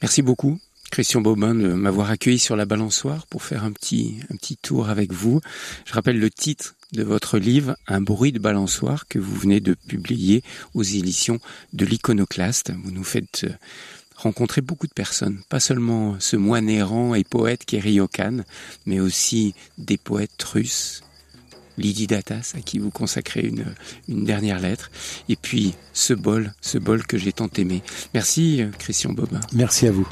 Merci 0.03 0.23
beaucoup. 0.23 0.59
Christian 0.91 1.21
Bobin 1.21 1.55
de 1.55 1.75
m'avoir 1.75 2.11
accueilli 2.11 2.41
sur 2.41 2.57
la 2.57 2.67
balançoire 2.67 3.29
pour 3.29 3.45
faire 3.45 3.62
un 3.62 3.71
petit, 3.71 4.17
un 4.33 4.37
petit 4.37 4.57
tour 4.57 4.89
avec 4.89 5.12
vous. 5.12 5.41
Je 5.85 5.93
rappelle 5.93 6.19
le 6.19 6.31
titre 6.31 6.75
de 6.93 7.05
votre 7.05 7.39
livre, 7.39 7.77
Un 7.87 8.01
bruit 8.01 8.33
de 8.33 8.41
balançoire, 8.41 9.07
que 9.07 9.21
vous 9.21 9.37
venez 9.37 9.61
de 9.61 9.75
publier 9.75 10.43
aux 10.75 10.83
éditions 10.83 11.39
de 11.73 11.87
l'Iconoclaste. 11.87 12.73
Vous 12.83 12.91
nous 12.91 13.05
faites 13.05 13.47
rencontré 14.17 14.61
beaucoup 14.61 14.87
de 14.87 14.93
personnes, 14.93 15.41
pas 15.49 15.61
seulement 15.61 16.17
ce 16.19 16.37
moine 16.37 16.69
errant 16.69 17.15
et 17.15 17.25
poète 17.25 17.65
qui 17.65 17.77
est 17.77 17.81
Ryokan, 17.81 18.45
mais 18.87 19.01
aussi 19.01 19.55
des 19.79 19.97
poètes 19.97 20.43
russes, 20.43 21.03
Lydie 21.77 22.07
Datas, 22.07 22.53
à 22.57 22.61
qui 22.61 22.79
vous 22.79 22.91
consacrez 22.91 23.41
une, 23.41 23.75
une 24.09 24.25
dernière 24.25 24.61
lettre, 24.61 24.91
et 25.29 25.37
puis 25.37 25.75
ce 25.93 26.15
bol, 26.15 26.53
ce 26.61 26.79
bol 26.79 27.05
que 27.05 27.19
j'ai 27.19 27.33
tant 27.33 27.49
aimé. 27.57 27.83
Merci 28.15 28.62
Christian 28.79 29.12
Bobin. 29.12 29.41
Merci 29.53 29.89
à 29.89 29.93
vous. 29.93 30.09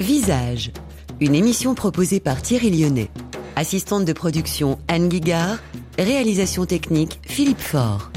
Visage, 0.00 0.72
une 1.20 1.34
émission 1.34 1.74
proposée 1.74 2.18
par 2.18 2.42
Thierry 2.42 2.70
Lyonnais. 2.70 3.10
Assistante 3.58 4.04
de 4.04 4.12
production 4.12 4.78
Anne 4.86 5.08
Guigard, 5.08 5.58
réalisation 5.98 6.64
technique 6.64 7.18
Philippe 7.24 7.58
Faure. 7.58 8.12